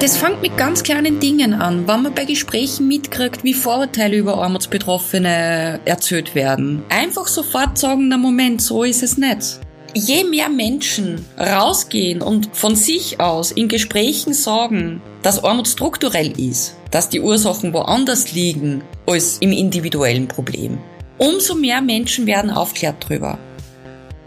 Das 0.00 0.16
fängt 0.16 0.40
mit 0.40 0.56
ganz 0.56 0.82
kleinen 0.82 1.20
Dingen 1.20 1.52
an, 1.52 1.86
wenn 1.86 2.00
man 2.00 2.14
bei 2.14 2.24
Gesprächen 2.24 2.88
mitkriegt, 2.88 3.44
wie 3.44 3.52
Vorurteile 3.52 4.16
über 4.16 4.38
Armutsbetroffene 4.38 5.78
erzählt 5.84 6.34
werden. 6.34 6.82
Einfach 6.88 7.26
sofort 7.26 7.76
sagen, 7.76 8.08
na 8.08 8.16
Moment, 8.16 8.62
so 8.62 8.82
ist 8.82 9.02
es 9.02 9.18
nicht. 9.18 9.60
Je 9.92 10.24
mehr 10.24 10.48
Menschen 10.48 11.26
rausgehen 11.38 12.22
und 12.22 12.48
von 12.54 12.76
sich 12.76 13.20
aus 13.20 13.52
in 13.52 13.68
Gesprächen 13.68 14.32
sagen, 14.32 15.02
dass 15.22 15.44
Armut 15.44 15.68
strukturell 15.68 16.32
ist, 16.40 16.76
dass 16.90 17.10
die 17.10 17.20
Ursachen 17.20 17.74
woanders 17.74 18.32
liegen 18.32 18.82
als 19.06 19.36
im 19.40 19.52
individuellen 19.52 20.28
Problem, 20.28 20.78
umso 21.18 21.54
mehr 21.54 21.82
Menschen 21.82 22.26
werden 22.26 22.50
aufklärt 22.50 23.06
drüber. 23.06 23.38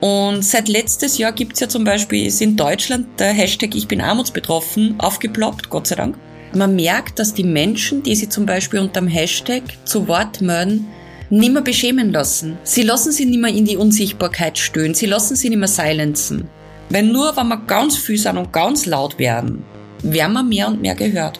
Und 0.04 0.43
seit 0.43 0.67
letztes 0.67 1.17
Jahr 1.17 1.31
gibt's 1.31 1.61
ja 1.61 1.69
zum 1.69 1.86
Beispiel, 1.86 2.27
ist 2.27 2.41
in 2.41 2.57
Deutschland 2.57 3.17
der 3.21 3.31
Hashtag 3.31 3.73
Ich 3.73 3.87
bin 3.87 4.01
armutsbetroffen 4.01 4.95
aufgeploppt, 5.00 5.69
Gott 5.69 5.87
sei 5.87 5.95
Dank. 5.95 6.18
Man 6.54 6.75
merkt, 6.75 7.19
dass 7.19 7.33
die 7.33 7.45
Menschen, 7.45 8.04
die 8.04 8.14
sich 8.14 8.29
zum 8.29 8.45
Beispiel 8.45 8.81
unter 8.81 9.00
dem 9.00 9.07
Hashtag 9.07 9.64
zu 9.86 10.09
Wort 10.09 10.42
melden, 10.42 10.87
nimmer 11.29 11.61
beschämen 11.61 12.11
lassen. 12.11 12.57
Sie 12.64 12.81
lassen 12.81 13.14
sie 13.14 13.23
nimmer 13.23 13.47
in 13.47 13.64
die 13.64 13.78
Unsichtbarkeit 13.78 14.57
stöhnen, 14.57 14.93
sie 14.93 15.05
lassen 15.05 15.37
sie 15.37 15.50
nimmer 15.50 15.69
silenzen. 15.69 16.50
Weil 16.89 17.04
nur, 17.04 17.37
wenn 17.37 17.47
wir 17.47 17.61
ganz 17.65 17.95
viel 17.95 18.17
sind 18.17 18.37
und 18.37 18.51
ganz 18.51 18.86
laut 18.86 19.17
werden, 19.20 19.64
werden 20.01 20.33
wir 20.33 20.43
mehr 20.43 20.67
und 20.67 20.81
mehr 20.81 20.95
gehört. 20.95 21.39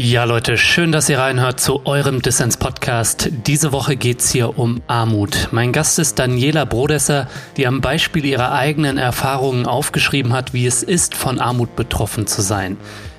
Ja, 0.00 0.22
Leute, 0.22 0.56
schön, 0.56 0.92
dass 0.92 1.08
ihr 1.08 1.18
reinhört 1.18 1.58
zu 1.58 1.84
eurem 1.84 2.22
Dissens-Podcast. 2.22 3.30
Diese 3.48 3.72
Woche 3.72 3.96
geht's 3.96 4.30
hier 4.30 4.56
um 4.56 4.80
Armut. 4.86 5.48
Mein 5.50 5.72
Gast 5.72 5.98
ist 5.98 6.20
Daniela 6.20 6.66
Brodesser, 6.66 7.26
die 7.56 7.66
am 7.66 7.80
Beispiel 7.80 8.24
ihrer 8.24 8.52
eigenen 8.52 8.96
Erfahrungen 8.96 9.66
aufgeschrieben 9.66 10.32
hat, 10.32 10.54
wie 10.54 10.66
es 10.66 10.84
ist, 10.84 11.16
von 11.16 11.40
Armut 11.40 11.74
betroffen 11.74 12.28
zu 12.28 12.42
sein. 12.42 12.76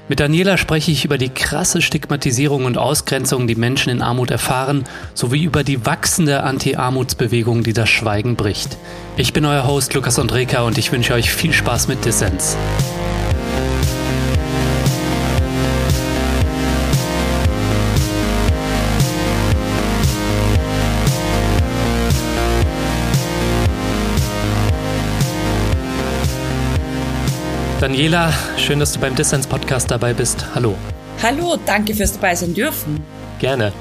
Mit 0.08 0.22
Daniela 0.22 0.56
spreche 0.56 0.92
ich 0.92 1.04
über 1.04 1.18
die 1.18 1.28
krasse 1.28 1.82
Stigmatisierung 1.82 2.64
und 2.64 2.78
Ausgrenzung, 2.78 3.46
die 3.46 3.56
Menschen 3.56 3.90
in 3.90 4.02
Armut 4.02 4.32
erfahren, 4.32 4.86
sowie 5.14 5.44
über 5.44 5.66
die 5.66 5.86
wachsende 5.86 6.44
Anti-Armutsbewegung, 6.44 7.62
die 7.62 7.74
das 7.74 7.90
Schweigen 7.90 8.38
bricht. 8.38 8.78
Ich 9.18 9.34
bin 9.34 9.44
euer 9.44 9.68
Host 9.68 9.94
Lukas 9.96 10.18
Andreka 10.18 10.62
und 10.62 10.78
ich 10.78 10.94
wünsche 10.94 11.14
euch 11.14 11.30
viel 11.30 11.52
Spaß 11.52 11.90
mit 11.90 12.06
Dissens. 12.06 12.56
Daniela, 27.80 28.34
schön, 28.58 28.82
dass 28.82 28.92
du 28.92 29.00
beim 29.00 29.16
Dissens 29.16 29.48
Podcast 29.48 29.90
dabei 29.90 30.14
bist. 30.14 30.54
Hallo. 30.54 30.76
Hallo, 31.24 31.58
danke 31.66 31.96
fürs 31.96 32.12
dabei 32.12 32.36
sein 32.36 32.54
dürfen. 32.54 33.00
Gerne. 33.40 33.72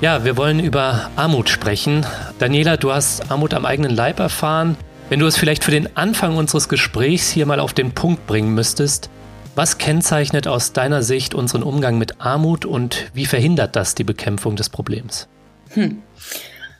Ja, 0.00 0.24
wir 0.24 0.36
wollen 0.36 0.60
über 0.60 1.10
Armut 1.16 1.48
sprechen. 1.48 2.06
Daniela, 2.38 2.76
du 2.76 2.92
hast 2.92 3.32
Armut 3.32 3.52
am 3.52 3.66
eigenen 3.66 3.90
Leib 3.90 4.20
erfahren. 4.20 4.76
Wenn 5.08 5.18
du 5.18 5.26
es 5.26 5.36
vielleicht 5.36 5.64
für 5.64 5.72
den 5.72 5.96
Anfang 5.96 6.36
unseres 6.36 6.68
Gesprächs 6.68 7.30
hier 7.32 7.44
mal 7.44 7.58
auf 7.58 7.72
den 7.72 7.90
Punkt 7.90 8.28
bringen 8.28 8.54
müsstest, 8.54 9.10
was 9.56 9.76
kennzeichnet 9.76 10.46
aus 10.46 10.72
deiner 10.72 11.02
Sicht 11.02 11.34
unseren 11.34 11.64
Umgang 11.64 11.98
mit 11.98 12.20
Armut 12.20 12.64
und 12.64 13.10
wie 13.12 13.26
verhindert 13.26 13.74
das 13.74 13.96
die 13.96 14.04
Bekämpfung 14.04 14.54
des 14.54 14.68
Problems? 14.68 15.26
Hm. 15.70 16.00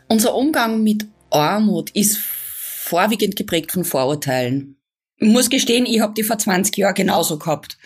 Unser 0.06 0.36
Umgang 0.36 0.84
mit 0.84 1.06
Armut 1.28 1.90
ist 1.90 2.18
vorwiegend 2.18 3.34
geprägt 3.34 3.72
von 3.72 3.82
Vorurteilen. 3.82 4.76
Ich 5.22 5.28
muss 5.28 5.50
gestehen, 5.50 5.86
ich 5.86 6.00
habe 6.00 6.14
die 6.14 6.24
vor 6.24 6.36
20 6.36 6.76
Jahren 6.76 6.94
genauso 6.94 7.38
gehabt. 7.38 7.78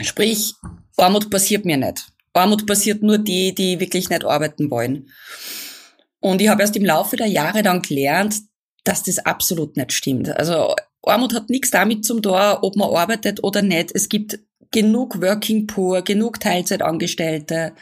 Sprich, 0.00 0.54
Armut 0.96 1.28
passiert 1.28 1.64
mir 1.64 1.76
nicht. 1.76 2.06
Armut 2.32 2.64
passiert 2.64 3.02
nur 3.02 3.18
die, 3.18 3.52
die 3.52 3.80
wirklich 3.80 4.08
nicht 4.08 4.24
arbeiten 4.24 4.70
wollen. 4.70 5.10
Und 6.20 6.40
ich 6.40 6.48
habe 6.48 6.62
erst 6.62 6.76
im 6.76 6.84
Laufe 6.84 7.16
der 7.16 7.26
Jahre 7.26 7.64
dann 7.64 7.82
gelernt, 7.82 8.36
dass 8.84 9.02
das 9.02 9.18
absolut 9.18 9.76
nicht 9.76 9.92
stimmt. 9.92 10.28
Also 10.28 10.76
Armut 11.02 11.34
hat 11.34 11.50
nichts 11.50 11.72
damit 11.72 12.04
zum 12.04 12.22
tun, 12.22 12.34
ob 12.34 12.76
man 12.76 12.94
arbeitet 12.94 13.42
oder 13.42 13.62
nicht. 13.62 13.90
Es 13.92 14.08
gibt 14.08 14.38
genug 14.70 15.20
Working 15.20 15.66
Poor, 15.66 16.02
genug 16.02 16.38
Teilzeitangestellte. 16.38 17.72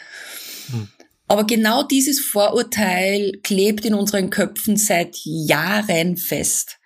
Hm. 0.70 0.88
Aber 1.26 1.44
genau 1.44 1.82
dieses 1.82 2.20
Vorurteil 2.20 3.32
klebt 3.42 3.84
in 3.84 3.92
unseren 3.92 4.30
Köpfen 4.30 4.78
seit 4.78 5.14
Jahren 5.24 6.16
fest. 6.16 6.77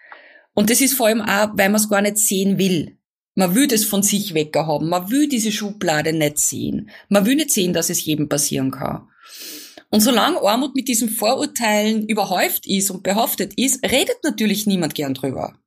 Und 0.55 0.71
das 0.71 0.81
ist 0.81 0.95
vor 0.95 1.07
allem 1.07 1.23
auch, 1.23 1.51
weil 1.55 1.69
man 1.69 1.81
es 1.81 1.89
gar 1.89 2.03
nicht 2.03 2.19
sehen 2.19 2.59
will. 2.59 2.97
Man 3.35 3.55
will 3.55 3.67
das 3.67 3.85
von 3.85 4.03
sich 4.03 4.35
weghaben. 4.35 4.89
Man 4.89 5.11
will 5.11 5.29
diese 5.29 5.53
Schublade 5.53 6.13
nicht 6.13 6.39
sehen. 6.39 6.91
Man 7.09 7.25
will 7.25 7.37
nicht 7.37 7.51
sehen, 7.51 7.73
dass 7.73 7.89
es 7.89 8.05
jedem 8.05 8.29
passieren 8.29 8.71
kann. 8.71 9.09
Und 9.91 10.01
solange 10.01 10.41
Armut 10.41 10.75
mit 10.75 10.89
diesen 10.89 11.09
Vorurteilen 11.09 12.07
überhäuft 12.07 12.67
ist 12.67 12.91
und 12.91 13.03
behaftet 13.03 13.55
ist, 13.59 13.83
redet 13.85 14.17
natürlich 14.25 14.67
niemand 14.67 14.95
gern 14.95 15.15
drüber. 15.15 15.59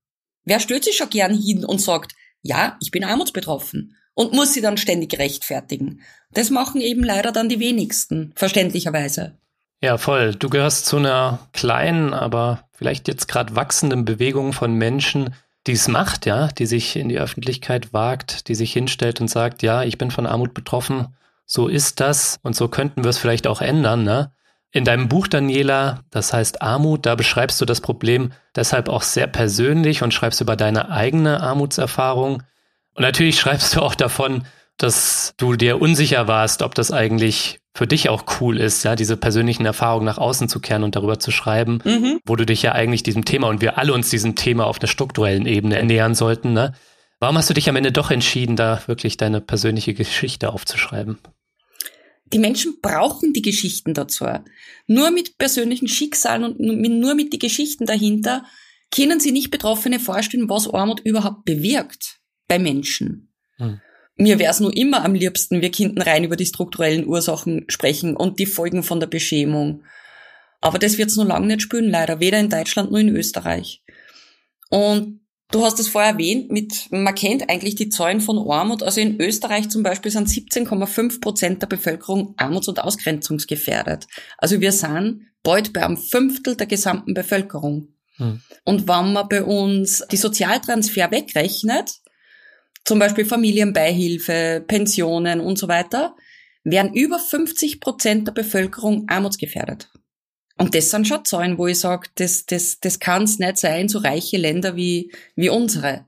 Wer 0.45 0.59
stellt 0.59 0.83
sich 0.83 0.97
schon 0.97 1.09
gern 1.09 1.35
hin 1.35 1.65
und 1.65 1.81
sagt, 1.81 2.13
ja, 2.41 2.77
ich 2.81 2.91
bin 2.91 3.03
armutsbetroffen 3.03 3.95
und 4.13 4.33
muss 4.33 4.53
sie 4.53 4.61
dann 4.61 4.77
ständig 4.77 5.17
rechtfertigen. 5.17 6.01
Das 6.31 6.49
machen 6.49 6.81
eben 6.81 7.03
leider 7.03 7.31
dann 7.31 7.49
die 7.49 7.59
wenigsten, 7.59 8.33
verständlicherweise. 8.35 9.37
Ja, 9.85 9.99
voll. 9.99 10.33
Du 10.33 10.49
gehörst 10.49 10.87
zu 10.87 10.97
einer 10.97 11.37
kleinen, 11.53 12.15
aber 12.15 12.61
vielleicht 12.71 13.07
jetzt 13.07 13.27
gerade 13.27 13.55
wachsenden 13.55 14.03
Bewegung 14.03 14.51
von 14.51 14.73
Menschen, 14.73 15.35
die 15.67 15.73
es 15.73 15.87
macht, 15.87 16.25
ja, 16.25 16.47
die 16.47 16.65
sich 16.65 16.95
in 16.95 17.07
die 17.07 17.19
Öffentlichkeit 17.19 17.93
wagt, 17.93 18.47
die 18.47 18.55
sich 18.55 18.73
hinstellt 18.73 19.21
und 19.21 19.27
sagt, 19.27 19.61
ja, 19.61 19.83
ich 19.83 19.99
bin 19.99 20.09
von 20.09 20.25
Armut 20.25 20.55
betroffen, 20.55 21.15
so 21.45 21.67
ist 21.67 21.99
das 21.99 22.39
und 22.41 22.55
so 22.55 22.67
könnten 22.67 23.03
wir 23.03 23.11
es 23.11 23.19
vielleicht 23.19 23.45
auch 23.45 23.61
ändern, 23.61 24.03
ne? 24.03 24.31
In 24.71 24.85
deinem 24.85 25.07
Buch, 25.07 25.27
Daniela, 25.27 25.99
das 26.09 26.33
heißt 26.33 26.63
Armut, 26.63 27.05
da 27.05 27.13
beschreibst 27.13 27.61
du 27.61 27.65
das 27.65 27.79
Problem 27.79 28.31
deshalb 28.55 28.89
auch 28.89 29.03
sehr 29.03 29.27
persönlich 29.27 30.01
und 30.01 30.15
schreibst 30.15 30.41
über 30.41 30.55
deine 30.55 30.89
eigene 30.89 31.41
Armutserfahrung. 31.41 32.41
Und 32.95 33.01
natürlich 33.03 33.39
schreibst 33.39 33.75
du 33.75 33.83
auch 33.83 33.93
davon, 33.93 34.45
dass 34.77 35.35
du 35.37 35.55
dir 35.55 35.79
unsicher 35.79 36.27
warst, 36.27 36.63
ob 36.63 36.73
das 36.73 36.91
eigentlich 36.91 37.59
für 37.75 37.87
dich 37.87 38.07
auch 38.07 38.23
cool 38.39 38.57
ist, 38.57 38.83
ja, 38.83 38.95
diese 38.95 39.17
persönlichen 39.17 39.65
Erfahrungen 39.65 40.05
nach 40.05 40.17
außen 40.17 40.47
zu 40.47 40.61
kehren 40.61 40.83
und 40.83 40.95
darüber 40.95 41.19
zu 41.19 41.29
schreiben, 41.31 41.79
mhm. 41.83 42.19
wo 42.25 42.37
du 42.37 42.45
dich 42.45 42.61
ja 42.61 42.71
eigentlich 42.71 43.03
diesem 43.03 43.25
Thema 43.25 43.49
und 43.49 43.59
wir 43.59 43.77
alle 43.77 43.93
uns 43.93 44.09
diesem 44.09 44.35
Thema 44.35 44.65
auf 44.65 44.79
einer 44.79 44.87
strukturellen 44.87 45.45
Ebene 45.45 45.77
ernähren 45.77 46.15
sollten, 46.15 46.53
ne? 46.53 46.73
Warum 47.19 47.37
hast 47.37 47.49
du 47.49 47.53
dich 47.53 47.69
am 47.69 47.75
Ende 47.75 47.91
doch 47.91 48.11
entschieden, 48.11 48.55
da 48.55 48.81
wirklich 48.87 49.17
deine 49.17 49.41
persönliche 49.41 49.93
Geschichte 49.93 50.51
aufzuschreiben? 50.51 51.17
Die 52.31 52.39
Menschen 52.39 52.79
brauchen 52.81 53.33
die 53.33 53.41
Geschichten 53.41 53.93
dazu. 53.93 54.25
Nur 54.87 55.11
mit 55.11 55.37
persönlichen 55.37 55.87
Schicksalen 55.87 56.43
und 56.43 56.59
nur 56.59 57.15
mit 57.15 57.33
den 57.33 57.39
Geschichten 57.39 57.85
dahinter 57.85 58.43
können 58.93 59.19
sie 59.19 59.31
nicht 59.31 59.51
Betroffene 59.51 59.99
vorstellen, 59.99 60.49
was 60.49 60.67
Armut 60.67 61.01
überhaupt 61.01 61.45
bewirkt 61.45 62.19
bei 62.47 62.59
Menschen. 62.59 63.33
Hm. 63.57 63.79
Mir 64.17 64.39
wäre 64.39 64.51
es 64.51 64.61
nur 64.61 64.75
immer 64.75 65.03
am 65.03 65.13
liebsten, 65.13 65.61
wir 65.61 65.71
könnten 65.71 66.01
rein 66.01 66.23
über 66.23 66.37
die 66.37 66.45
strukturellen 66.45 67.05
Ursachen 67.05 67.65
sprechen 67.67 68.15
und 68.15 68.39
die 68.39 68.45
Folgen 68.45 68.81
von 68.81 68.99
der 68.99 69.07
Beschämung. 69.07 69.83
Aber 70.61 70.79
das 70.79 70.97
wird 70.97 71.09
es 71.09 71.17
nur 71.17 71.25
lange 71.25 71.47
nicht 71.47 71.61
spüren, 71.61 71.89
leider. 71.89 72.19
Weder 72.19 72.39
in 72.39 72.49
Deutschland 72.49 72.91
noch 72.91 72.99
in 72.99 73.15
Österreich. 73.15 73.83
Und 74.69 75.19
du 75.51 75.63
hast 75.63 75.79
es 75.79 75.89
vorher 75.89 76.13
erwähnt, 76.13 76.51
mit, 76.51 76.87
man 76.91 77.13
kennt 77.13 77.49
eigentlich 77.49 77.75
die 77.75 77.89
Zahlen 77.89 78.21
von 78.21 78.49
Armut. 78.49 78.81
Also 78.81 79.01
in 79.01 79.19
Österreich 79.19 79.69
zum 79.69 79.83
Beispiel 79.83 80.11
sind 80.11 80.29
17,5 80.29 81.19
Prozent 81.19 81.61
der 81.61 81.67
Bevölkerung 81.67 82.33
armuts- 82.37 82.69
und 82.69 82.79
ausgrenzungsgefährdet. 82.79 84.07
Also 84.37 84.61
wir 84.61 84.71
sind 84.71 85.27
bald 85.43 85.73
bei 85.73 85.85
einem 85.85 85.97
Fünftel 85.97 86.55
der 86.55 86.67
gesamten 86.67 87.13
Bevölkerung. 87.13 87.89
Hm. 88.15 88.41
Und 88.63 88.87
wenn 88.87 89.13
man 89.13 89.27
bei 89.27 89.43
uns 89.43 90.03
die 90.09 90.17
Sozialtransfer 90.17 91.11
wegrechnet, 91.11 91.99
zum 92.85 92.99
Beispiel 92.99 93.25
Familienbeihilfe, 93.25 94.63
Pensionen 94.65 95.41
und 95.41 95.57
so 95.57 95.67
weiter, 95.67 96.15
wären 96.63 96.93
über 96.93 97.19
50 97.19 97.79
Prozent 97.79 98.27
der 98.27 98.33
Bevölkerung 98.33 99.09
armutsgefährdet. 99.09 99.89
Und 100.57 100.73
das 100.73 100.89
sind 100.89 101.07
schon 101.07 101.25
Zahlen, 101.25 101.57
wo 101.57 101.67
ich 101.67 101.79
sage, 101.79 102.07
das, 102.15 102.45
das, 102.45 102.79
das 102.79 102.99
kann 102.99 103.23
es 103.23 103.39
nicht 103.39 103.57
sein, 103.57 103.89
so 103.89 103.99
reiche 103.99 104.37
Länder 104.37 104.75
wie, 104.75 105.11
wie 105.35 105.49
unsere. 105.49 106.05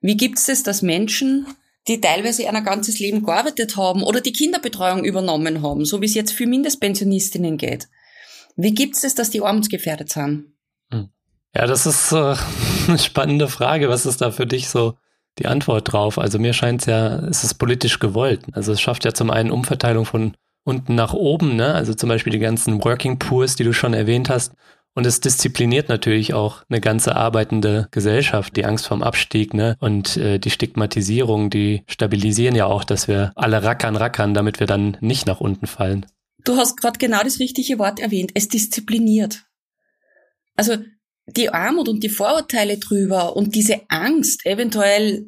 Wie 0.00 0.16
gibt 0.16 0.38
es 0.38 0.46
das, 0.46 0.62
dass 0.62 0.82
Menschen, 0.82 1.46
die 1.88 2.00
teilweise 2.00 2.48
ein 2.48 2.64
ganzes 2.64 3.00
Leben 3.00 3.24
gearbeitet 3.24 3.76
haben 3.76 4.02
oder 4.02 4.20
die 4.20 4.32
Kinderbetreuung 4.32 5.04
übernommen 5.04 5.62
haben, 5.62 5.84
so 5.84 6.00
wie 6.00 6.06
es 6.06 6.14
jetzt 6.14 6.32
für 6.32 6.46
Mindestpensionistinnen 6.46 7.56
geht, 7.56 7.88
wie 8.56 8.74
gibt 8.74 8.94
es 8.94 9.00
das, 9.00 9.14
dass 9.14 9.30
die 9.30 9.40
armutsgefährdet 9.40 10.10
sind? 10.10 10.52
Hm. 10.90 11.08
Ja, 11.54 11.66
das 11.66 11.86
ist 11.86 12.12
äh, 12.12 12.36
eine 12.88 12.98
spannende 12.98 13.48
Frage. 13.48 13.88
Was 13.88 14.06
ist 14.06 14.20
da 14.20 14.30
für 14.30 14.46
dich 14.46 14.68
so 14.68 14.96
die 15.38 15.46
Antwort 15.46 15.92
drauf. 15.92 16.18
Also 16.18 16.38
mir 16.38 16.52
scheint 16.52 16.82
es 16.82 16.86
ja, 16.86 17.16
es 17.26 17.44
ist 17.44 17.54
politisch 17.54 17.98
gewollt. 17.98 18.44
Also 18.52 18.72
es 18.72 18.80
schafft 18.80 19.04
ja 19.04 19.12
zum 19.12 19.30
einen 19.30 19.50
Umverteilung 19.50 20.04
von 20.04 20.34
unten 20.64 20.94
nach 20.94 21.12
oben, 21.12 21.56
ne? 21.56 21.74
Also 21.74 21.94
zum 21.94 22.08
Beispiel 22.08 22.32
die 22.32 22.38
ganzen 22.38 22.82
Working 22.84 23.18
Poors, 23.18 23.56
die 23.56 23.64
du 23.64 23.72
schon 23.72 23.94
erwähnt 23.94 24.28
hast. 24.28 24.52
Und 24.94 25.06
es 25.06 25.20
diszipliniert 25.20 25.88
natürlich 25.88 26.34
auch 26.34 26.64
eine 26.68 26.80
ganze 26.80 27.16
arbeitende 27.16 27.88
Gesellschaft, 27.92 28.56
die 28.56 28.66
Angst 28.66 28.86
vorm 28.86 29.02
Abstieg, 29.02 29.54
ne? 29.54 29.76
Und 29.80 30.16
äh, 30.18 30.38
die 30.38 30.50
Stigmatisierung, 30.50 31.48
die 31.48 31.82
stabilisieren 31.88 32.54
ja 32.54 32.66
auch, 32.66 32.84
dass 32.84 33.08
wir 33.08 33.32
alle 33.34 33.62
rackern, 33.62 33.96
rackern, 33.96 34.34
damit 34.34 34.60
wir 34.60 34.66
dann 34.66 34.98
nicht 35.00 35.26
nach 35.26 35.40
unten 35.40 35.66
fallen. 35.66 36.06
Du 36.44 36.56
hast 36.56 36.76
gerade 36.76 36.98
genau 36.98 37.22
das 37.22 37.38
richtige 37.38 37.78
Wort 37.78 38.00
erwähnt. 38.00 38.32
Es 38.34 38.48
diszipliniert. 38.48 39.44
Also 40.56 40.76
die 41.26 41.50
Armut 41.50 41.88
und 41.88 42.02
die 42.02 42.08
Vorurteile 42.08 42.78
drüber 42.78 43.36
und 43.36 43.54
diese 43.54 43.80
Angst, 43.88 44.44
eventuell 44.44 45.26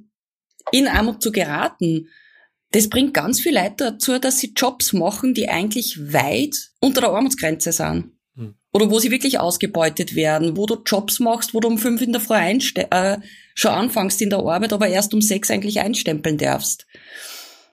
in 0.73 0.89
Armut 0.89 1.23
zu 1.23 1.33
geraten, 1.33 2.09
das 2.73 2.89
bringt 2.89 3.15
ganz 3.15 3.41
viel 3.41 3.55
Leute 3.55 3.93
dazu, 3.93 4.19
dass 4.19 4.41
sie 4.41 4.53
Jobs 4.57 4.93
machen, 4.93 5.33
die 5.33 5.49
eigentlich 5.49 6.13
weit 6.13 6.57
unter 6.81 7.03
der 7.03 7.11
Armutsgrenze 7.11 7.71
sind. 7.71 8.13
Hm. 8.35 8.57
Oder 8.73 8.91
wo 8.91 8.99
sie 8.99 9.13
wirklich 9.13 9.39
ausgebeutet 9.39 10.17
werden, 10.17 10.57
wo 10.57 10.67
du 10.67 10.83
Jobs 10.85 11.21
machst, 11.21 11.55
wo 11.55 11.61
du 11.61 11.69
um 11.69 11.79
fünf 11.79 12.03
in 12.03 12.11
der 12.11 12.21
Früh 12.21 12.35
äh, 12.35 13.19
schon 13.55 13.71
anfängst 13.71 14.21
in 14.23 14.31
der 14.31 14.41
Arbeit, 14.41 14.73
aber 14.73 14.89
erst 14.89 15.15
um 15.15 15.21
sechs 15.21 15.53
eigentlich 15.53 15.79
einstempeln 15.79 16.37
darfst. 16.37 16.87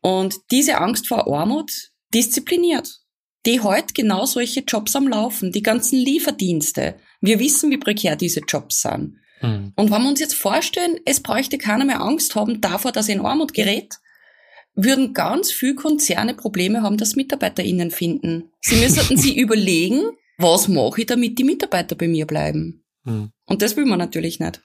Und 0.01 0.35
diese 0.51 0.77
Angst 0.77 1.07
vor 1.07 1.27
Armut 1.27 1.71
diszipliniert. 2.13 3.00
Die 3.45 3.59
heute 3.59 3.93
genau 3.93 4.25
solche 4.25 4.61
Jobs 4.61 4.95
am 4.95 5.07
Laufen, 5.07 5.51
die 5.51 5.63
ganzen 5.63 5.97
Lieferdienste. 5.97 6.95
Wir 7.21 7.39
wissen, 7.39 7.71
wie 7.71 7.77
prekär 7.77 8.15
diese 8.15 8.41
Jobs 8.41 8.81
sind. 8.81 9.17
Hm. 9.39 9.73
Und 9.75 9.91
wenn 9.91 10.01
wir 10.03 10.09
uns 10.09 10.19
jetzt 10.19 10.35
vorstellen, 10.35 10.99
es 11.05 11.21
bräuchte 11.21 11.57
keiner 11.57 11.85
mehr 11.85 12.01
Angst 12.01 12.35
haben 12.35 12.61
davor, 12.61 12.91
dass 12.91 13.09
er 13.09 13.15
in 13.15 13.25
Armut 13.25 13.53
gerät, 13.53 13.95
würden 14.75 15.13
ganz 15.13 15.51
viele 15.51 15.75
Konzerne 15.75 16.33
Probleme 16.33 16.81
haben, 16.83 16.97
dass 16.97 17.15
MitarbeiterInnen 17.15 17.91
finden. 17.91 18.51
Sie 18.61 18.75
müssten 18.75 19.17
sich 19.17 19.35
überlegen, 19.35 20.01
was 20.37 20.67
mache 20.67 21.01
ich, 21.01 21.07
damit 21.07 21.37
die 21.39 21.43
Mitarbeiter 21.43 21.95
bei 21.95 22.07
mir 22.07 22.25
bleiben. 22.25 22.83
Hm. 23.05 23.31
Und 23.45 23.61
das 23.61 23.75
will 23.75 23.85
man 23.85 23.99
natürlich 23.99 24.39
nicht. 24.39 24.61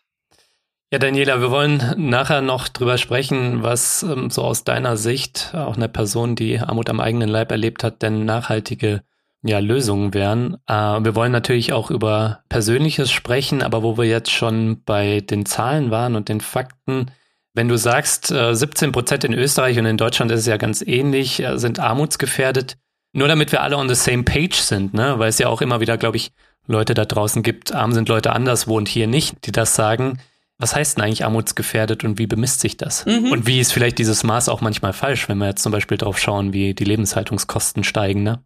Ja, 0.93 1.01
Daniela, 1.01 1.41
wir 1.41 1.51
wollen 1.51 1.83
nachher 1.97 2.43
noch 2.43 2.69
drüber 2.69 2.97
sprechen, 2.97 3.65
was 3.65 4.05
ähm, 4.05 4.31
so 4.31 4.45
aus 4.45 4.63
deiner 4.63 4.97
Sicht, 4.97 5.53
auch 5.53 5.77
eine 5.77 5.89
Person, 5.89 6.37
die 6.37 6.61
Armut 6.61 6.89
am 6.89 7.01
eigenen 7.01 7.29
Leib 7.29 7.51
erlebt 7.51 7.83
hat, 7.83 8.03
denn 8.03 8.25
nachhaltige 8.25 9.03
ja, 9.43 9.59
Lösungen 9.59 10.15
wären. 10.15 10.59
Äh, 10.69 10.73
wir 10.75 11.17
wollen 11.17 11.33
natürlich 11.33 11.73
auch 11.73 11.91
über 11.91 12.45
Persönliches 12.49 13.11
sprechen, 13.11 13.63
aber 13.63 13.83
wo 13.83 13.99
wir 13.99 14.05
jetzt 14.05 14.31
schon 14.31 14.85
bei 14.85 15.23
den 15.23 15.45
Zahlen 15.45 15.91
waren 15.91 16.15
und 16.15 16.29
den 16.29 16.41
Fakten, 16.41 17.11
wenn 17.53 17.67
du 17.67 17.77
sagst, 17.77 18.29
17 18.29 18.89
äh, 18.89 18.93
Prozent 18.93 19.25
in 19.25 19.33
Österreich 19.33 19.81
und 19.81 19.87
in 19.87 19.97
Deutschland 19.97 20.31
ist 20.31 20.41
es 20.41 20.47
ja 20.47 20.57
ganz 20.57 20.83
ähnlich, 20.83 21.43
äh, 21.43 21.59
sind 21.59 21.81
armutsgefährdet. 21.81 22.77
Nur 23.13 23.27
damit 23.27 23.51
wir 23.51 23.63
alle 23.63 23.77
on 23.77 23.89
the 23.89 23.97
same 23.97 24.23
page 24.23 24.57
sind, 24.57 24.95
ne? 24.95 25.19
weil 25.19 25.31
es 25.31 25.39
ja 25.39 25.49
auch 25.49 25.63
immer 25.63 25.81
wieder, 25.81 25.97
glaube 25.97 26.17
ich, 26.17 26.31
Leute 26.69 26.95
da 26.95 27.05
draußen 27.07 27.43
gibt, 27.43 27.75
arm 27.75 27.93
sind 27.93 28.09
Leute 28.09 28.33
anders, 28.33 28.69
wohnt 28.69 28.89
hier 28.89 29.09
nicht, 29.09 29.47
die 29.47 29.53
das 29.53 29.75
sagen. 29.75 30.19
Was 30.59 30.75
heißt 30.75 30.97
denn 30.97 31.05
eigentlich 31.05 31.25
armutsgefährdet 31.25 32.03
und 32.05 32.19
wie 32.19 32.27
bemisst 32.27 32.61
sich 32.61 32.79
das? 32.79 33.05
Mhm. 33.05 33.31
Und 33.31 33.47
wie 33.47 33.61
ist 33.61 33.73
vielleicht 33.73 33.99
dieses 33.99 34.25
Maß 34.25 34.49
auch 34.49 34.63
manchmal 34.63 34.95
falsch, 34.95 35.29
wenn 35.29 35.39
wir 35.39 35.49
jetzt 35.49 35.63
zum 35.63 35.73
Beispiel 35.73 35.99
drauf 35.99 36.19
schauen, 36.19 36.55
wie 36.55 36.75
die 36.75 36.85
Lebenshaltungskosten 36.85 37.85
steigen, 37.85 38.23
ne? 38.23 38.43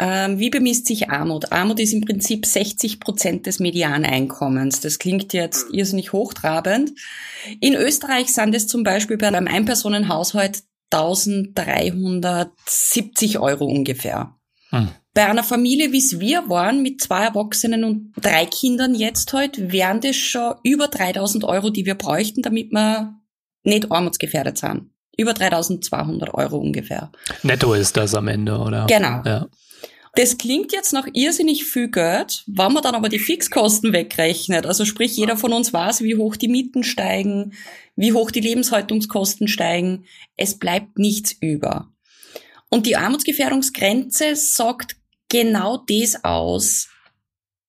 Ähm, 0.00 0.38
wie 0.38 0.50
bemisst 0.50 0.86
sich 0.86 1.10
Armut? 1.10 1.50
Armut 1.50 1.80
ist 1.80 1.92
im 1.92 2.02
Prinzip 2.02 2.46
60 2.46 3.00
Prozent 3.00 3.46
des 3.46 3.58
Medianeinkommens. 3.58 4.78
Das 4.80 5.00
klingt 5.00 5.32
jetzt 5.32 5.66
irrsinnig 5.72 6.12
hochtrabend. 6.12 6.92
In 7.60 7.74
Österreich 7.74 8.32
sind 8.32 8.54
es 8.54 8.68
zum 8.68 8.84
Beispiel 8.84 9.16
bei 9.16 9.26
einem 9.26 9.48
Einpersonenhaushalt 9.48 10.62
1370 10.92 13.40
Euro 13.40 13.64
ungefähr. 13.64 14.36
Hm. 14.70 14.90
Bei 15.18 15.26
einer 15.26 15.42
Familie, 15.42 15.90
wie 15.90 15.98
es 15.98 16.20
wir 16.20 16.48
waren, 16.48 16.80
mit 16.80 17.00
zwei 17.00 17.24
Erwachsenen 17.24 17.82
und 17.82 18.12
drei 18.22 18.46
Kindern 18.46 18.94
jetzt 18.94 19.32
halt, 19.32 19.72
wären 19.72 20.00
das 20.00 20.14
schon 20.14 20.54
über 20.62 20.86
3000 20.86 21.42
Euro, 21.42 21.70
die 21.70 21.86
wir 21.86 21.96
bräuchten, 21.96 22.40
damit 22.40 22.70
wir 22.70 23.16
nicht 23.64 23.90
armutsgefährdet 23.90 24.58
sind. 24.58 24.92
Über 25.16 25.34
3200 25.34 26.32
Euro 26.34 26.58
ungefähr. 26.58 27.10
Netto 27.42 27.74
ist 27.74 27.96
das 27.96 28.14
am 28.14 28.28
Ende, 28.28 28.58
oder? 28.58 28.86
Genau. 28.86 29.22
Ja. 29.24 29.48
Das 30.14 30.38
klingt 30.38 30.72
jetzt 30.72 30.92
nach 30.92 31.08
irrsinnig 31.12 31.64
viel 31.64 31.90
Geld, 31.90 32.44
wenn 32.46 32.72
man 32.72 32.84
dann 32.84 32.94
aber 32.94 33.08
die 33.08 33.18
Fixkosten 33.18 33.92
wegrechnet. 33.92 34.66
Also 34.66 34.84
sprich, 34.84 35.16
jeder 35.16 35.36
von 35.36 35.52
uns 35.52 35.72
weiß, 35.72 36.04
wie 36.04 36.14
hoch 36.14 36.36
die 36.36 36.46
Mieten 36.46 36.84
steigen, 36.84 37.54
wie 37.96 38.12
hoch 38.12 38.30
die 38.30 38.38
Lebenshaltungskosten 38.38 39.48
steigen. 39.48 40.04
Es 40.36 40.60
bleibt 40.60 40.96
nichts 40.96 41.34
über. 41.40 41.88
Und 42.70 42.86
die 42.86 42.96
Armutsgefährdungsgrenze 42.96 44.36
sagt 44.36 44.94
genau 45.28 45.84
das 45.88 46.24
aus. 46.24 46.88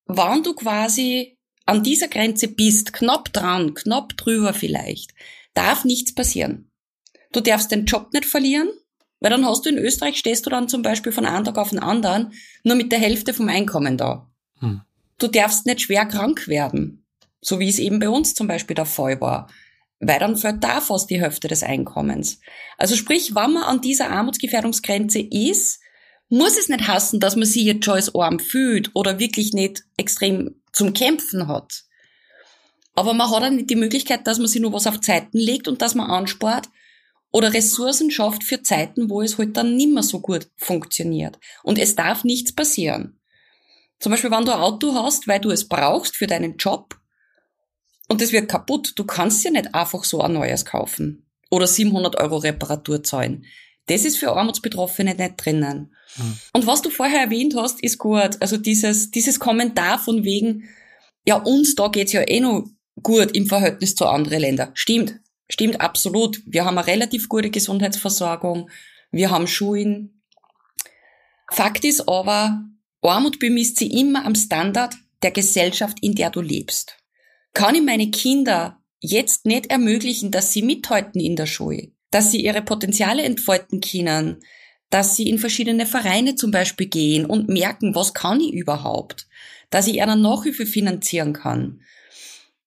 Wann 0.06 0.42
du 0.42 0.54
quasi 0.54 1.38
an 1.66 1.82
dieser 1.82 2.08
Grenze 2.08 2.48
bist, 2.48 2.92
knapp 2.92 3.32
dran, 3.32 3.74
knapp 3.74 4.16
drüber 4.16 4.52
vielleicht, 4.52 5.12
darf 5.54 5.84
nichts 5.84 6.14
passieren. 6.14 6.70
Du 7.32 7.40
darfst 7.40 7.70
den 7.70 7.84
Job 7.84 8.12
nicht 8.12 8.24
verlieren, 8.24 8.68
weil 9.20 9.30
dann 9.30 9.46
hast 9.46 9.64
du 9.64 9.70
in 9.70 9.78
Österreich, 9.78 10.16
stehst 10.16 10.46
du 10.46 10.50
dann 10.50 10.68
zum 10.68 10.82
Beispiel 10.82 11.12
von 11.12 11.26
einem 11.26 11.44
Tag 11.44 11.58
auf 11.58 11.70
den 11.70 11.78
anderen 11.78 12.32
nur 12.64 12.74
mit 12.74 12.90
der 12.90 12.98
Hälfte 12.98 13.32
vom 13.34 13.48
Einkommen 13.48 13.96
da. 13.96 14.28
Hm. 14.58 14.80
Du 15.18 15.28
darfst 15.28 15.66
nicht 15.66 15.82
schwer 15.82 16.06
krank 16.06 16.48
werden, 16.48 17.04
so 17.40 17.60
wie 17.60 17.68
es 17.68 17.78
eben 17.78 18.00
bei 18.00 18.08
uns 18.08 18.34
zum 18.34 18.48
Beispiel 18.48 18.74
der 18.74 18.86
Fall 18.86 19.20
war, 19.20 19.48
weil 20.00 20.18
dann 20.18 20.36
fällt 20.36 20.64
da 20.64 20.80
fast 20.80 21.10
die 21.10 21.20
Hälfte 21.20 21.46
des 21.46 21.62
Einkommens. 21.62 22.40
Also 22.78 22.96
sprich, 22.96 23.34
wenn 23.34 23.52
man 23.52 23.62
an 23.62 23.80
dieser 23.80 24.10
Armutsgefährdungsgrenze 24.10 25.20
ist, 25.20 25.79
muss 26.30 26.56
es 26.56 26.68
nicht 26.68 26.88
hassen, 26.88 27.20
dass 27.20 27.36
man 27.36 27.46
sich 27.46 27.64
jetzt 27.64 27.84
schon 27.84 27.94
als 27.94 28.14
arm 28.14 28.38
fühlt 28.38 28.90
oder 28.94 29.18
wirklich 29.18 29.52
nicht 29.52 29.82
extrem 29.96 30.54
zum 30.72 30.94
Kämpfen 30.94 31.48
hat. 31.48 31.82
Aber 32.94 33.14
man 33.14 33.30
hat 33.30 33.42
auch 33.42 33.50
nicht 33.50 33.70
die 33.70 33.76
Möglichkeit, 33.76 34.26
dass 34.26 34.38
man 34.38 34.46
sich 34.46 34.60
nur 34.60 34.72
was 34.72 34.86
auf 34.86 35.00
Zeiten 35.00 35.38
legt 35.38 35.68
und 35.68 35.82
dass 35.82 35.94
man 35.94 36.10
anspart, 36.10 36.68
oder 37.32 37.54
Ressourcen 37.54 38.10
schafft 38.10 38.44
für 38.44 38.62
Zeiten, 38.62 39.08
wo 39.08 39.22
es 39.22 39.38
halt 39.38 39.56
dann 39.56 39.76
nimmer 39.76 40.02
so 40.02 40.20
gut 40.20 40.48
funktioniert. 40.56 41.38
Und 41.62 41.78
es 41.78 41.94
darf 41.94 42.24
nichts 42.24 42.52
passieren. 42.52 43.20
Zum 44.00 44.10
Beispiel, 44.10 44.30
wenn 44.30 44.44
du 44.44 44.52
ein 44.52 44.60
Auto 44.60 44.94
hast, 44.94 45.28
weil 45.28 45.40
du 45.40 45.50
es 45.50 45.68
brauchst 45.68 46.16
für 46.16 46.26
deinen 46.26 46.56
Job 46.56 46.98
und 48.08 48.22
es 48.22 48.32
wird 48.32 48.48
kaputt, 48.50 48.92
du 48.96 49.04
kannst 49.04 49.44
ja 49.44 49.50
nicht 49.50 49.74
einfach 49.74 50.04
so 50.04 50.20
ein 50.22 50.32
neues 50.32 50.64
kaufen 50.64 51.30
oder 51.50 51.66
700 51.66 52.16
Euro 52.16 52.38
Reparatur 52.38 53.02
zahlen. 53.04 53.44
Das 53.90 54.04
ist 54.04 54.18
für 54.18 54.30
Armutsbetroffene 54.32 55.16
nicht 55.16 55.34
drinnen. 55.36 55.92
Mhm. 56.16 56.38
Und 56.52 56.66
was 56.68 56.80
du 56.80 56.90
vorher 56.90 57.22
erwähnt 57.22 57.56
hast, 57.56 57.82
ist 57.82 57.98
gut. 57.98 58.40
Also 58.40 58.56
dieses, 58.56 59.10
dieses 59.10 59.40
Kommentar 59.40 59.98
von 59.98 60.22
wegen, 60.22 60.68
ja, 61.26 61.36
uns 61.36 61.74
da 61.74 61.88
geht's 61.88 62.12
ja 62.12 62.22
eh 62.22 62.38
noch 62.38 62.68
gut 63.02 63.34
im 63.34 63.46
Verhältnis 63.46 63.96
zu 63.96 64.06
anderen 64.06 64.40
Ländern. 64.40 64.70
Stimmt. 64.74 65.18
Stimmt 65.48 65.80
absolut. 65.80 66.40
Wir 66.46 66.64
haben 66.64 66.78
eine 66.78 66.86
relativ 66.86 67.28
gute 67.28 67.50
Gesundheitsversorgung. 67.50 68.70
Wir 69.10 69.30
haben 69.30 69.48
Schulen. 69.48 70.22
Fakt 71.50 71.84
ist 71.84 72.08
aber, 72.08 72.62
Armut 73.02 73.40
bemisst 73.40 73.78
sie 73.78 73.90
immer 73.90 74.24
am 74.24 74.36
Standard 74.36 74.94
der 75.24 75.32
Gesellschaft, 75.32 75.98
in 76.00 76.14
der 76.14 76.30
du 76.30 76.40
lebst. 76.40 76.96
Kann 77.54 77.74
ich 77.74 77.82
meine 77.82 78.12
Kinder 78.12 78.80
jetzt 79.00 79.46
nicht 79.46 79.66
ermöglichen, 79.66 80.30
dass 80.30 80.52
sie 80.52 80.62
mithalten 80.62 81.20
in 81.20 81.34
der 81.34 81.46
Schule, 81.46 81.90
dass 82.10 82.30
sie 82.30 82.44
ihre 82.44 82.62
Potenziale 82.62 83.22
entfalten 83.22 83.80
können, 83.80 84.38
dass 84.90 85.16
sie 85.16 85.28
in 85.28 85.38
verschiedene 85.38 85.86
Vereine 85.86 86.34
zum 86.34 86.50
Beispiel 86.50 86.88
gehen 86.88 87.24
und 87.24 87.48
merken, 87.48 87.94
was 87.94 88.12
kann 88.12 88.40
ich 88.40 88.52
überhaupt, 88.52 89.28
dass 89.70 89.86
ich 89.86 90.02
einer 90.02 90.16
Nachhilfe 90.16 90.66
finanzieren 90.66 91.32
kann, 91.32 91.80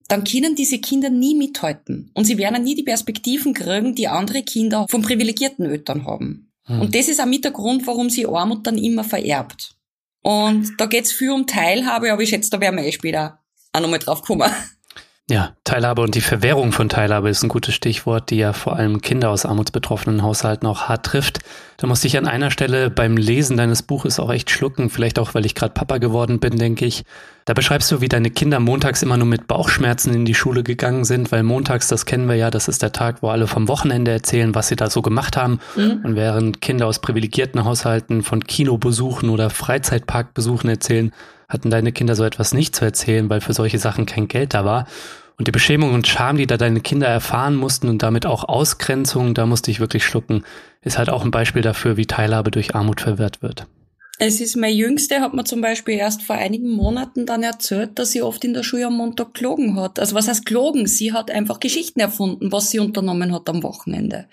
dann 0.08 0.24
können 0.24 0.56
diese 0.56 0.80
Kinder 0.80 1.10
nie 1.10 1.36
mithalten. 1.36 2.12
Und 2.14 2.26
sie 2.26 2.38
werden 2.38 2.64
nie 2.64 2.76
die 2.76 2.84
Perspektiven 2.84 3.54
kriegen, 3.54 3.96
die 3.96 4.08
andere 4.08 4.44
Kinder 4.44 4.88
von 4.90 5.02
privilegierten 5.02 5.66
Eltern 5.66 6.06
haben. 6.06 6.52
Hm. 6.66 6.82
Und 6.82 6.96
das 6.96 7.08
ist 7.08 7.20
auch 7.20 7.26
mit 7.26 7.44
der 7.44 7.52
Grund, 7.52 7.86
warum 7.88 8.10
sie 8.10 8.26
Armut 8.26 8.66
dann 8.66 8.78
immer 8.78 9.04
vererbt. 9.04 9.76
Und 10.22 10.72
da 10.78 10.86
geht's 10.86 11.12
viel 11.12 11.32
um 11.32 11.48
Teilhabe, 11.48 12.12
aber 12.12 12.22
ich 12.22 12.30
schätze, 12.30 12.50
da 12.50 12.62
werden 12.62 12.78
wir 12.78 12.86
eh 12.86 12.92
später 12.92 13.40
auch 13.74 13.82
nochmal 13.82 14.00
drauf 14.00 14.22
kommen. 14.22 14.50
Ja, 15.34 15.54
Teilhabe 15.64 16.04
und 16.04 16.14
die 16.14 16.22
Verwehrung 16.22 16.72
von 16.72 16.90
Teilhabe 16.90 17.28
ist 17.28 17.42
ein 17.42 17.50
gutes 17.50 17.74
Stichwort, 17.74 18.30
die 18.30 18.38
ja 18.38 18.54
vor 18.54 18.76
allem 18.76 19.02
Kinder 19.02 19.32
aus 19.32 19.48
armutsbetroffenen 19.48 20.22
Haushalten 20.22 20.68
auch 20.68 20.84
hart 20.84 21.08
trifft. 21.08 21.40
Da 21.78 21.88
musste 21.88 22.06
ich 22.06 22.20
an 22.20 22.28
einer 22.28 22.52
Stelle 22.52 22.92
beim 22.92 23.18
Lesen 23.18 23.58
deines 23.58 23.82
Buches 23.82 24.20
auch 24.20 24.32
echt 24.32 24.52
schlucken, 24.52 24.92
vielleicht 24.92 25.18
auch, 25.18 25.34
weil 25.34 25.48
ich 25.48 25.56
gerade 25.56 25.74
Papa 25.74 25.98
geworden 25.98 26.40
bin, 26.40 26.60
denke 26.60 26.86
ich. 26.86 27.04
Da 27.46 27.56
beschreibst 27.56 27.92
du, 27.92 28.00
wie 28.00 28.10
deine 28.10 28.30
Kinder 28.30 28.60
montags 28.60 29.02
immer 29.02 29.18
nur 29.18 29.26
mit 29.26 29.48
Bauchschmerzen 29.48 30.14
in 30.14 30.26
die 30.26 30.36
Schule 30.36 30.62
gegangen 30.62 31.04
sind, 31.04 31.32
weil 31.32 31.42
montags, 31.42 31.88
das 31.88 32.06
kennen 32.06 32.30
wir 32.30 32.36
ja, 32.36 32.52
das 32.52 32.68
ist 32.68 32.84
der 32.84 32.92
Tag, 32.92 33.24
wo 33.24 33.30
alle 33.30 33.48
vom 33.48 33.68
Wochenende 33.68 34.12
erzählen, 34.12 34.54
was 34.54 34.68
sie 34.68 34.76
da 34.76 34.92
so 34.92 35.02
gemacht 35.02 35.36
haben. 35.36 35.60
Mhm. 35.76 36.02
Und 36.04 36.16
während 36.16 36.62
Kinder 36.62 36.86
aus 36.86 37.00
privilegierten 37.00 37.64
Haushalten 37.64 38.22
von 38.22 38.44
Kinobesuchen 38.44 39.32
oder 39.32 39.50
Freizeitparkbesuchen 39.50 40.70
erzählen, 40.70 41.12
hatten 41.50 41.70
deine 41.70 41.92
Kinder 41.92 42.16
so 42.16 42.24
etwas 42.24 42.54
nicht 42.54 42.76
zu 42.76 42.86
erzählen, 42.86 43.30
weil 43.30 43.42
für 43.42 43.54
solche 43.54 43.80
Sachen 43.80 44.06
kein 44.06 44.28
Geld 44.28 44.54
da 44.54 44.64
war. 44.66 44.86
Und 45.38 45.48
die 45.48 45.52
Beschämung 45.52 45.94
und 45.94 46.08
Scham, 46.08 46.38
die 46.38 46.48
da 46.48 46.58
deine 46.58 46.82
Kinder 46.82 47.08
erfahren 47.08 47.56
mussten 47.56 47.90
und 47.90 48.04
damit 48.04 48.26
auch 48.26 48.44
Ausgrenzung, 48.44 49.34
da 49.34 49.46
musste 49.46 49.72
ich 49.72 49.80
wirklich 49.80 50.06
schlucken, 50.06 50.44
ist 50.82 50.98
halt 50.98 51.10
auch 51.10 51.24
ein 51.24 51.32
Beispiel 51.32 51.62
dafür, 51.62 51.98
wie 51.98 52.06
Teilhabe 52.06 52.52
durch 52.52 52.76
Armut 52.76 53.02
verwehrt 53.02 53.42
wird. 53.42 53.66
Es 54.20 54.40
ist 54.40 54.56
meine 54.56 54.76
Jüngste, 54.76 55.22
hat 55.22 55.34
mir 55.34 55.44
zum 55.44 55.62
Beispiel 55.62 55.96
erst 55.96 56.22
vor 56.22 56.36
einigen 56.36 56.70
Monaten 56.70 57.26
dann 57.26 57.42
erzählt, 57.42 57.98
dass 57.98 58.12
sie 58.12 58.22
oft 58.22 58.44
in 58.44 58.54
der 58.54 58.64
Schule 58.64 58.88
am 58.88 58.98
Montag 58.98 59.34
gelogen 59.34 59.76
hat. 59.76 60.00
Also 60.00 60.16
was 60.16 60.28
heißt 60.28 60.46
gelogen? 60.46 60.86
Sie 60.86 61.14
hat 61.14 61.32
einfach 61.32 61.60
Geschichten 61.60 62.00
erfunden, 62.00 62.52
was 62.52 62.70
sie 62.70 62.80
unternommen 62.80 63.34
hat 63.34 63.50
am 63.50 63.64
Wochenende. 63.64 64.28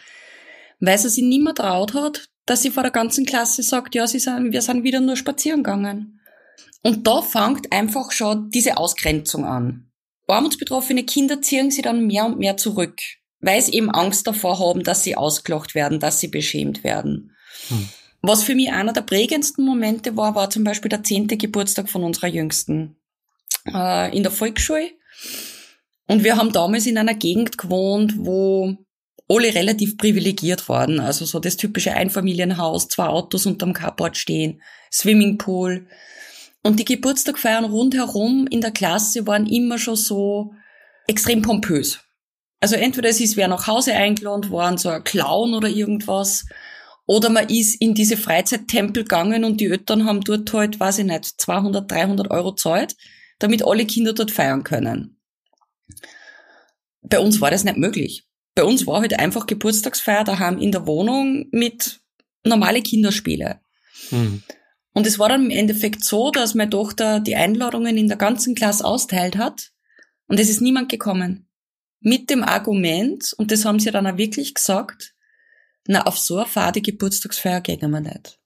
Weil 0.80 0.98
sie 0.98 1.08
sich 1.08 1.24
mehr 1.24 1.54
traut 1.54 1.94
hat, 1.94 2.28
dass 2.44 2.62
sie 2.62 2.70
vor 2.70 2.82
der 2.82 2.92
ganzen 2.92 3.24
Klasse 3.24 3.62
sagt, 3.62 3.94
ja, 3.94 4.06
sie 4.06 4.18
sind, 4.18 4.52
wir 4.52 4.62
sind 4.62 4.84
wieder 4.84 5.00
nur 5.00 5.16
spazieren 5.16 5.62
gegangen. 5.62 6.20
Und 6.82 7.06
da 7.06 7.22
fängt 7.22 7.72
einfach 7.72 8.12
schon 8.12 8.50
diese 8.50 8.76
Ausgrenzung 8.76 9.44
an. 9.44 9.89
Armutsbetroffene 10.30 11.04
Kinder 11.04 11.42
ziehen 11.42 11.70
sie 11.70 11.82
dann 11.82 12.06
mehr 12.06 12.26
und 12.26 12.38
mehr 12.38 12.56
zurück, 12.56 13.00
weil 13.40 13.60
sie 13.60 13.72
eben 13.72 13.90
Angst 13.90 14.26
davor 14.26 14.58
haben, 14.58 14.82
dass 14.82 15.02
sie 15.02 15.16
ausgelacht 15.16 15.74
werden, 15.74 16.00
dass 16.00 16.20
sie 16.20 16.28
beschämt 16.28 16.84
werden. 16.84 17.36
Hm. 17.68 17.88
Was 18.22 18.42
für 18.42 18.54
mich 18.54 18.70
einer 18.70 18.92
der 18.92 19.00
prägendsten 19.02 19.64
Momente 19.64 20.16
war, 20.16 20.34
war 20.34 20.50
zum 20.50 20.64
Beispiel 20.64 20.90
der 20.90 21.02
zehnte 21.02 21.36
Geburtstag 21.36 21.88
von 21.88 22.04
unserer 22.04 22.28
Jüngsten 22.28 22.96
äh, 23.66 24.14
in 24.14 24.22
der 24.22 24.32
Volksschule. 24.32 24.90
Und 26.06 26.24
wir 26.24 26.36
haben 26.36 26.52
damals 26.52 26.86
in 26.86 26.98
einer 26.98 27.14
Gegend 27.14 27.56
gewohnt, 27.56 28.14
wo 28.18 28.76
alle 29.28 29.54
relativ 29.54 29.96
privilegiert 29.96 30.68
waren. 30.68 31.00
Also 31.00 31.24
so 31.24 31.38
das 31.38 31.56
typische 31.56 31.94
Einfamilienhaus, 31.94 32.88
zwei 32.88 33.06
Autos 33.06 33.46
unterm 33.46 33.72
Carport 33.72 34.16
stehen, 34.16 34.60
Swimmingpool. 34.92 35.86
Und 36.62 36.78
die 36.78 36.84
Geburtstagfeiern 36.84 37.64
rundherum 37.64 38.46
in 38.50 38.60
der 38.60 38.70
Klasse 38.70 39.26
waren 39.26 39.46
immer 39.46 39.78
schon 39.78 39.96
so 39.96 40.52
extrem 41.06 41.42
pompös. 41.42 42.00
Also 42.60 42.76
entweder 42.76 43.08
es 43.08 43.20
ist 43.20 43.36
wer 43.36 43.48
nach 43.48 43.66
Hause 43.66 43.94
eingeladen 43.94 44.50
worden, 44.50 44.76
so 44.76 44.90
ein 44.90 45.02
Clown 45.02 45.54
oder 45.54 45.68
irgendwas, 45.68 46.44
oder 47.06 47.28
man 47.28 47.48
ist 47.48 47.80
in 47.80 47.94
diese 47.94 48.16
Freizeittempel 48.16 49.02
gegangen 49.02 49.44
und 49.44 49.60
die 49.60 49.66
Eltern 49.66 50.04
haben 50.04 50.20
dort 50.20 50.52
halt, 50.52 50.78
weiß 50.78 50.98
ich 50.98 51.06
nicht, 51.06 51.40
200, 51.40 51.90
300 51.90 52.30
Euro 52.30 52.54
zahlt, 52.54 52.94
damit 53.40 53.64
alle 53.66 53.84
Kinder 53.84 54.12
dort 54.12 54.30
feiern 54.30 54.62
können. 54.62 55.18
Bei 57.02 57.18
uns 57.18 57.40
war 57.40 57.50
das 57.50 57.64
nicht 57.64 57.78
möglich. 57.78 58.28
Bei 58.54 58.62
uns 58.62 58.86
war 58.86 59.00
halt 59.00 59.18
einfach 59.18 59.46
Geburtstagsfeier 59.46 60.22
daheim 60.22 60.58
in 60.58 60.70
der 60.70 60.86
Wohnung 60.86 61.46
mit 61.50 62.00
normale 62.44 62.82
Kinderspiele. 62.82 63.60
Mhm. 64.10 64.42
Und 64.92 65.06
es 65.06 65.18
war 65.18 65.28
dann 65.28 65.44
im 65.44 65.50
Endeffekt 65.50 66.04
so, 66.04 66.30
dass 66.30 66.54
meine 66.54 66.70
Tochter 66.70 67.20
die 67.20 67.36
Einladungen 67.36 67.96
in 67.96 68.08
der 68.08 68.16
ganzen 68.16 68.54
Klasse 68.54 68.84
austeilt 68.84 69.36
hat 69.36 69.70
und 70.26 70.40
es 70.40 70.48
ist 70.48 70.60
niemand 70.60 70.88
gekommen. 70.88 71.48
Mit 72.00 72.30
dem 72.30 72.42
Argument, 72.42 73.34
und 73.36 73.50
das 73.52 73.64
haben 73.64 73.78
sie 73.78 73.90
dann 73.90 74.06
auch 74.06 74.16
wirklich 74.16 74.54
gesagt, 74.54 75.14
na, 75.86 76.06
auf 76.06 76.18
so 76.18 76.38
eine 76.38 76.46
fade 76.46 76.80
Geburtstagsfeier 76.80 77.60
gehen 77.60 77.90
wir 77.90 78.00
nicht. 78.00 78.38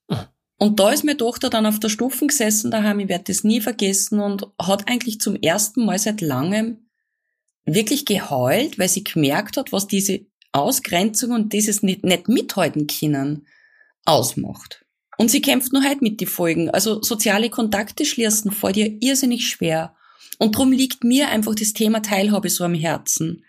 Und 0.56 0.80
da 0.80 0.90
ist 0.90 1.04
meine 1.04 1.16
Tochter 1.16 1.50
dann 1.50 1.66
auf 1.66 1.80
der 1.80 1.88
Stufen 1.88 2.28
gesessen 2.28 2.70
daheim, 2.70 3.00
ich 3.00 3.08
werde 3.08 3.24
das 3.24 3.44
nie 3.44 3.60
vergessen 3.60 4.20
und 4.20 4.46
hat 4.60 4.88
eigentlich 4.88 5.20
zum 5.20 5.36
ersten 5.36 5.84
Mal 5.84 5.98
seit 5.98 6.20
langem 6.20 6.88
wirklich 7.66 8.04
geheult, 8.04 8.78
weil 8.78 8.88
sie 8.88 9.04
gemerkt 9.04 9.56
hat, 9.56 9.72
was 9.72 9.86
diese 9.86 10.26
Ausgrenzung 10.52 11.32
und 11.32 11.52
dieses 11.52 11.82
nicht, 11.82 12.04
nicht 12.04 12.28
mithalten 12.28 12.86
können 12.86 13.46
ausmacht. 14.04 14.83
Und 15.16 15.30
sie 15.30 15.40
kämpft 15.40 15.72
nur 15.72 15.84
heute 15.84 16.02
mit 16.02 16.20
die 16.20 16.26
Folgen. 16.26 16.70
Also 16.70 17.02
soziale 17.02 17.50
Kontakte 17.50 18.04
schließen 18.04 18.50
fällt 18.50 18.76
ihr 18.76 18.96
irrsinnig 19.00 19.48
schwer. 19.48 19.94
Und 20.38 20.56
drum 20.56 20.72
liegt 20.72 21.04
mir 21.04 21.28
einfach 21.28 21.54
das 21.54 21.72
Thema 21.72 22.02
Teilhabe 22.02 22.50
so 22.50 22.64
am 22.64 22.74
Herzen. 22.74 23.44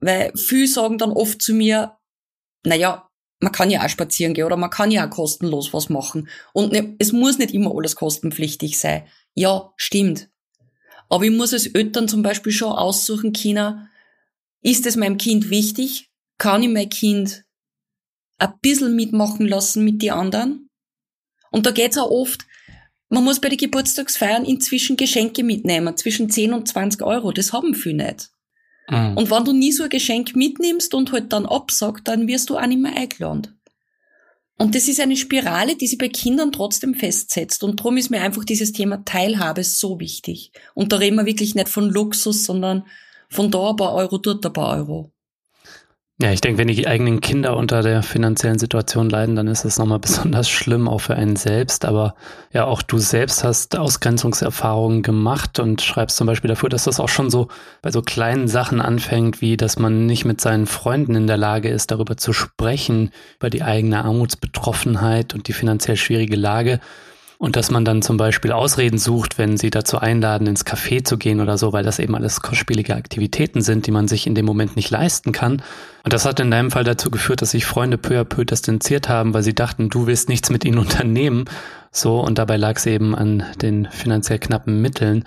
Weil 0.00 0.32
viele 0.36 0.66
sagen 0.66 0.98
dann 0.98 1.12
oft 1.12 1.40
zu 1.40 1.54
mir, 1.54 1.96
naja, 2.64 3.08
man 3.40 3.52
kann 3.52 3.70
ja 3.70 3.84
auch 3.84 3.88
spazieren 3.88 4.34
gehen 4.34 4.44
oder 4.44 4.56
man 4.56 4.70
kann 4.70 4.90
ja 4.90 5.06
auch 5.06 5.10
kostenlos 5.10 5.72
was 5.72 5.88
machen. 5.88 6.28
Und 6.52 6.72
ne, 6.72 6.94
es 6.98 7.12
muss 7.12 7.38
nicht 7.38 7.54
immer 7.54 7.74
alles 7.74 7.96
kostenpflichtig 7.96 8.78
sein. 8.78 9.06
Ja, 9.34 9.72
stimmt. 9.76 10.28
Aber 11.08 11.24
ich 11.24 11.30
muss 11.30 11.52
als 11.52 11.66
Eltern 11.66 12.08
zum 12.08 12.22
Beispiel 12.22 12.52
schon 12.52 12.72
aussuchen 12.72 13.32
können, 13.32 13.88
ist 14.62 14.86
es 14.86 14.96
meinem 14.96 15.18
Kind 15.18 15.50
wichtig? 15.50 16.10
Kann 16.38 16.62
ich 16.62 16.68
mein 16.68 16.88
Kind 16.88 17.44
ein 18.38 18.54
bisschen 18.62 18.94
mitmachen 18.94 19.46
lassen 19.46 19.84
mit 19.84 20.02
den 20.02 20.12
anderen? 20.12 20.70
Und 21.52 21.66
da 21.66 21.70
geht's 21.70 21.96
auch 21.96 22.10
oft, 22.10 22.44
man 23.08 23.24
muss 23.24 23.40
bei 23.40 23.50
den 23.50 23.58
Geburtstagsfeiern 23.58 24.44
inzwischen 24.44 24.96
Geschenke 24.96 25.44
mitnehmen, 25.44 25.96
zwischen 25.96 26.30
10 26.30 26.54
und 26.54 26.66
20 26.66 27.02
Euro. 27.02 27.30
Das 27.30 27.52
haben 27.52 27.74
viele 27.74 28.06
nicht. 28.06 28.30
Mhm. 28.88 29.16
Und 29.16 29.30
wenn 29.30 29.44
du 29.44 29.52
nie 29.52 29.70
so 29.70 29.84
ein 29.84 29.90
Geschenk 29.90 30.34
mitnimmst 30.34 30.94
und 30.94 31.12
halt 31.12 31.32
dann 31.32 31.46
absagst, 31.46 32.08
dann 32.08 32.26
wirst 32.26 32.50
du 32.50 32.56
auch 32.56 32.66
nicht 32.66 32.80
mehr 32.80 32.96
eingeladen. 32.96 33.58
Und 34.58 34.74
das 34.74 34.88
ist 34.88 35.00
eine 35.00 35.16
Spirale, 35.16 35.76
die 35.76 35.86
sich 35.86 35.98
bei 35.98 36.08
Kindern 36.08 36.52
trotzdem 36.52 36.94
festsetzt. 36.94 37.64
Und 37.64 37.80
darum 37.80 37.96
ist 37.96 38.10
mir 38.10 38.22
einfach 38.22 38.44
dieses 38.44 38.72
Thema 38.72 39.04
Teilhabe 39.04 39.64
so 39.64 40.00
wichtig. 40.00 40.52
Und 40.74 40.92
da 40.92 40.96
reden 40.96 41.16
wir 41.16 41.26
wirklich 41.26 41.54
nicht 41.54 41.68
von 41.68 41.90
Luxus, 41.90 42.44
sondern 42.44 42.86
von 43.28 43.50
da 43.50 43.70
ein 43.70 43.76
paar 43.76 43.94
Euro, 43.94 44.18
dort 44.18 44.44
ein 44.46 44.52
paar 44.52 44.76
Euro. 44.76 45.11
Ja, 46.22 46.30
ich 46.30 46.40
denke, 46.40 46.58
wenn 46.58 46.68
die 46.68 46.86
eigenen 46.86 47.20
Kinder 47.20 47.56
unter 47.56 47.82
der 47.82 48.04
finanziellen 48.04 48.60
Situation 48.60 49.10
leiden, 49.10 49.34
dann 49.34 49.48
ist 49.48 49.64
das 49.64 49.76
nochmal 49.76 49.98
besonders 49.98 50.48
schlimm, 50.48 50.86
auch 50.86 51.00
für 51.00 51.16
einen 51.16 51.34
selbst. 51.34 51.84
Aber 51.84 52.14
ja, 52.52 52.64
auch 52.64 52.80
du 52.80 52.98
selbst 52.98 53.42
hast 53.42 53.76
Ausgrenzungserfahrungen 53.76 55.02
gemacht 55.02 55.58
und 55.58 55.82
schreibst 55.82 56.16
zum 56.16 56.28
Beispiel 56.28 56.46
dafür, 56.46 56.68
dass 56.68 56.84
das 56.84 57.00
auch 57.00 57.08
schon 57.08 57.28
so 57.28 57.48
bei 57.82 57.90
so 57.90 58.02
kleinen 58.02 58.46
Sachen 58.46 58.80
anfängt, 58.80 59.40
wie 59.40 59.56
dass 59.56 59.80
man 59.80 60.06
nicht 60.06 60.24
mit 60.24 60.40
seinen 60.40 60.66
Freunden 60.66 61.16
in 61.16 61.26
der 61.26 61.38
Lage 61.38 61.70
ist, 61.70 61.90
darüber 61.90 62.16
zu 62.16 62.32
sprechen, 62.32 63.10
über 63.40 63.50
die 63.50 63.64
eigene 63.64 64.04
Armutsbetroffenheit 64.04 65.34
und 65.34 65.48
die 65.48 65.52
finanziell 65.52 65.96
schwierige 65.96 66.36
Lage 66.36 66.78
und 67.42 67.56
dass 67.56 67.72
man 67.72 67.84
dann 67.84 68.02
zum 68.02 68.18
Beispiel 68.18 68.52
Ausreden 68.52 68.98
sucht, 68.98 69.36
wenn 69.36 69.56
sie 69.56 69.70
dazu 69.70 69.98
einladen, 69.98 70.46
ins 70.46 70.64
Café 70.64 71.02
zu 71.02 71.18
gehen 71.18 71.40
oder 71.40 71.58
so, 71.58 71.72
weil 71.72 71.82
das 71.82 71.98
eben 71.98 72.14
alles 72.14 72.40
kostspielige 72.40 72.94
Aktivitäten 72.94 73.62
sind, 73.62 73.88
die 73.88 73.90
man 73.90 74.06
sich 74.06 74.28
in 74.28 74.36
dem 74.36 74.46
Moment 74.46 74.76
nicht 74.76 74.90
leisten 74.90 75.32
kann. 75.32 75.60
Und 76.04 76.12
das 76.12 76.24
hat 76.24 76.38
in 76.38 76.52
deinem 76.52 76.70
Fall 76.70 76.84
dazu 76.84 77.10
geführt, 77.10 77.42
dass 77.42 77.50
sich 77.50 77.66
Freunde 77.66 77.98
peu 77.98 78.20
à 78.20 78.22
peu 78.22 78.44
distanziert 78.44 79.08
haben, 79.08 79.34
weil 79.34 79.42
sie 79.42 79.56
dachten, 79.56 79.90
du 79.90 80.06
willst 80.06 80.28
nichts 80.28 80.50
mit 80.50 80.64
ihnen 80.64 80.78
unternehmen. 80.78 81.46
So, 81.90 82.20
und 82.20 82.38
dabei 82.38 82.58
lag 82.58 82.76
es 82.76 82.86
eben 82.86 83.12
an 83.12 83.42
den 83.60 83.88
finanziell 83.90 84.38
knappen 84.38 84.80
Mitteln. 84.80 85.24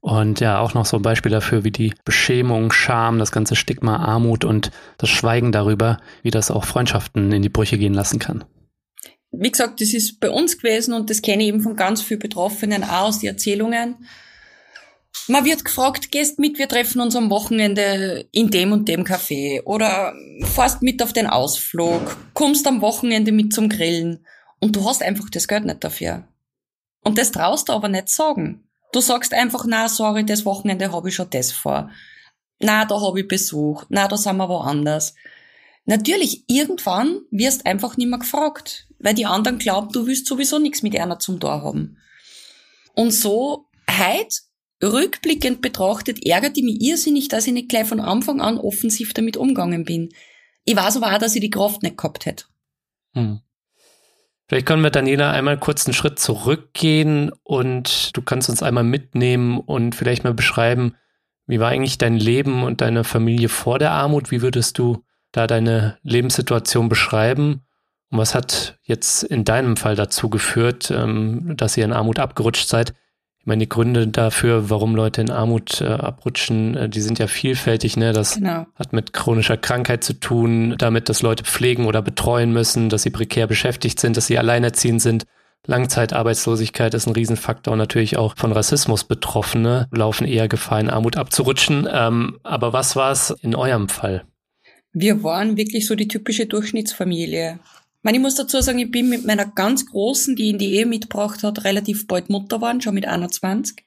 Und 0.00 0.38
ja, 0.38 0.60
auch 0.60 0.74
noch 0.74 0.86
so 0.86 0.98
ein 0.98 1.02
Beispiel 1.02 1.32
dafür, 1.32 1.64
wie 1.64 1.72
die 1.72 1.94
Beschämung, 2.04 2.70
Scham, 2.70 3.18
das 3.18 3.32
ganze 3.32 3.56
Stigma, 3.56 3.96
Armut 3.96 4.44
und 4.44 4.70
das 4.98 5.10
Schweigen 5.10 5.50
darüber, 5.50 5.96
wie 6.22 6.30
das 6.30 6.52
auch 6.52 6.64
Freundschaften 6.64 7.32
in 7.32 7.42
die 7.42 7.48
Brüche 7.48 7.76
gehen 7.76 7.92
lassen 7.92 8.20
kann 8.20 8.44
wie 9.38 9.50
gesagt, 9.50 9.80
das 9.80 9.92
ist 9.92 10.20
bei 10.20 10.30
uns 10.30 10.58
gewesen 10.58 10.94
und 10.94 11.10
das 11.10 11.22
kenne 11.22 11.42
ich 11.42 11.48
eben 11.48 11.60
von 11.60 11.76
ganz 11.76 12.02
vielen 12.02 12.20
Betroffenen 12.20 12.84
auch 12.84 13.08
aus 13.08 13.20
den 13.20 13.30
Erzählungen. 13.30 14.06
Man 15.28 15.44
wird 15.44 15.64
gefragt, 15.64 16.12
gehst 16.12 16.38
mit, 16.38 16.58
wir 16.58 16.68
treffen 16.68 17.00
uns 17.00 17.16
am 17.16 17.30
Wochenende 17.30 18.28
in 18.30 18.50
dem 18.50 18.72
und 18.72 18.88
dem 18.88 19.04
Café 19.04 19.62
oder 19.64 20.14
fährst 20.54 20.82
mit 20.82 21.02
auf 21.02 21.12
den 21.12 21.26
Ausflug, 21.26 22.16
kommst 22.34 22.66
am 22.66 22.80
Wochenende 22.80 23.32
mit 23.32 23.52
zum 23.52 23.68
Grillen 23.68 24.24
und 24.60 24.76
du 24.76 24.84
hast 24.84 25.02
einfach 25.02 25.28
das 25.30 25.48
Geld 25.48 25.64
nicht 25.64 25.82
dafür. 25.82 26.28
Und 27.02 27.18
das 27.18 27.32
traust 27.32 27.68
du 27.68 27.72
aber 27.72 27.88
nicht 27.88 28.08
sagen. 28.08 28.68
Du 28.92 29.00
sagst 29.00 29.34
einfach, 29.34 29.64
na, 29.66 29.88
sorry, 29.88 30.24
das 30.24 30.44
Wochenende 30.44 30.92
habe 30.92 31.08
ich 31.08 31.14
schon 31.14 31.30
das 31.30 31.52
vor. 31.52 31.90
Na, 32.60 32.84
da 32.84 33.00
habe 33.00 33.20
ich 33.20 33.28
Besuch. 33.28 33.84
Na, 33.88 34.08
da 34.08 34.16
sind 34.16 34.36
wir 34.36 34.48
woanders. 34.48 35.14
Natürlich, 35.84 36.44
irgendwann 36.48 37.20
wirst 37.30 37.66
einfach 37.66 37.96
nicht 37.96 38.08
mehr 38.08 38.18
gefragt, 38.18 38.85
weil 38.98 39.14
die 39.14 39.26
anderen 39.26 39.58
glauben, 39.58 39.92
du 39.92 40.06
willst 40.06 40.26
sowieso 40.26 40.58
nichts 40.58 40.82
mit 40.82 40.98
einer 40.98 41.18
zum 41.18 41.40
Tor 41.40 41.62
haben. 41.62 41.98
Und 42.94 43.12
so, 43.12 43.66
heute, 43.90 44.36
rückblickend 44.82 45.62
betrachtet, 45.62 46.24
ärgert 46.26 46.56
ich 46.56 46.64
mich 46.64 46.80
irrsinnig, 46.80 47.28
dass 47.28 47.46
ich 47.46 47.52
nicht 47.52 47.68
gleich 47.68 47.86
von 47.86 48.00
Anfang 48.00 48.40
an 48.40 48.58
offensiv 48.58 49.14
damit 49.14 49.36
umgegangen 49.36 49.84
bin. 49.84 50.10
Ich 50.64 50.76
weiß 50.76 50.96
aber 50.96 51.14
auch, 51.14 51.18
dass 51.18 51.34
ich 51.34 51.40
die 51.40 51.50
Kraft 51.50 51.82
nicht 51.82 51.96
gehabt 51.96 52.26
hätte. 52.26 52.44
Hm. 53.14 53.40
Vielleicht 54.48 54.66
können 54.66 54.82
wir, 54.82 54.90
Daniela, 54.90 55.32
einmal 55.32 55.58
kurz 55.58 55.86
einen 55.86 55.94
Schritt 55.94 56.20
zurückgehen 56.20 57.32
und 57.42 58.16
du 58.16 58.22
kannst 58.22 58.48
uns 58.48 58.62
einmal 58.62 58.84
mitnehmen 58.84 59.58
und 59.58 59.94
vielleicht 59.94 60.22
mal 60.22 60.34
beschreiben, 60.34 60.94
wie 61.46 61.60
war 61.60 61.68
eigentlich 61.68 61.98
dein 61.98 62.16
Leben 62.16 62.62
und 62.62 62.80
deine 62.80 63.04
Familie 63.04 63.48
vor 63.48 63.78
der 63.78 63.92
Armut? 63.92 64.30
Wie 64.30 64.42
würdest 64.42 64.78
du 64.78 65.04
da 65.32 65.46
deine 65.46 65.98
Lebenssituation 66.02 66.88
beschreiben? 66.88 67.65
Und 68.10 68.18
was 68.18 68.34
hat 68.34 68.78
jetzt 68.82 69.24
in 69.24 69.44
deinem 69.44 69.76
Fall 69.76 69.96
dazu 69.96 70.30
geführt, 70.30 70.90
ähm, 70.90 71.54
dass 71.56 71.76
ihr 71.76 71.84
in 71.84 71.92
Armut 71.92 72.18
abgerutscht 72.18 72.68
seid? 72.68 72.94
Ich 73.40 73.46
meine, 73.46 73.60
die 73.60 73.68
Gründe 73.68 74.08
dafür, 74.08 74.70
warum 74.70 74.96
Leute 74.96 75.20
in 75.20 75.30
Armut 75.30 75.80
äh, 75.80 75.86
abrutschen, 75.86 76.76
äh, 76.76 76.88
die 76.88 77.00
sind 77.00 77.18
ja 77.18 77.26
vielfältig. 77.26 77.96
Ne? 77.96 78.12
Das 78.12 78.34
genau. 78.34 78.66
hat 78.74 78.92
mit 78.92 79.12
chronischer 79.12 79.56
Krankheit 79.56 80.02
zu 80.02 80.14
tun, 80.14 80.74
damit, 80.78 81.08
dass 81.08 81.22
Leute 81.22 81.44
pflegen 81.44 81.86
oder 81.86 82.02
betreuen 82.02 82.52
müssen, 82.52 82.88
dass 82.88 83.02
sie 83.02 83.10
prekär 83.10 83.46
beschäftigt 83.46 84.00
sind, 84.00 84.16
dass 84.16 84.26
sie 84.26 84.38
alleinerziehend 84.38 85.00
sind. 85.00 85.26
Langzeitarbeitslosigkeit 85.66 86.94
ist 86.94 87.06
ein 87.06 87.12
Riesenfaktor 87.12 87.72
und 87.72 87.78
natürlich 87.78 88.16
auch 88.16 88.36
von 88.36 88.52
Rassismus 88.52 89.04
Betroffene 89.04 89.88
laufen 89.90 90.26
eher 90.26 90.48
Gefahr, 90.48 90.80
in 90.80 90.90
Armut 90.90 91.16
abzurutschen. 91.16 91.88
Ähm, 91.90 92.38
aber 92.42 92.72
was 92.72 92.96
war 92.96 93.10
es 93.10 93.30
in 93.42 93.54
eurem 93.54 93.88
Fall? 93.88 94.24
Wir 94.92 95.22
waren 95.22 95.56
wirklich 95.56 95.86
so 95.86 95.94
die 95.94 96.08
typische 96.08 96.46
Durchschnittsfamilie. 96.46 97.58
Meine, 98.06 98.18
ich 98.18 98.22
muss 98.22 98.36
dazu 98.36 98.60
sagen, 98.60 98.78
ich 98.78 98.92
bin 98.92 99.08
mit 99.08 99.24
meiner 99.24 99.46
ganz 99.46 99.84
Großen, 99.84 100.36
die 100.36 100.50
in 100.50 100.58
die 100.58 100.74
Ehe 100.74 100.86
mitgebracht 100.86 101.42
hat, 101.42 101.64
relativ 101.64 102.06
bald 102.06 102.30
Mutter 102.30 102.58
geworden, 102.58 102.80
schon 102.80 102.94
mit 102.94 103.04
21. 103.04 103.84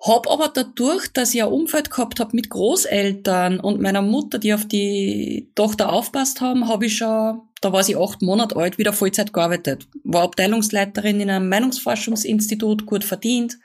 Hab 0.00 0.30
aber 0.30 0.48
dadurch, 0.48 1.12
dass 1.12 1.34
ich 1.34 1.42
ein 1.42 1.52
Umfeld 1.52 1.90
gehabt 1.90 2.20
habe 2.20 2.34
mit 2.34 2.48
Großeltern 2.48 3.60
und 3.60 3.82
meiner 3.82 4.00
Mutter, 4.00 4.38
die 4.38 4.54
auf 4.54 4.64
die 4.66 5.52
Tochter 5.54 5.92
aufpasst 5.92 6.40
haben, 6.40 6.66
habe 6.66 6.86
ich 6.86 6.96
schon, 6.96 7.42
da 7.60 7.70
war 7.70 7.84
sie 7.84 7.96
acht 7.96 8.22
Monate 8.22 8.56
alt, 8.56 8.78
wieder 8.78 8.94
Vollzeit 8.94 9.34
gearbeitet. 9.34 9.86
War 10.02 10.22
Abteilungsleiterin 10.22 11.20
in 11.20 11.28
einem 11.28 11.50
Meinungsforschungsinstitut, 11.50 12.86
gut 12.86 13.04
verdient. 13.04 13.58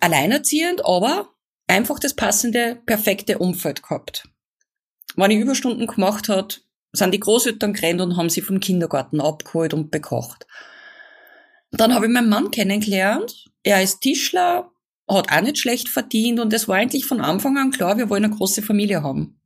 Alleinerziehend, 0.00 0.84
aber 0.84 1.28
einfach 1.68 2.00
das 2.00 2.14
passende, 2.14 2.80
perfekte 2.86 3.38
Umfeld 3.38 3.84
gehabt. 3.84 4.28
Wenn 5.14 5.30
ich 5.30 5.38
Überstunden 5.38 5.86
gemacht 5.86 6.28
hat, 6.28 6.62
sind 6.98 7.12
die 7.12 7.20
Großeltern 7.20 7.72
gerannt 7.72 8.00
und 8.00 8.16
haben 8.16 8.30
sie 8.30 8.40
vom 8.40 8.60
Kindergarten 8.60 9.20
abgeholt 9.20 9.74
und 9.74 9.90
bekocht. 9.90 10.46
Dann 11.70 11.94
habe 11.94 12.06
ich 12.06 12.12
meinen 12.12 12.28
Mann 12.28 12.50
kennengelernt. 12.50 13.46
Er 13.62 13.82
ist 13.82 14.00
Tischler, 14.00 14.70
hat 15.08 15.32
auch 15.32 15.40
nicht 15.40 15.58
schlecht 15.58 15.88
verdient 15.88 16.40
und 16.40 16.52
es 16.52 16.68
war 16.68 16.76
eigentlich 16.76 17.06
von 17.06 17.20
Anfang 17.20 17.56
an 17.58 17.70
klar, 17.70 17.98
wir 17.98 18.08
wollen 18.10 18.24
eine 18.24 18.34
große 18.34 18.62
Familie 18.62 19.02
haben. 19.02 19.38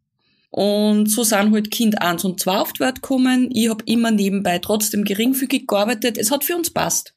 Und 0.50 1.06
so 1.06 1.22
sind 1.22 1.52
halt 1.52 1.70
Kind 1.70 2.02
1 2.02 2.24
und 2.24 2.38
2 2.38 2.58
auf 2.58 2.72
die 2.74 2.80
Welt 2.80 2.96
gekommen. 2.96 3.48
Ich 3.52 3.70
habe 3.70 3.82
immer 3.86 4.10
nebenbei 4.10 4.58
trotzdem 4.58 5.04
geringfügig 5.04 5.66
gearbeitet. 5.66 6.18
Es 6.18 6.30
hat 6.30 6.44
für 6.44 6.56
uns 6.56 6.68
passt. 6.68 7.14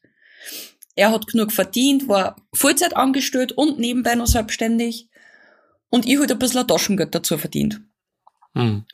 Er 0.94 1.12
hat 1.12 1.26
genug 1.26 1.52
verdient, 1.52 2.08
war 2.08 2.36
Vollzeit 2.54 2.96
angestellt 2.96 3.52
und 3.52 3.78
nebenbei 3.78 4.14
noch 4.14 4.26
selbstständig. 4.26 5.10
Und 5.90 6.06
ich 6.06 6.18
halt 6.18 6.32
ein 6.32 6.38
bisschen 6.38 6.66
Taschengeld 6.66 7.14
dazu 7.14 7.36
verdient. 7.36 7.82
Hm. 8.54 8.86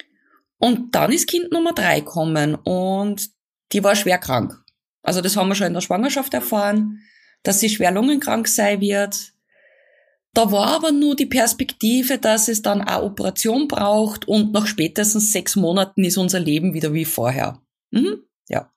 Und 0.62 0.94
dann 0.94 1.10
ist 1.10 1.26
Kind 1.26 1.50
Nummer 1.50 1.72
drei 1.72 1.98
gekommen 1.98 2.54
und 2.54 3.30
die 3.72 3.82
war 3.82 3.96
schwer 3.96 4.18
krank. 4.18 4.54
Also 5.02 5.20
das 5.20 5.36
haben 5.36 5.48
wir 5.48 5.56
schon 5.56 5.66
in 5.66 5.74
der 5.74 5.80
Schwangerschaft 5.80 6.32
erfahren, 6.34 7.00
dass 7.42 7.58
sie 7.58 7.68
schwer 7.68 7.90
lungenkrank 7.90 8.46
sein 8.46 8.80
wird. 8.80 9.32
Da 10.34 10.52
war 10.52 10.68
aber 10.68 10.92
nur 10.92 11.16
die 11.16 11.26
Perspektive, 11.26 12.18
dass 12.18 12.46
es 12.46 12.62
dann 12.62 12.80
eine 12.80 13.02
Operation 13.02 13.66
braucht 13.66 14.28
und 14.28 14.52
nach 14.52 14.68
spätestens 14.68 15.32
sechs 15.32 15.56
Monaten 15.56 16.04
ist 16.04 16.16
unser 16.16 16.38
Leben 16.38 16.74
wieder 16.74 16.92
wie 16.92 17.06
vorher. 17.06 17.60
Mhm, 17.90 18.22
ja. 18.48 18.72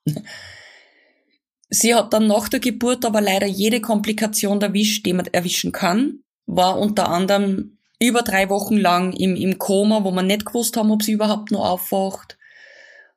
Sie 1.70 1.94
hat 1.94 2.14
dann 2.14 2.26
nach 2.26 2.50
der 2.50 2.62
Geburt 2.62 3.06
aber 3.06 3.22
leider 3.22 3.46
jede 3.46 3.80
Komplikation 3.80 4.60
erwischt, 4.60 5.06
die 5.06 5.14
man 5.14 5.28
erwischen 5.28 5.72
kann. 5.72 6.24
War 6.48 6.80
unter 6.80 7.10
anderem 7.10 7.75
über 8.00 8.22
drei 8.22 8.50
Wochen 8.50 8.78
lang 8.78 9.14
im, 9.14 9.36
im 9.36 9.58
Koma, 9.58 10.04
wo 10.04 10.12
man 10.12 10.28
nicht 10.28 10.46
gewusst 10.46 10.78
haben, 10.78 10.92
ob 10.92 11.04
sie 11.04 11.14
überhaupt 11.14 11.52
noch 11.52 11.66
aufwacht. 11.66 12.38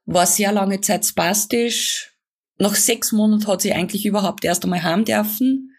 War 0.07 0.27
sehr 0.27 0.53
lange 0.53 0.81
Zeit 0.81 1.05
spastisch. 1.05 2.15
Nach 2.59 2.75
sechs 2.75 3.13
Monaten 3.13 3.47
hat 3.47 3.63
sie 3.63 3.73
eigentlich 3.73 4.07
überhaupt 4.07 4.45
erst 4.45 4.65
einmal 4.65 4.83
heim 4.83 5.05
dürfen. 5.05 5.75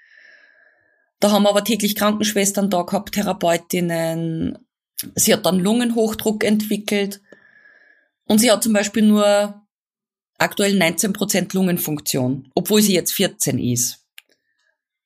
Da 1.19 1.31
haben 1.31 1.43
wir 1.43 1.49
aber 1.49 1.63
täglich 1.63 1.95
Krankenschwestern 1.95 2.69
da 2.69 2.83
gehabt, 2.83 3.13
Therapeutinnen. 3.13 4.57
Sie 5.15 5.33
hat 5.33 5.45
dann 5.45 5.59
Lungenhochdruck 5.59 6.43
entwickelt. 6.43 7.21
Und 8.25 8.39
sie 8.39 8.51
hat 8.51 8.63
zum 8.63 8.73
Beispiel 8.73 9.03
nur 9.03 9.61
aktuell 10.37 10.81
19% 10.81 11.53
Lungenfunktion, 11.53 12.49
obwohl 12.55 12.81
sie 12.81 12.93
jetzt 12.93 13.13
14 13.13 13.59
ist. 13.59 13.98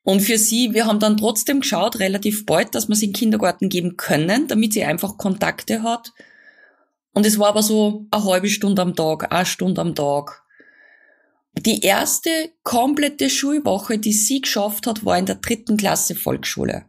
Und 0.04 0.20
für 0.20 0.38
sie, 0.38 0.74
wir 0.74 0.86
haben 0.86 1.00
dann 1.00 1.18
trotzdem 1.18 1.62
geschaut, 1.62 2.00
relativ 2.00 2.46
bald, 2.46 2.76
dass 2.76 2.90
wir 2.90 2.96
sie 2.96 3.06
in 3.06 3.12
den 3.12 3.18
Kindergarten 3.18 3.70
geben 3.70 3.96
können, 3.96 4.48
damit 4.48 4.74
sie 4.74 4.84
einfach 4.84 5.18
Kontakte 5.18 5.82
hat. 5.82 6.12
Und 7.14 7.26
es 7.26 7.40
war 7.40 7.50
aber 7.50 7.64
so 7.64 8.06
eine 8.12 8.24
halbe 8.26 8.50
Stunde 8.50 8.82
am 8.82 8.96
Tag, 8.96 9.32
eine 9.32 9.46
Stunde 9.46 9.80
am 9.80 9.96
Tag. 9.96 10.44
Die 11.58 11.82
erste 11.82 12.30
komplette 12.64 13.30
Schulwoche, 13.30 13.98
die 13.98 14.14
sie 14.14 14.42
geschafft 14.42 14.88
hat, 14.88 15.06
war 15.06 15.18
in 15.18 15.26
der 15.26 15.36
dritten 15.36 15.78
Klasse 15.78 16.16
Volksschule. 16.16 16.86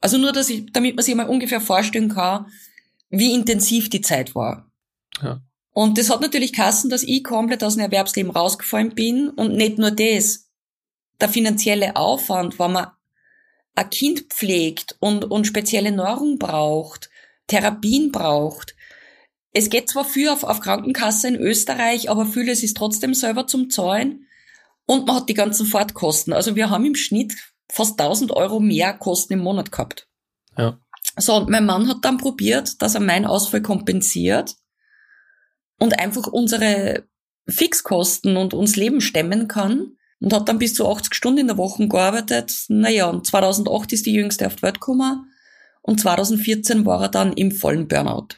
Also 0.00 0.18
nur, 0.18 0.32
dass 0.32 0.50
ich, 0.50 0.70
damit 0.72 0.96
man 0.96 1.04
sich 1.04 1.14
mal 1.14 1.28
ungefähr 1.28 1.60
vorstellen 1.60 2.08
kann, 2.10 2.46
wie 3.08 3.34
intensiv 3.34 3.88
die 3.88 4.00
Zeit 4.00 4.34
war. 4.34 4.70
Ja. 5.22 5.40
Und 5.72 5.98
das 5.98 6.10
hat 6.10 6.20
natürlich 6.20 6.52
Kassen, 6.52 6.90
dass 6.90 7.04
ich 7.04 7.22
komplett 7.22 7.62
aus 7.62 7.74
dem 7.76 7.84
Erwerbsleben 7.84 8.30
rausgefallen 8.30 8.94
bin 8.94 9.30
und 9.30 9.54
nicht 9.54 9.78
nur 9.78 9.90
das 9.90 10.49
der 11.20 11.28
finanzielle 11.28 11.96
Aufwand, 11.96 12.58
wenn 12.58 12.72
man 12.72 12.88
ein 13.74 13.90
Kind 13.90 14.32
pflegt 14.32 14.96
und, 15.00 15.24
und 15.24 15.46
spezielle 15.46 15.92
Nahrung 15.92 16.38
braucht, 16.38 17.10
Therapien 17.46 18.12
braucht. 18.12 18.74
Es 19.52 19.70
geht 19.70 19.88
zwar 19.88 20.04
viel 20.04 20.28
auf, 20.28 20.44
auf 20.44 20.60
Krankenkasse 20.60 21.28
in 21.28 21.36
Österreich, 21.36 22.10
aber 22.10 22.26
vieles 22.26 22.62
ist 22.62 22.76
trotzdem 22.76 23.14
selber 23.14 23.46
zum 23.46 23.70
Zahlen 23.70 24.26
und 24.86 25.06
man 25.06 25.16
hat 25.16 25.28
die 25.28 25.34
ganzen 25.34 25.66
Fahrtkosten. 25.66 26.32
Also 26.32 26.56
wir 26.56 26.70
haben 26.70 26.84
im 26.84 26.94
Schnitt 26.94 27.34
fast 27.68 28.00
1000 28.00 28.32
Euro 28.32 28.60
mehr 28.60 28.92
Kosten 28.92 29.34
im 29.34 29.40
Monat 29.40 29.72
gehabt. 29.72 30.08
Ja. 30.56 30.78
So, 31.16 31.36
und 31.36 31.48
mein 31.48 31.66
Mann 31.66 31.88
hat 31.88 32.04
dann 32.04 32.18
probiert, 32.18 32.80
dass 32.82 32.94
er 32.94 33.00
meinen 33.00 33.26
Ausfall 33.26 33.62
kompensiert 33.62 34.54
und 35.78 35.98
einfach 35.98 36.26
unsere 36.26 37.04
Fixkosten 37.48 38.36
und 38.36 38.54
uns 38.54 38.76
Leben 38.76 39.00
stemmen 39.00 39.48
kann 39.48 39.96
und 40.20 40.32
hat 40.32 40.48
dann 40.48 40.58
bis 40.58 40.74
zu 40.74 40.88
80 40.88 41.14
Stunden 41.14 41.40
in 41.40 41.46
der 41.46 41.56
Woche 41.56 41.86
gearbeitet. 41.88 42.64
Naja, 42.68 43.08
und 43.08 43.26
2008 43.26 43.92
ist 43.92 44.06
die 44.06 44.12
jüngste 44.12 44.46
auf 44.46 44.56
die 44.56 44.62
Welt 44.62 44.80
gekommen 44.80 45.32
und 45.82 46.00
2014 46.00 46.84
war 46.84 47.02
er 47.02 47.08
dann 47.08 47.32
im 47.32 47.52
vollen 47.52 47.88
Burnout. 47.88 48.28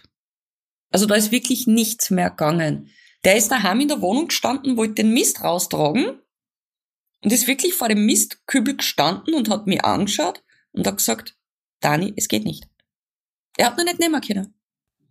Also 0.90 1.06
da 1.06 1.14
ist 1.14 1.32
wirklich 1.32 1.66
nichts 1.66 2.10
mehr 2.10 2.30
gegangen. 2.30 2.90
Der 3.24 3.36
ist 3.36 3.50
daheim 3.50 3.80
in 3.80 3.88
der 3.88 4.00
Wohnung 4.00 4.28
gestanden, 4.28 4.76
wollte 4.76 5.02
den 5.02 5.12
Mist 5.12 5.42
raustragen 5.42 6.20
und 7.22 7.32
ist 7.32 7.46
wirklich 7.46 7.74
vor 7.74 7.88
dem 7.88 8.04
Mistkübel 8.04 8.76
gestanden 8.76 9.34
und 9.34 9.48
hat 9.48 9.66
mich 9.66 9.84
angeschaut 9.84 10.42
und 10.72 10.86
hat 10.86 10.98
gesagt, 10.98 11.36
Dani, 11.80 12.12
es 12.16 12.28
geht 12.28 12.44
nicht. 12.44 12.68
Er 13.56 13.66
hat 13.66 13.78
noch 13.78 13.84
nicht 13.84 13.98
nehmen 13.98 14.20
können. 14.20 14.54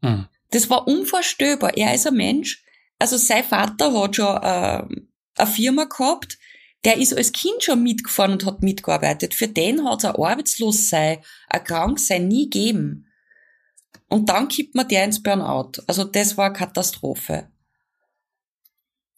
Hm. 0.01 0.27
Das 0.51 0.69
war 0.69 0.87
unvorstellbar. 0.87 1.77
Er 1.77 1.93
ist 1.93 2.07
ein 2.07 2.15
Mensch, 2.15 2.63
also 2.99 3.17
sein 3.17 3.43
Vater 3.43 3.93
hat 3.93 4.15
schon 4.15 4.35
äh, 4.37 5.03
eine 5.35 5.51
Firma 5.51 5.85
gehabt, 5.85 6.37
der 6.83 6.97
ist 6.97 7.15
als 7.15 7.31
Kind 7.31 7.63
schon 7.63 7.83
mitgefahren 7.83 8.33
und 8.33 8.45
hat 8.45 8.63
mitgearbeitet. 8.63 9.33
Für 9.33 9.47
den 9.47 9.85
hat 9.85 9.99
es 9.99 10.05
ein 10.05 10.15
Arbeitslossein, 10.15 11.19
ein 11.49 11.63
Kranksein 11.63 12.27
nie 12.27 12.49
gegeben. 12.49 13.07
Und 14.09 14.29
dann 14.29 14.47
kippt 14.47 14.75
man 14.75 14.87
der 14.87 15.05
ins 15.05 15.21
Burnout. 15.21 15.83
Also 15.87 16.03
das 16.03 16.37
war 16.37 16.47
eine 16.47 16.55
Katastrophe. 16.55 17.49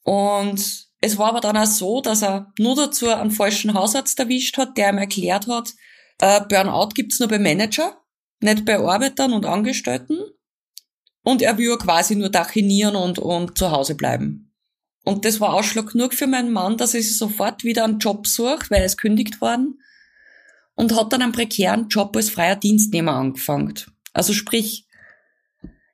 Und 0.04 0.88
es 1.00 1.18
war 1.18 1.30
aber 1.30 1.42
dann 1.42 1.58
auch 1.58 1.66
so, 1.66 2.02
dass 2.02 2.22
er 2.22 2.52
nur 2.60 2.76
dazu 2.76 3.10
einen 3.10 3.32
falschen 3.32 3.74
Hausarzt 3.74 4.20
erwischt 4.20 4.58
hat, 4.58 4.78
der 4.78 4.90
ihm 4.90 4.98
erklärt 4.98 5.48
hat, 5.48 5.74
äh, 6.20 6.42
Burnout 6.48 6.90
gibt's 6.94 7.20
nur 7.20 7.30
bei 7.30 7.40
Manager, 7.40 7.98
nicht 8.40 8.66
bei 8.66 8.78
Arbeitern 8.78 9.34
und 9.34 9.46
Angestellten. 9.46 10.20
Und 11.24 11.42
er 11.42 11.58
will 11.58 11.78
quasi 11.78 12.16
nur 12.16 12.30
dachinieren 12.30 12.96
und, 12.96 13.18
und 13.18 13.58
zu 13.58 13.72
Hause 13.72 13.96
bleiben. 13.96 14.53
Und 15.04 15.26
das 15.26 15.40
war 15.42 15.54
Ausschlag 15.54 15.92
genug 15.92 16.14
für 16.14 16.28
meinen 16.28 16.52
Mann, 16.52 16.78
dass 16.78 16.94
er 16.94 17.02
sich 17.02 17.18
sofort 17.18 17.64
wieder 17.64 17.84
einen 17.84 18.00
Job 18.00 18.26
sucht, 18.26 18.72
weil 18.72 18.80
er 18.80 18.86
ist 18.86 18.98
kündigt 18.98 19.42
worden. 19.42 19.80
Und 20.76 20.96
hat 20.96 21.14
dann 21.14 21.22
einen 21.22 21.34
prekären 21.34 21.88
Job 21.90 22.16
als 22.16 22.30
freier 22.30 22.56
Dienstnehmer 22.56 23.14
angefangen. 23.14 23.76
Also 24.14 24.34
sprich, 24.34 24.88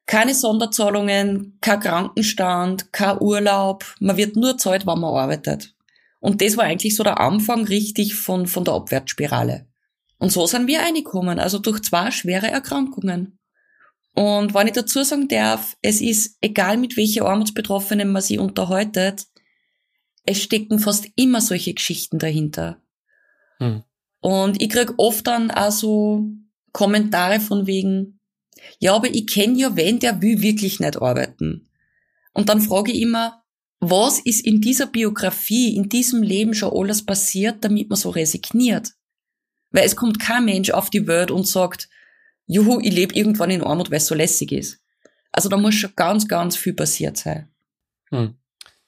keine 0.05 0.33
Sonderzahlungen, 0.33 1.57
kein 1.61 1.79
Krankenstand, 1.79 2.93
kein 2.93 3.19
Urlaub. 3.19 3.85
Man 3.99 4.17
wird 4.17 4.35
nur 4.35 4.57
zahlt, 4.57 4.85
wann 4.85 5.01
man 5.01 5.13
arbeitet. 5.13 5.75
Und 6.19 6.41
das 6.41 6.57
war 6.57 6.65
eigentlich 6.65 6.95
so 6.95 7.03
der 7.03 7.19
Anfang 7.19 7.65
richtig 7.65 8.15
von, 8.15 8.47
von 8.47 8.63
der 8.63 8.73
Abwärtsspirale. 8.75 9.67
Und 10.17 10.31
so 10.31 10.45
sind 10.45 10.67
wir 10.67 10.81
reingekommen, 10.81 11.39
also 11.39 11.59
durch 11.59 11.81
zwei 11.81 12.11
schwere 12.11 12.47
Erkrankungen. 12.47 13.38
Und 14.19 14.53
wenn 14.53 14.67
ich 14.67 14.73
dazu 14.73 15.01
sagen 15.03 15.29
darf, 15.29 15.77
es 15.81 16.01
ist 16.01 16.37
egal 16.41 16.75
mit 16.75 16.97
welcher 16.97 17.25
Armutsbetroffenen 17.25 18.11
man 18.11 18.21
sich 18.21 18.37
unterhaltet, 18.37 19.27
es 20.25 20.41
stecken 20.41 20.77
fast 20.77 21.07
immer 21.15 21.39
solche 21.39 21.73
Geschichten 21.73 22.19
dahinter. 22.19 22.81
Hm. 23.59 23.83
Und 24.19 24.61
ich 24.61 24.67
krieg 24.71 24.91
oft 24.97 25.25
dann 25.25 25.51
auch 25.51 25.71
so 25.71 26.27
Kommentare 26.73 27.39
von 27.39 27.65
wegen, 27.65 28.19
ja, 28.79 28.93
aber 28.93 29.07
ich 29.07 29.25
kenne 29.25 29.57
ja 29.57 29.77
wen, 29.77 29.99
der 29.99 30.21
will 30.21 30.41
wirklich 30.41 30.81
nicht 30.81 31.01
arbeiten. 31.01 31.69
Und 32.33 32.49
dann 32.49 32.59
frage 32.59 32.91
ich 32.91 32.99
immer, 32.99 33.41
was 33.79 34.19
ist 34.19 34.45
in 34.45 34.59
dieser 34.59 34.87
Biografie, 34.87 35.77
in 35.77 35.87
diesem 35.87 36.23
Leben 36.23 36.53
schon 36.53 36.73
alles 36.73 37.05
passiert, 37.05 37.63
damit 37.63 37.87
man 37.87 37.95
so 37.95 38.09
resigniert? 38.09 38.95
Weil 39.71 39.85
es 39.85 39.95
kommt 39.95 40.19
kein 40.19 40.43
Mensch 40.43 40.71
auf 40.71 40.89
die 40.89 41.07
Welt 41.07 41.31
und 41.31 41.47
sagt, 41.47 41.87
juhu, 42.49 42.79
ich 42.81 42.93
lebe 42.93 43.15
irgendwann 43.15 43.51
in 43.51 43.63
Armut, 43.63 43.91
weil 43.91 43.97
es 43.97 44.07
so 44.07 44.15
lässig 44.15 44.51
ist. 44.51 44.79
Also 45.31 45.47
da 45.47 45.57
muss 45.57 45.75
schon 45.75 45.93
ganz, 45.95 46.27
ganz 46.27 46.57
viel 46.57 46.73
passiert 46.73 47.15
sein. 47.15 47.47
Hm. 48.09 48.33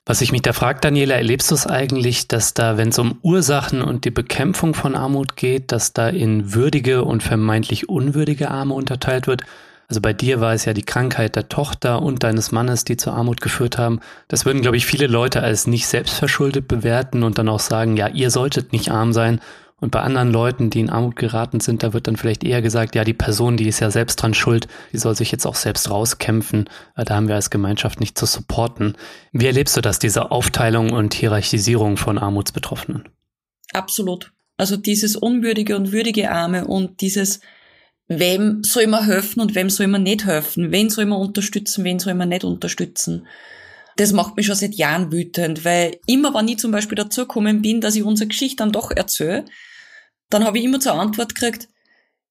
Was 0.05 0.21
ich 0.21 0.31
mich 0.31 0.41
da 0.41 0.51
frage, 0.51 0.79
Daniela, 0.81 1.15
erlebst 1.15 1.51
du 1.51 1.55
es 1.55 1.67
eigentlich, 1.67 2.27
dass 2.27 2.55
da, 2.55 2.75
wenn 2.75 2.89
es 2.89 2.97
um 2.97 3.19
Ursachen 3.21 3.83
und 3.83 4.03
die 4.03 4.11
Bekämpfung 4.11 4.73
von 4.73 4.95
Armut 4.95 5.35
geht, 5.35 5.71
dass 5.71 5.93
da 5.93 6.09
in 6.09 6.55
würdige 6.55 7.03
und 7.03 7.21
vermeintlich 7.21 7.87
unwürdige 7.87 8.49
Arme 8.49 8.73
unterteilt 8.73 9.27
wird? 9.27 9.43
Also 9.87 10.01
bei 10.01 10.13
dir 10.13 10.41
war 10.41 10.53
es 10.53 10.65
ja 10.65 10.73
die 10.73 10.81
Krankheit 10.81 11.35
der 11.35 11.49
Tochter 11.49 12.01
und 12.01 12.23
deines 12.23 12.51
Mannes, 12.51 12.83
die 12.83 12.97
zur 12.97 13.13
Armut 13.13 13.41
geführt 13.41 13.77
haben. 13.77 13.99
Das 14.27 14.45
würden, 14.45 14.61
glaube 14.61 14.77
ich, 14.77 14.87
viele 14.87 15.05
Leute 15.05 15.43
als 15.43 15.67
nicht 15.67 15.85
selbstverschuldet 15.85 16.67
bewerten 16.67 17.23
und 17.23 17.37
dann 17.37 17.49
auch 17.49 17.59
sagen, 17.59 17.95
ja, 17.95 18.07
ihr 18.07 18.31
solltet 18.31 18.71
nicht 18.73 18.89
arm 18.89 19.13
sein. 19.13 19.39
Und 19.81 19.89
bei 19.89 19.99
anderen 19.99 20.31
Leuten, 20.31 20.69
die 20.69 20.79
in 20.79 20.91
Armut 20.91 21.15
geraten 21.15 21.59
sind, 21.59 21.81
da 21.81 21.91
wird 21.91 22.05
dann 22.05 22.15
vielleicht 22.15 22.43
eher 22.43 22.61
gesagt, 22.61 22.93
ja, 22.93 23.03
die 23.03 23.15
Person, 23.15 23.57
die 23.57 23.67
ist 23.67 23.79
ja 23.79 23.89
selbst 23.89 24.17
dran 24.17 24.35
schuld, 24.35 24.67
die 24.93 24.99
soll 24.99 25.15
sich 25.15 25.31
jetzt 25.31 25.47
auch 25.47 25.55
selbst 25.55 25.89
rauskämpfen. 25.89 26.69
Äh, 26.95 27.03
da 27.03 27.15
haben 27.15 27.27
wir 27.27 27.33
als 27.33 27.49
Gemeinschaft 27.49 27.99
nicht 27.99 28.15
zu 28.15 28.27
supporten. 28.27 28.95
Wie 29.31 29.47
erlebst 29.47 29.75
du 29.75 29.81
das, 29.81 29.97
diese 29.97 30.29
Aufteilung 30.29 30.91
und 30.91 31.15
Hierarchisierung 31.15 31.97
von 31.97 32.19
Armutsbetroffenen? 32.19 33.09
Absolut. 33.73 34.31
Also 34.55 34.77
dieses 34.77 35.15
unwürdige 35.15 35.75
und 35.75 35.91
würdige 35.91 36.29
Arme 36.29 36.67
und 36.67 37.01
dieses, 37.01 37.39
wem 38.07 38.63
soll 38.63 38.85
man 38.85 39.05
helfen 39.05 39.41
und 39.41 39.55
wem 39.55 39.71
soll 39.71 39.87
man 39.87 40.03
nicht 40.03 40.25
helfen, 40.25 40.71
wen 40.71 40.91
soll 40.91 41.07
man 41.07 41.19
unterstützen, 41.19 41.83
wen 41.83 41.97
soll 41.97 42.13
man 42.13 42.29
nicht 42.29 42.43
unterstützen. 42.43 43.25
Das 43.97 44.13
macht 44.13 44.37
mich 44.37 44.45
schon 44.45 44.55
seit 44.55 44.75
Jahren 44.75 45.11
wütend, 45.11 45.65
weil 45.65 45.97
immer, 46.05 46.35
wenn 46.35 46.47
ich 46.47 46.59
zum 46.59 46.71
Beispiel 46.71 46.95
dazu 46.95 47.21
gekommen 47.21 47.63
bin, 47.63 47.81
dass 47.81 47.95
ich 47.95 48.03
unsere 48.03 48.27
Geschichte 48.27 48.57
dann 48.57 48.71
doch 48.71 48.91
erzähle, 48.91 49.45
dann 50.33 50.43
habe 50.43 50.59
ich 50.59 50.65
immer 50.65 50.79
zur 50.79 50.93
Antwort 50.93 51.35
gekriegt, 51.35 51.67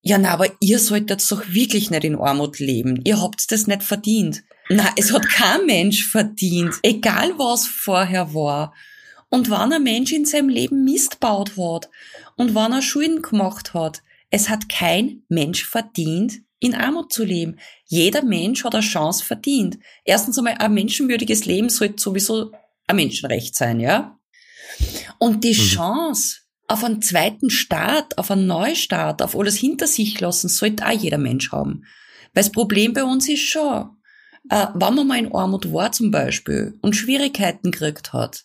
ja, 0.02 0.16
na, 0.16 0.30
aber 0.30 0.46
ihr 0.60 0.78
solltet 0.78 1.30
doch 1.30 1.48
wirklich 1.48 1.90
nicht 1.90 2.04
in 2.04 2.16
Armut 2.16 2.58
leben. 2.58 3.00
Ihr 3.04 3.20
habt 3.20 3.52
das 3.52 3.66
nicht 3.66 3.82
verdient. 3.82 4.42
Na, 4.70 4.88
es 4.96 5.12
hat 5.12 5.28
kein 5.28 5.66
Mensch 5.66 6.06
verdient, 6.06 6.74
egal 6.82 7.38
was 7.38 7.66
vorher 7.66 8.32
war. 8.34 8.72
Und 9.28 9.50
wenn 9.50 9.72
ein 9.72 9.82
Mensch 9.82 10.12
in 10.12 10.24
seinem 10.24 10.48
Leben 10.48 10.84
Mist 10.84 11.20
baut 11.20 11.56
hat 11.56 11.90
und 12.36 12.54
wenn 12.54 12.72
er 12.72 12.82
Schulden 12.82 13.22
gemacht 13.22 13.74
hat, 13.74 14.02
es 14.30 14.48
hat 14.48 14.68
kein 14.68 15.22
Mensch 15.28 15.64
verdient, 15.64 16.40
in 16.60 16.74
Armut 16.74 17.12
zu 17.12 17.24
leben. 17.24 17.58
Jeder 17.86 18.22
Mensch 18.22 18.64
hat 18.64 18.74
eine 18.74 18.82
Chance 18.82 19.24
verdient. 19.24 19.78
Erstens 20.04 20.38
einmal, 20.38 20.54
ein 20.54 20.74
menschenwürdiges 20.74 21.46
Leben 21.46 21.68
sollte 21.68 22.00
sowieso 22.00 22.52
ein 22.86 22.96
Menschenrecht 22.96 23.56
sein, 23.56 23.80
ja? 23.80 24.18
Und 25.18 25.42
die 25.42 25.50
mhm. 25.50 25.64
Chance, 25.64 26.40
auf 26.70 26.85
einen 26.85 27.02
zweiten 27.02 27.50
Start, 27.50 28.16
auf 28.16 28.30
einen 28.30 28.46
Neustart, 28.46 29.22
auf 29.22 29.37
alles 29.37 29.56
hinter 29.56 29.88
sich 29.88 30.20
lassen, 30.20 30.48
sollte 30.48 30.87
auch 30.87 30.92
jeder 30.92 31.18
Mensch 31.18 31.50
haben. 31.50 31.85
Weil 32.33 32.44
das 32.44 32.52
Problem 32.52 32.92
bei 32.92 33.02
uns 33.02 33.28
ist 33.28 33.40
schon, 33.40 33.90
äh, 34.48 34.66
wenn 34.74 34.94
man 34.94 35.06
mal 35.06 35.18
in 35.18 35.35
Armut 35.35 35.72
war 35.72 35.90
zum 35.90 36.12
Beispiel 36.12 36.78
und 36.80 36.94
Schwierigkeiten 36.94 37.72
gekriegt 37.72 38.12
hat, 38.12 38.44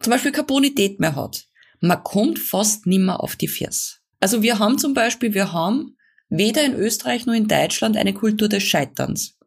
zum 0.00 0.10
Beispiel 0.10 0.32
keine 0.32 0.46
Bonität 0.46 0.98
mehr 0.98 1.14
hat, 1.14 1.46
man 1.80 2.02
kommt 2.02 2.40
fast 2.40 2.86
nimmer 2.86 3.22
auf 3.22 3.36
die 3.36 3.48
Füße. 3.48 3.98
Also 4.18 4.42
wir 4.42 4.58
haben 4.58 4.78
zum 4.78 4.92
Beispiel, 4.92 5.32
wir 5.32 5.52
haben 5.52 5.96
weder 6.28 6.64
in 6.64 6.74
Österreich 6.74 7.26
noch 7.26 7.34
in 7.34 7.46
Deutschland 7.46 7.96
eine 7.96 8.12
Kultur 8.12 8.48
des 8.48 8.64
Scheiterns. 8.64 9.38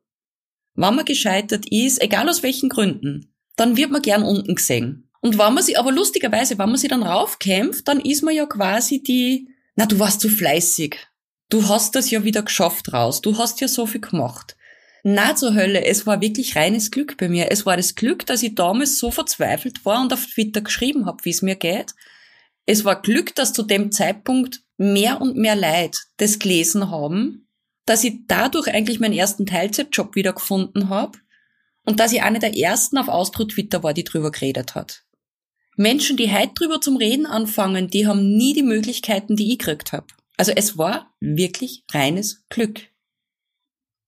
Wenn 0.73 0.95
man 0.95 1.05
gescheitert 1.05 1.65
ist, 1.69 2.01
egal 2.01 2.29
aus 2.29 2.43
welchen 2.43 2.69
Gründen, 2.69 3.33
dann 3.57 3.75
wird 3.75 3.91
man 3.91 4.01
gern 4.01 4.23
unten 4.23 4.55
gesehen. 4.55 5.04
Und 5.25 5.39
wenn 5.39 5.55
man 5.55 5.63
sie, 5.63 5.75
aber 5.75 5.91
lustigerweise, 5.91 6.59
wenn 6.59 6.69
man 6.69 6.77
sie 6.77 6.87
dann 6.87 7.01
raufkämpft, 7.01 7.87
dann 7.87 7.99
ist 7.99 8.21
man 8.21 8.35
ja 8.35 8.45
quasi 8.45 9.01
die, 9.01 9.49
na, 9.75 9.87
du 9.87 9.97
warst 9.97 10.21
zu 10.21 10.29
fleißig. 10.29 10.97
Du 11.49 11.67
hast 11.67 11.95
das 11.95 12.11
ja 12.11 12.23
wieder 12.23 12.43
geschafft 12.43 12.93
raus. 12.93 13.21
Du 13.21 13.35
hast 13.39 13.59
ja 13.59 13.67
so 13.67 13.87
viel 13.87 14.01
gemacht. 14.01 14.55
Na 15.01 15.35
zur 15.35 15.55
Hölle, 15.55 15.83
es 15.83 16.05
war 16.05 16.21
wirklich 16.21 16.55
reines 16.55 16.91
Glück 16.91 17.17
bei 17.17 17.27
mir. 17.27 17.51
Es 17.51 17.65
war 17.65 17.75
das 17.75 17.95
Glück, 17.95 18.27
dass 18.27 18.43
ich 18.43 18.53
damals 18.53 18.99
so 18.99 19.09
verzweifelt 19.09 19.83
war 19.83 19.99
und 19.99 20.13
auf 20.13 20.27
Twitter 20.27 20.61
geschrieben 20.61 21.07
habe, 21.07 21.25
wie 21.25 21.31
es 21.31 21.41
mir 21.41 21.55
geht. 21.55 21.95
Es 22.67 22.85
war 22.85 23.01
Glück, 23.01 23.33
dass 23.33 23.51
zu 23.51 23.63
dem 23.63 23.91
Zeitpunkt 23.91 24.61
mehr 24.77 25.21
und 25.21 25.37
mehr 25.37 25.55
Leid 25.55 25.97
das 26.17 26.37
gelesen 26.37 26.91
haben, 26.91 27.47
dass 27.87 28.03
ich 28.03 28.13
dadurch 28.27 28.67
eigentlich 28.67 28.99
meinen 28.99 29.17
ersten 29.17 29.47
Teilzeitjob 29.47 30.13
wieder 30.13 30.33
gefunden 30.33 30.89
habe 30.89 31.17
und 31.83 31.99
dass 31.99 32.13
ich 32.13 32.21
eine 32.21 32.37
der 32.37 32.55
ersten 32.55 32.99
auf 32.99 33.07
Austro 33.07 33.45
Twitter 33.45 33.81
war, 33.81 33.95
die 33.95 34.03
drüber 34.03 34.29
geredet 34.29 34.75
hat. 34.75 35.04
Menschen, 35.75 36.17
die 36.17 36.31
heute 36.31 36.53
drüber 36.53 36.81
zum 36.81 36.97
Reden 36.97 37.25
anfangen, 37.25 37.89
die 37.89 38.07
haben 38.07 38.35
nie 38.35 38.53
die 38.53 38.63
Möglichkeiten, 38.63 39.35
die 39.35 39.51
ich 39.51 39.59
gekriegt 39.59 39.91
habe. 39.91 40.07
Also 40.37 40.51
es 40.55 40.77
war 40.77 41.13
wirklich 41.19 41.83
reines 41.91 42.45
Glück. 42.49 42.81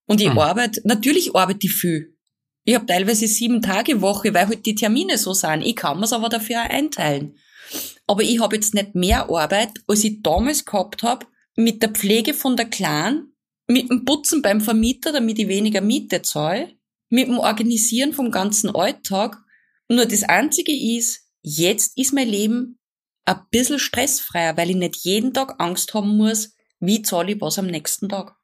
Und 0.05 0.21
ich 0.21 0.29
hm. 0.29 0.39
arbeite, 0.39 0.81
natürlich 0.85 1.35
arbeite 1.35 1.67
ich 1.67 1.73
viel. 1.73 2.17
Ich 2.63 2.75
habe 2.75 2.85
teilweise 2.85 3.27
sieben 3.27 3.61
Tage 3.61 4.01
Woche, 4.01 4.33
weil 4.33 4.47
halt 4.47 4.65
die 4.65 4.75
Termine 4.75 5.17
so 5.17 5.33
sind. 5.33 5.61
Ich 5.65 5.75
kann 5.75 5.99
mir's 5.99 6.13
aber 6.13 6.29
dafür 6.29 6.63
auch 6.63 6.69
einteilen. 6.69 7.37
Aber 8.07 8.23
ich 8.23 8.39
habe 8.39 8.55
jetzt 8.55 8.73
nicht 8.73 8.95
mehr 8.95 9.29
Arbeit, 9.29 9.71
als 9.87 10.03
ich 10.03 10.21
damals 10.21 10.65
gehabt 10.65 11.03
habe, 11.03 11.25
mit 11.55 11.81
der 11.81 11.89
Pflege 11.89 12.33
von 12.33 12.55
der 12.55 12.65
Clan, 12.69 13.27
mit 13.67 13.89
dem 13.89 14.05
Putzen 14.05 14.41
beim 14.41 14.61
Vermieter, 14.61 15.11
damit 15.11 15.39
ich 15.39 15.47
weniger 15.47 15.81
Miete 15.81 16.21
zahle, 16.21 16.73
mit 17.09 17.27
dem 17.27 17.37
Organisieren 17.37 18.13
vom 18.13 18.31
ganzen 18.31 18.73
Alltag. 18.73 19.37
Nur 19.89 20.05
das 20.05 20.23
Einzige 20.23 20.73
ist, 20.73 21.26
jetzt 21.47 21.97
ist 21.97 22.13
mein 22.13 22.27
Leben 22.27 22.77
ein 23.25 23.39
bisschen 23.51 23.79
stressfreier, 23.79 24.57
weil 24.57 24.69
ich 24.69 24.75
nicht 24.75 24.97
jeden 24.97 25.33
Tag 25.33 25.55
Angst 25.59 25.93
haben 25.93 26.17
muss, 26.17 26.55
wie 26.79 27.01
zahle 27.01 27.33
ich 27.33 27.41
was 27.41 27.57
am 27.57 27.67
nächsten 27.67 28.09
Tag. 28.09 28.35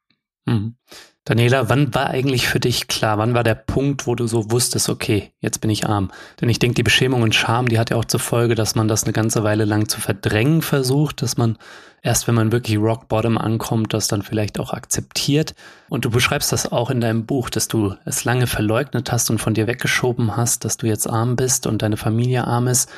Mhm. 0.46 0.76
Daniela, 1.26 1.70
wann 1.70 1.94
war 1.94 2.10
eigentlich 2.10 2.46
für 2.48 2.60
dich 2.60 2.86
klar, 2.86 3.16
wann 3.16 3.32
war 3.32 3.44
der 3.44 3.54
Punkt, 3.54 4.06
wo 4.06 4.14
du 4.14 4.26
so 4.26 4.50
wusstest, 4.50 4.90
okay, 4.90 5.32
jetzt 5.40 5.62
bin 5.62 5.70
ich 5.70 5.86
arm? 5.86 6.10
Denn 6.38 6.50
ich 6.50 6.58
denke, 6.58 6.74
die 6.74 6.82
Beschämung 6.82 7.22
und 7.22 7.34
Scham, 7.34 7.66
die 7.66 7.78
hat 7.78 7.88
ja 7.88 7.96
auch 7.96 8.04
zur 8.04 8.20
Folge, 8.20 8.54
dass 8.54 8.74
man 8.74 8.88
das 8.88 9.04
eine 9.04 9.14
ganze 9.14 9.42
Weile 9.42 9.64
lang 9.64 9.88
zu 9.88 10.02
verdrängen 10.02 10.60
versucht, 10.60 11.22
dass 11.22 11.38
man 11.38 11.56
erst, 12.02 12.28
wenn 12.28 12.34
man 12.34 12.52
wirklich 12.52 12.76
Rock 12.76 13.08
Bottom 13.08 13.38
ankommt, 13.38 13.94
das 13.94 14.06
dann 14.06 14.20
vielleicht 14.20 14.60
auch 14.60 14.74
akzeptiert. 14.74 15.54
Und 15.88 16.04
du 16.04 16.10
beschreibst 16.10 16.52
das 16.52 16.70
auch 16.70 16.90
in 16.90 17.00
deinem 17.00 17.24
Buch, 17.24 17.48
dass 17.48 17.68
du 17.68 17.94
es 18.04 18.26
lange 18.26 18.46
verleugnet 18.46 19.10
hast 19.10 19.30
und 19.30 19.38
von 19.38 19.54
dir 19.54 19.66
weggeschoben 19.66 20.36
hast, 20.36 20.66
dass 20.66 20.76
du 20.76 20.86
jetzt 20.86 21.08
arm 21.08 21.36
bist 21.36 21.66
und 21.66 21.80
deine 21.80 21.96
Familie 21.96 22.46
arm 22.46 22.68
ist. 22.68 22.90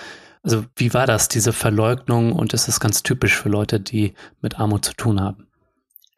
Also 0.42 0.64
wie 0.74 0.92
war 0.92 1.06
das, 1.06 1.28
diese 1.28 1.52
Verleugnung? 1.52 2.32
Und 2.32 2.54
ist 2.54 2.66
es 2.66 2.80
ganz 2.80 3.04
typisch 3.04 3.36
für 3.36 3.50
Leute, 3.50 3.78
die 3.78 4.14
mit 4.42 4.58
Armut 4.58 4.84
zu 4.84 4.94
tun 4.94 5.20
haben? 5.20 5.45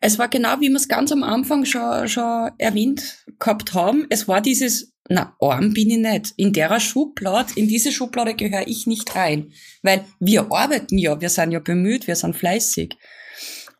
Es 0.01 0.19
war 0.19 0.29
genau, 0.29 0.61
wie 0.61 0.69
wir 0.69 0.77
es 0.77 0.89
ganz 0.89 1.11
am 1.11 1.25
Anfang 1.25 1.65
schon, 1.65 2.09
schon 2.09 2.51
erwähnt 2.59 3.25
gehabt 3.39 3.75
haben. 3.75 4.07
Es 4.11 4.29
war 4.29 4.41
dieses, 4.41 4.93
na, 5.09 5.35
arm 5.41 5.75
bin 5.75 5.91
ich 5.91 5.99
nicht. 5.99 6.35
In 6.37 6.53
der 6.53 6.79
Schublade, 6.79 7.53
in 7.57 7.67
diese 7.67 7.91
Schublade 7.91 8.35
gehöre 8.35 8.69
ich 8.69 8.87
nicht 8.87 9.15
rein. 9.17 9.53
Weil 9.83 10.05
wir 10.21 10.53
arbeiten 10.53 10.99
ja, 10.99 11.21
wir 11.21 11.31
sind 11.31 11.51
ja 11.51 11.59
bemüht, 11.59 12.07
wir 12.07 12.17
sind 12.17 12.37
fleißig. 12.37 12.97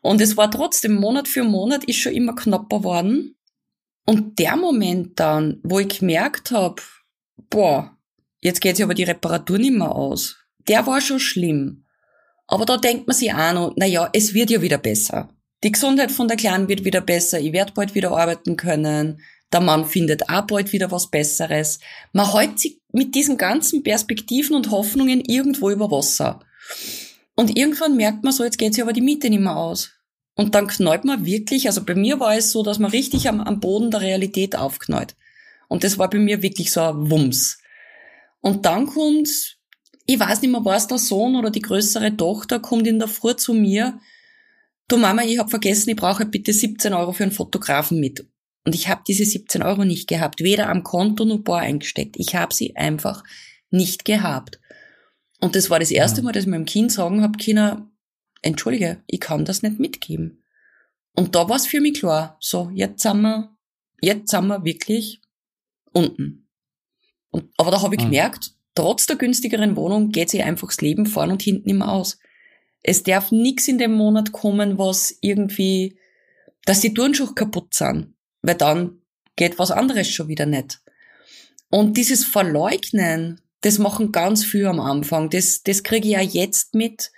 Und 0.01 0.21
es 0.21 0.35
war 0.37 0.51
trotzdem, 0.51 0.95
Monat 0.95 1.27
für 1.27 1.43
Monat 1.43 1.83
ist 1.85 1.97
schon 1.97 2.13
immer 2.13 2.35
knapper 2.35 2.83
worden. 2.83 3.35
Und 4.05 4.39
der 4.39 4.55
Moment 4.55 5.19
dann, 5.19 5.59
wo 5.63 5.79
ich 5.79 5.99
gemerkt 5.99 6.51
habe, 6.51 6.81
boah, 7.49 7.95
jetzt 8.41 8.59
geht 8.59 8.75
sich 8.75 8.83
aber 8.83 8.93
die 8.95 9.03
Reparatur 9.03 9.57
nicht 9.57 9.73
mehr 9.73 9.91
aus, 9.91 10.37
der 10.67 10.87
war 10.87 10.99
schon 10.99 11.19
schlimm. 11.19 11.85
Aber 12.47 12.65
da 12.65 12.77
denkt 12.77 13.07
man 13.07 13.15
sich 13.15 13.31
auch 13.33 13.53
noch, 13.53 13.73
na 13.75 13.85
ja, 13.85 14.09
es 14.11 14.33
wird 14.33 14.49
ja 14.49 14.61
wieder 14.61 14.79
besser. 14.79 15.29
Die 15.63 15.71
Gesundheit 15.71 16.11
von 16.11 16.27
der 16.27 16.37
Kleinen 16.37 16.69
wird 16.69 16.85
wieder 16.85 17.01
besser, 17.01 17.39
ich 17.39 17.51
werde 17.51 17.73
bald 17.73 17.93
wieder 17.93 18.11
arbeiten 18.11 18.55
können, 18.55 19.21
der 19.51 19.61
Mann 19.61 19.85
findet 19.85 20.29
auch 20.29 20.47
bald 20.47 20.71
wieder 20.71 20.91
was 20.91 21.09
Besseres. 21.09 21.79
Man 22.13 22.31
hält 22.33 22.59
sich 22.59 22.79
mit 22.91 23.15
diesen 23.15 23.37
ganzen 23.37 23.83
Perspektiven 23.83 24.55
und 24.55 24.71
Hoffnungen 24.71 25.21
irgendwo 25.21 25.69
über 25.69 25.91
Wasser. 25.91 26.39
Und 27.35 27.57
irgendwann 27.57 27.97
merkt 27.97 28.23
man 28.23 28.31
so, 28.31 28.43
jetzt 28.43 28.57
geht 28.57 28.73
sich 28.73 28.83
aber 28.83 28.93
die 28.93 29.01
Miete 29.01 29.29
nicht 29.29 29.41
mehr 29.41 29.55
aus. 29.55 29.91
Und 30.35 30.55
dann 30.55 30.67
knallt 30.67 31.03
man 31.03 31.25
wirklich, 31.25 31.67
also 31.67 31.83
bei 31.83 31.95
mir 31.95 32.19
war 32.19 32.37
es 32.37 32.51
so, 32.51 32.63
dass 32.63 32.79
man 32.79 32.91
richtig 32.91 33.27
am, 33.27 33.41
am 33.41 33.59
Boden 33.59 33.91
der 33.91 34.01
Realität 34.01 34.55
aufknallt. 34.55 35.15
Und 35.67 35.83
das 35.83 35.97
war 35.97 36.09
bei 36.09 36.19
mir 36.19 36.41
wirklich 36.41 36.71
so 36.71 36.81
ein 36.81 37.11
Wumms. 37.11 37.59
Und 38.39 38.65
dann 38.65 38.85
kommt, 38.85 39.57
ich 40.05 40.19
weiß 40.19 40.41
nicht 40.41 40.51
mehr, 40.51 40.63
war 40.63 40.77
es 40.77 40.87
der 40.87 40.97
Sohn 40.97 41.35
oder 41.35 41.49
die 41.49 41.61
größere 41.61 42.15
Tochter, 42.15 42.59
kommt 42.59 42.87
in 42.87 42.99
der 42.99 43.07
Früh 43.07 43.35
zu 43.35 43.53
mir 43.53 43.99
du 44.91 44.97
Mama, 44.97 45.23
ich 45.23 45.39
habe 45.39 45.49
vergessen, 45.49 45.89
ich 45.89 45.95
brauche 45.95 46.25
bitte 46.25 46.53
17 46.53 46.93
Euro 46.93 47.13
für 47.13 47.23
einen 47.23 47.31
Fotografen 47.31 47.99
mit. 47.99 48.27
Und 48.65 48.75
ich 48.75 48.89
habe 48.89 49.01
diese 49.07 49.25
17 49.25 49.63
Euro 49.63 49.85
nicht 49.85 50.07
gehabt, 50.07 50.41
weder 50.41 50.69
am 50.69 50.83
Konto 50.83 51.25
noch 51.25 51.39
bar 51.39 51.61
eingesteckt. 51.61 52.17
Ich 52.17 52.35
habe 52.35 52.53
sie 52.53 52.75
einfach 52.75 53.23
nicht 53.71 54.05
gehabt. 54.05 54.59
Und 55.39 55.55
das 55.55 55.69
war 55.69 55.79
das 55.79 55.91
erste 55.91 56.21
Mal, 56.21 56.33
dass 56.33 56.43
ich 56.43 56.49
meinem 56.49 56.65
Kind 56.65 56.91
sagen 56.91 57.21
habe, 57.21 57.37
Kinder, 57.37 57.89
entschuldige, 58.41 59.01
ich 59.07 59.19
kann 59.19 59.45
das 59.45 59.63
nicht 59.63 59.79
mitgeben. 59.79 60.43
Und 61.15 61.35
da 61.35 61.47
war 61.49 61.55
es 61.55 61.67
für 61.67 61.81
mich 61.81 61.99
klar, 61.99 62.37
so, 62.39 62.69
jetzt 62.73 63.01
sind 63.01 63.21
wir, 63.21 63.55
jetzt 64.01 64.31
sind 64.31 64.47
wir 64.47 64.63
wirklich 64.63 65.21
unten. 65.93 66.49
Und, 67.29 67.51
aber 67.57 67.71
da 67.71 67.81
habe 67.81 67.95
ich 67.95 68.01
mhm. 68.01 68.05
gemerkt, 68.05 68.51
trotz 68.75 69.05
der 69.05 69.15
günstigeren 69.15 69.75
Wohnung 69.75 70.09
geht 70.09 70.29
sich 70.29 70.43
einfach 70.43 70.67
das 70.67 70.81
Leben 70.81 71.05
vorn 71.05 71.31
und 71.31 71.41
hinten 71.41 71.69
immer 71.69 71.91
aus. 71.91 72.19
Es 72.81 73.03
darf 73.03 73.31
nichts 73.31 73.67
in 73.67 73.77
dem 73.77 73.93
Monat 73.93 74.31
kommen, 74.31 74.77
was 74.77 75.17
irgendwie, 75.21 75.97
dass 76.65 76.79
die 76.81 76.93
Turnschuhe 76.93 77.33
kaputt 77.33 77.73
sind, 77.73 78.13
weil 78.41 78.55
dann 78.55 79.01
geht 79.35 79.59
was 79.59 79.71
anderes 79.71 80.09
schon 80.09 80.27
wieder 80.27 80.45
nicht. 80.45 80.81
Und 81.69 81.97
dieses 81.97 82.25
Verleugnen, 82.25 83.41
das 83.61 83.77
machen 83.77 84.11
ganz 84.11 84.43
viel 84.43 84.65
am 84.65 84.79
Anfang. 84.79 85.29
Das, 85.29 85.63
das 85.63 85.83
kriege 85.83 86.07
ich 86.07 86.13
ja 86.13 86.21
jetzt 86.21 86.73
mit, 86.73 87.11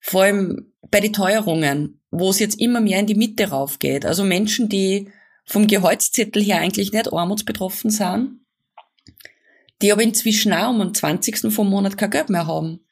vor 0.00 0.22
allem 0.22 0.72
bei 0.90 1.00
den 1.00 1.12
Teuerungen, 1.12 2.00
wo 2.10 2.30
es 2.30 2.38
jetzt 2.38 2.60
immer 2.60 2.80
mehr 2.80 2.98
in 2.98 3.06
die 3.06 3.14
Mitte 3.14 3.50
raufgeht. 3.50 4.04
Also 4.04 4.24
Menschen, 4.24 4.68
die 4.68 5.10
vom 5.44 5.66
Gehaltszettel 5.66 6.42
her 6.42 6.58
eigentlich 6.58 6.92
nicht 6.92 7.12
armutsbetroffen 7.12 7.90
sind, 7.90 8.40
die 9.80 9.92
aber 9.92 10.02
inzwischen 10.02 10.52
auch 10.52 10.70
um 10.70 10.78
den 10.78 10.94
20. 10.94 11.52
vom 11.52 11.68
Monat 11.68 11.98
kein 11.98 12.10
Geld 12.10 12.30
mehr 12.30 12.46
haben. 12.46 12.84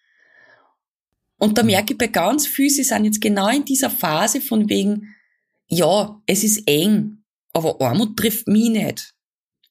Und 1.41 1.57
da 1.57 1.63
merke 1.63 1.95
ich 1.95 1.99
bei 1.99 2.07
ganz 2.07 2.47
vielen, 2.47 2.69
sie 2.69 2.85
sind 2.85 3.07
jetzt 3.07 3.21
genau 3.21 3.49
in 3.49 3.65
dieser 3.65 3.89
Phase 3.89 4.43
von 4.43 4.69
wegen, 4.69 5.15
ja, 5.69 6.21
es 6.27 6.45
ist 6.45 6.69
eng, 6.69 7.25
aber 7.55 7.81
Armut 7.81 8.17
trifft 8.17 8.47
mich 8.47 8.69
nicht. 8.69 9.15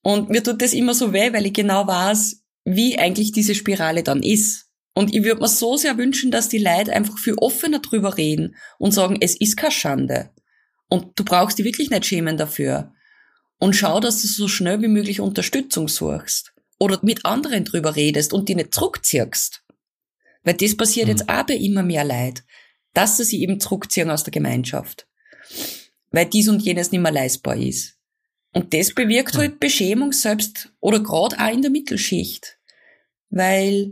Und 0.01 0.29
mir 0.29 0.43
tut 0.43 0.63
das 0.63 0.73
immer 0.73 0.95
so 0.95 1.13
weh, 1.13 1.31
weil 1.31 1.45
ich 1.45 1.53
genau 1.53 1.85
weiß, 1.85 2.41
wie 2.65 2.97
eigentlich 2.97 3.31
diese 3.33 3.53
Spirale 3.53 4.01
dann 4.01 4.23
ist. 4.23 4.65
Und 4.95 5.13
ich 5.13 5.23
würde 5.23 5.41
mir 5.41 5.47
so 5.47 5.77
sehr 5.77 5.97
wünschen, 5.99 6.31
dass 6.31 6.49
die 6.49 6.57
Leute 6.57 6.91
einfach 6.91 7.19
viel 7.19 7.35
offener 7.35 7.79
drüber 7.79 8.17
reden 8.17 8.55
und 8.79 8.91
sagen, 8.91 9.17
es 9.21 9.39
ist 9.39 9.55
keine 9.55 9.71
Schande. 9.71 10.31
Und 10.89 11.19
du 11.19 11.23
brauchst 11.23 11.59
dich 11.59 11.65
wirklich 11.65 11.91
nicht 11.91 12.07
schämen 12.07 12.37
dafür. 12.37 12.93
Und 13.59 13.75
schau, 13.75 13.99
dass 13.99 14.23
du 14.23 14.27
so 14.27 14.47
schnell 14.47 14.81
wie 14.81 14.87
möglich 14.87 15.19
Unterstützung 15.19 15.87
suchst. 15.87 16.51
Oder 16.79 16.97
mit 17.03 17.25
anderen 17.25 17.63
drüber 17.63 17.95
redest 17.95 18.33
und 18.33 18.49
die 18.49 18.55
nicht 18.55 18.73
zurückziehst. 18.73 19.61
Weil 20.49 20.57
das 20.57 20.75
passiert 20.75 21.05
mhm. 21.05 21.11
jetzt 21.11 21.29
auch 21.29 21.43
bei 21.43 21.53
immer 21.53 21.83
mehr 21.83 22.03
Leid, 22.03 22.43
dass 22.95 23.17
sie 23.17 23.23
sich 23.23 23.39
eben 23.41 23.59
zurückziehen 23.59 24.09
aus 24.09 24.23
der 24.23 24.31
Gemeinschaft. 24.31 25.07
Weil 26.09 26.25
dies 26.25 26.47
und 26.47 26.63
jenes 26.63 26.91
nicht 26.91 27.01
mehr 27.01 27.11
leistbar 27.11 27.55
ist. 27.55 27.99
Und 28.51 28.73
das 28.73 28.95
bewirkt 28.95 29.35
mhm. 29.35 29.41
halt 29.41 29.59
Beschämung 29.59 30.11
selbst 30.11 30.73
oder 30.79 31.01
gerade 31.01 31.37
auch 31.37 31.53
in 31.53 31.61
der 31.61 31.69
Mittelschicht. 31.69 32.57
Weil 33.29 33.91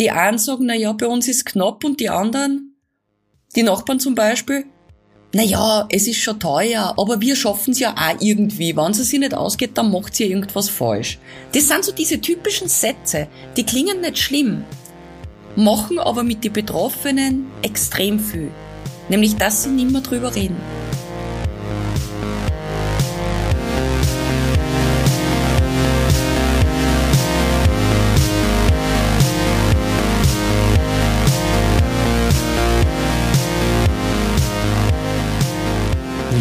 die 0.00 0.10
einen 0.10 0.38
sagen, 0.38 0.66
na 0.66 0.74
ja, 0.74 0.92
bei 0.92 1.06
uns 1.06 1.28
ist 1.28 1.46
knapp 1.46 1.84
und 1.84 2.00
die 2.00 2.10
anderen, 2.10 2.74
die 3.54 3.62
Nachbarn 3.62 4.00
zum 4.00 4.16
Beispiel, 4.16 4.64
na 5.32 5.44
ja, 5.44 5.86
es 5.88 6.08
ist 6.08 6.18
schon 6.18 6.40
teuer, 6.40 6.94
aber 6.96 7.20
wir 7.20 7.36
schaffen 7.36 7.70
es 7.70 7.78
ja 7.78 7.94
auch 7.94 8.20
irgendwie. 8.20 8.76
Wenn 8.76 8.90
es 8.90 8.96
sich 8.96 9.20
nicht 9.20 9.34
ausgeht, 9.34 9.78
dann 9.78 9.92
macht 9.92 10.18
ihr 10.18 10.26
irgendwas 10.26 10.68
falsch. 10.68 11.20
Das 11.52 11.68
sind 11.68 11.84
so 11.84 11.92
diese 11.92 12.20
typischen 12.20 12.68
Sätze, 12.68 13.28
die 13.56 13.62
klingen 13.62 14.00
nicht 14.00 14.18
schlimm, 14.18 14.64
machen 15.56 15.98
aber 15.98 16.22
mit 16.22 16.44
den 16.44 16.52
Betroffenen 16.52 17.46
extrem 17.62 18.20
viel. 18.20 18.50
Nämlich, 19.08 19.36
dass 19.36 19.64
sie 19.64 19.70
nicht 19.70 19.90
mehr 19.90 20.02
drüber 20.02 20.34
reden. 20.34 20.56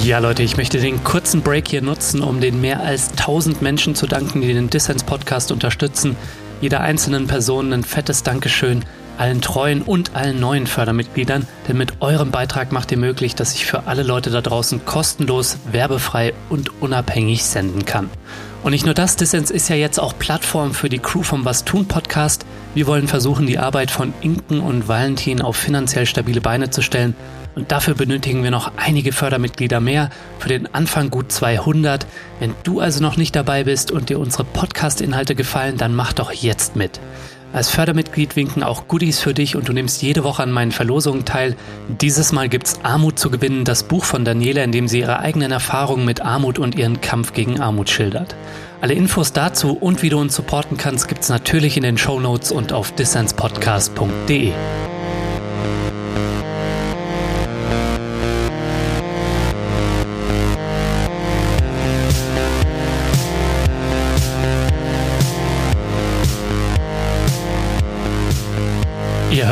Ja, 0.09 0.17
Leute, 0.17 0.41
ich 0.41 0.57
möchte 0.57 0.79
den 0.79 1.03
kurzen 1.03 1.41
Break 1.41 1.67
hier 1.67 1.83
nutzen, 1.83 2.21
um 2.21 2.41
den 2.41 2.59
mehr 2.61 2.81
als 2.81 3.11
1000 3.11 3.61
Menschen 3.61 3.93
zu 3.93 4.07
danken, 4.07 4.41
die 4.41 4.53
den 4.53 4.69
Dissens 4.69 5.03
Podcast 5.03 5.51
unterstützen. 5.51 6.15
Jeder 6.61 6.81
einzelnen 6.81 7.27
Person 7.27 7.71
ein 7.73 7.83
fettes 7.83 8.23
Dankeschön, 8.23 8.85
allen 9.19 9.41
treuen 9.41 9.81
und 9.81 10.15
allen 10.15 10.39
neuen 10.39 10.65
Fördermitgliedern, 10.65 11.47
denn 11.67 11.77
mit 11.77 12.01
eurem 12.01 12.31
Beitrag 12.31 12.71
macht 12.71 12.91
ihr 12.91 12.97
möglich, 12.97 13.35
dass 13.35 13.53
ich 13.53 13.65
für 13.65 13.87
alle 13.87 14.03
Leute 14.03 14.29
da 14.29 14.41
draußen 14.41 14.85
kostenlos, 14.85 15.57
werbefrei 15.71 16.33
und 16.49 16.81
unabhängig 16.81 17.43
senden 17.43 17.85
kann. 17.85 18.09
Und 18.63 18.71
nicht 18.71 18.85
nur 18.85 18.93
das, 18.93 19.15
Dissens 19.15 19.51
ist 19.51 19.69
ja 19.69 19.75
jetzt 19.75 19.99
auch 19.99 20.17
Plattform 20.17 20.73
für 20.73 20.89
die 20.89 20.99
Crew 20.99 21.23
vom 21.23 21.45
Was 21.45 21.63
tun 21.63 21.87
Podcast. 21.87 22.45
Wir 22.73 22.87
wollen 22.87 23.07
versuchen, 23.07 23.47
die 23.47 23.59
Arbeit 23.59 23.91
von 23.91 24.13
Inken 24.21 24.59
und 24.59 24.87
Valentin 24.87 25.41
auf 25.41 25.55
finanziell 25.55 26.05
stabile 26.05 26.41
Beine 26.41 26.69
zu 26.69 26.81
stellen 26.81 27.15
und 27.55 27.73
dafür 27.73 27.93
benötigen 27.93 28.43
wir 28.43 28.51
noch 28.51 28.71
einige 28.77 29.11
Fördermitglieder 29.11 29.81
mehr, 29.81 30.11
für 30.39 30.49
den 30.49 30.73
Anfang 30.73 31.09
gut 31.09 31.31
200. 31.31 32.05
Wenn 32.39 32.55
du 32.63 32.79
also 32.79 33.01
noch 33.01 33.17
nicht 33.17 33.35
dabei 33.35 33.65
bist 33.65 33.91
und 33.91 34.09
dir 34.09 34.19
unsere 34.19 34.45
Podcast-Inhalte 34.45 35.35
gefallen, 35.35 35.75
dann 35.75 35.93
mach 35.93 36.13
doch 36.13 36.31
jetzt 36.31 36.77
mit. 36.77 37.01
Als 37.51 37.71
Fördermitglied 37.71 38.35
winken 38.35 38.61
auch 38.61 38.87
Goodies 38.87 39.19
für 39.19 39.33
dich 39.33 39.55
und 39.55 39.67
du 39.67 39.73
nimmst 39.73 40.03
jede 40.03 40.23
Woche 40.23 40.43
an 40.43 40.51
meinen 40.51 40.71
Verlosungen 40.71 41.25
teil. 41.25 41.55
Dieses 41.87 42.31
Mal 42.31 42.47
gibt's 42.47 42.79
Armut 42.83 43.17
zu 43.17 43.31
gewinnen, 43.31 43.65
das 43.65 43.83
Buch 43.83 44.05
von 44.05 44.23
Daniela, 44.23 44.63
in 44.63 44.71
dem 44.71 44.87
sie 44.87 44.99
ihre 44.99 45.19
eigenen 45.19 45.51
Erfahrungen 45.51 46.05
mit 46.05 46.21
Armut 46.21 46.59
und 46.59 46.75
ihren 46.75 47.01
Kampf 47.01 47.33
gegen 47.33 47.59
Armut 47.59 47.89
schildert. 47.89 48.35
Alle 48.81 48.93
Infos 48.93 49.33
dazu 49.33 49.73
und 49.73 50.03
wie 50.03 50.09
du 50.09 50.19
uns 50.19 50.35
supporten 50.35 50.77
kannst, 50.77 51.07
gibt's 51.07 51.29
natürlich 51.29 51.75
in 51.75 51.83
den 51.83 51.97
Show 51.97 52.19
Notes 52.19 52.51
und 52.51 52.71
auf 52.71 52.91
dissenspodcast.de. 52.91 54.53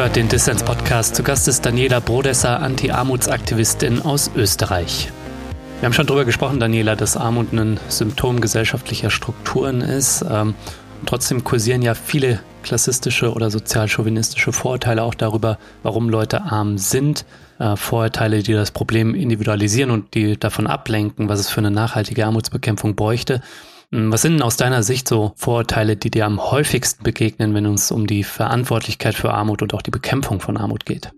hört 0.07 0.15
den 0.15 0.29
Dissens-Podcast. 0.29 1.15
Zu 1.17 1.23
Gast 1.23 1.49
ist 1.49 1.65
Daniela 1.65 1.99
Brodesser, 1.99 2.61
Anti-Armutsaktivistin 2.61 4.03
aus 4.03 4.31
Österreich. 4.37 5.11
Wir 5.81 5.85
haben 5.85 5.91
schon 5.91 6.07
darüber 6.07 6.23
gesprochen, 6.23 6.61
Daniela, 6.61 6.95
dass 6.95 7.17
Armut 7.17 7.51
ein 7.51 7.77
Symptom 7.89 8.39
gesellschaftlicher 8.39 9.09
Strukturen 9.09 9.81
ist. 9.81 10.23
Ähm, 10.31 10.55
trotzdem 11.05 11.43
kursieren 11.43 11.81
ja 11.81 11.93
viele 11.93 12.39
klassistische 12.63 13.33
oder 13.33 13.51
sozialchauvinistische 13.51 14.53
Vorurteile 14.53 15.03
auch 15.03 15.13
darüber, 15.13 15.57
warum 15.83 16.07
Leute 16.07 16.41
arm 16.41 16.77
sind. 16.77 17.25
Äh, 17.59 17.75
Vorurteile, 17.75 18.43
die 18.43 18.53
das 18.53 18.71
Problem 18.71 19.13
individualisieren 19.13 19.91
und 19.91 20.13
die 20.13 20.39
davon 20.39 20.67
ablenken, 20.67 21.27
was 21.27 21.41
es 21.41 21.49
für 21.49 21.59
eine 21.59 21.71
nachhaltige 21.71 22.25
Armutsbekämpfung 22.25 22.95
bräuchte. 22.95 23.41
Hm, 23.91 24.11
was 24.11 24.21
sind 24.21 24.33
denn 24.33 24.41
aus 24.41 24.57
deiner 24.57 24.83
Sicht 24.83 25.07
so 25.07 25.33
Vorurteile, 25.35 25.95
die 25.95 26.11
dir 26.11 26.25
am 26.25 26.51
häufigsten 26.51 27.03
begegnen, 27.03 27.53
wenn 27.53 27.65
es 27.65 27.91
um 27.91 28.07
die 28.07 28.23
Verantwortlichkeit 28.23 29.15
für 29.15 29.33
Armut 29.33 29.61
und 29.61 29.73
auch 29.73 29.81
die 29.81 29.91
Bekämpfung 29.91 30.39
von 30.39 30.57
Armut 30.57 30.85
geht? 30.85 31.11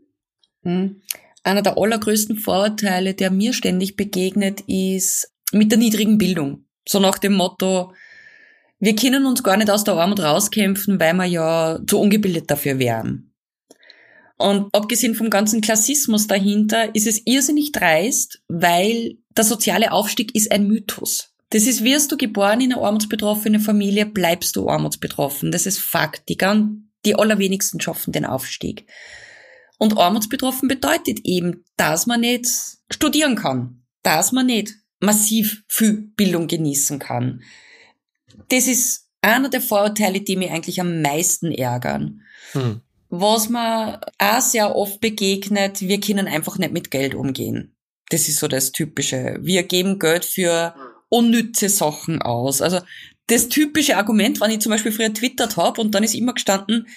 Hm. 0.63 1.01
Einer 1.43 1.61
der 1.61 1.77
allergrößten 1.77 2.37
Vorurteile, 2.37 3.13
der 3.13 3.31
mir 3.31 3.53
ständig 3.53 3.95
begegnet, 3.95 4.61
ist 4.67 5.31
mit 5.51 5.71
der 5.71 5.79
niedrigen 5.79 6.17
Bildung. 6.17 6.65
So 6.87 6.99
nach 6.99 7.17
dem 7.17 7.33
Motto, 7.33 7.93
wir 8.79 8.95
können 8.95 9.25
uns 9.25 9.43
gar 9.43 9.57
nicht 9.57 9.69
aus 9.69 9.83
der 9.83 9.95
Armut 9.95 10.19
rauskämpfen, 10.19 10.99
weil 10.99 11.13
wir 11.13 11.25
ja 11.25 11.79
zu 11.87 11.99
ungebildet 11.99 12.51
dafür 12.51 12.77
wären. 12.77 13.33
Und 14.37 14.73
abgesehen 14.73 15.15
vom 15.15 15.29
ganzen 15.29 15.59
Klassismus 15.59 16.27
dahinter 16.27 16.93
ist 16.95 17.07
es 17.07 17.21
irrsinnig 17.25 17.73
dreist, 17.73 18.41
weil 18.47 19.17
der 19.35 19.43
soziale 19.43 19.91
Aufstieg 19.91 20.33
ist 20.33 20.51
ein 20.51 20.67
Mythos. 20.67 21.33
Das 21.49 21.65
ist, 21.65 21.83
wirst 21.83 22.11
du 22.11 22.17
geboren 22.17 22.61
in 22.61 22.73
einer 22.73 22.83
armutsbetroffenen 22.83 23.59
Familie, 23.59 24.05
bleibst 24.05 24.55
du 24.55 24.69
armutsbetroffen. 24.69 25.51
Das 25.51 25.65
ist 25.65 25.79
Fakt. 25.79 26.29
Die, 26.29 26.37
kann, 26.37 26.91
die 27.05 27.15
allerwenigsten 27.15 27.81
schaffen 27.81 28.11
den 28.11 28.25
Aufstieg. 28.25 28.85
Und 29.79 29.97
armutsbetroffen 29.97 30.67
bedeutet 30.67 31.21
eben, 31.23 31.63
dass 31.77 32.05
man 32.05 32.21
nicht 32.21 32.47
studieren 32.91 33.35
kann, 33.35 33.83
dass 34.03 34.31
man 34.31 34.45
nicht 34.45 34.75
massiv 34.99 35.63
viel 35.67 36.11
Bildung 36.15 36.47
genießen 36.47 36.99
kann. 36.99 37.41
Das 38.49 38.67
ist 38.67 39.07
einer 39.21 39.49
der 39.49 39.61
Vorurteile, 39.61 40.21
die 40.21 40.35
mir 40.35 40.51
eigentlich 40.51 40.79
am 40.81 41.01
meisten 41.01 41.51
ärgern. 41.51 42.21
Hm. 42.51 42.81
Was 43.09 43.49
mir 43.49 44.01
auch 44.19 44.41
sehr 44.41 44.75
oft 44.75 45.01
begegnet, 45.01 45.81
wir 45.81 45.99
können 45.99 46.27
einfach 46.27 46.57
nicht 46.57 46.73
mit 46.73 46.91
Geld 46.91 47.15
umgehen. 47.15 47.75
Das 48.09 48.27
ist 48.27 48.39
so 48.39 48.47
das 48.47 48.71
Typische. 48.71 49.37
Wir 49.41 49.63
geben 49.63 49.97
Geld 49.97 50.25
für 50.25 50.75
unnütze 51.09 51.69
Sachen 51.69 52.21
aus. 52.21 52.61
Also 52.61 52.79
das 53.27 53.49
typische 53.49 53.97
Argument, 53.97 54.41
wenn 54.41 54.51
ich 54.51 54.59
zum 54.59 54.71
Beispiel 54.71 54.91
früher 54.91 55.13
twittert 55.13 55.57
habe 55.57 55.81
und 55.81 55.93
dann 55.93 56.03
ist 56.03 56.15
immer 56.15 56.33
gestanden, 56.33 56.87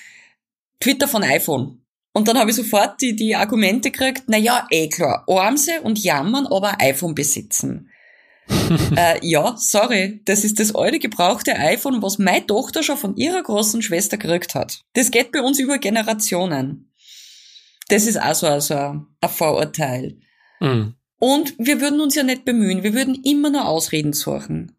Twitter 0.80 1.08
von 1.08 1.22
iPhone. 1.22 1.82
Und 2.12 2.28
dann 2.28 2.38
habe 2.38 2.50
ich 2.50 2.56
sofort 2.56 3.00
die, 3.00 3.16
die 3.16 3.34
Argumente 3.34 3.90
gekriegt, 3.90 4.24
na 4.26 4.36
ja, 4.36 4.66
eh 4.70 4.88
klar, 4.88 5.24
Armse 5.28 5.80
und 5.82 6.02
jammern, 6.02 6.46
aber 6.46 6.80
iPhone 6.80 7.14
besitzen. 7.14 7.88
äh, 8.96 9.18
ja, 9.26 9.54
sorry, 9.56 10.20
das 10.24 10.44
ist 10.44 10.58
das 10.60 10.74
alte 10.74 10.98
gebrauchte 10.98 11.56
iPhone, 11.56 12.02
was 12.02 12.18
meine 12.18 12.46
Tochter 12.46 12.82
schon 12.82 12.98
von 12.98 13.16
ihrer 13.16 13.42
großen 13.42 13.80
Schwester 13.80 14.18
gekriegt 14.18 14.54
hat. 14.54 14.82
Das 14.94 15.10
geht 15.10 15.32
bei 15.32 15.40
uns 15.40 15.58
über 15.58 15.78
Generationen. 15.78 16.92
Das 17.88 18.06
ist 18.06 18.20
auch 18.20 18.34
so, 18.34 18.46
ein 18.46 19.28
Vorurteil. 19.28 20.18
Mhm. 20.60 20.94
Und 21.22 21.54
wir 21.56 21.80
würden 21.80 22.00
uns 22.00 22.16
ja 22.16 22.24
nicht 22.24 22.44
bemühen, 22.44 22.82
wir 22.82 22.94
würden 22.94 23.14
immer 23.22 23.48
nur 23.48 23.68
Ausreden 23.68 24.12
suchen. 24.12 24.76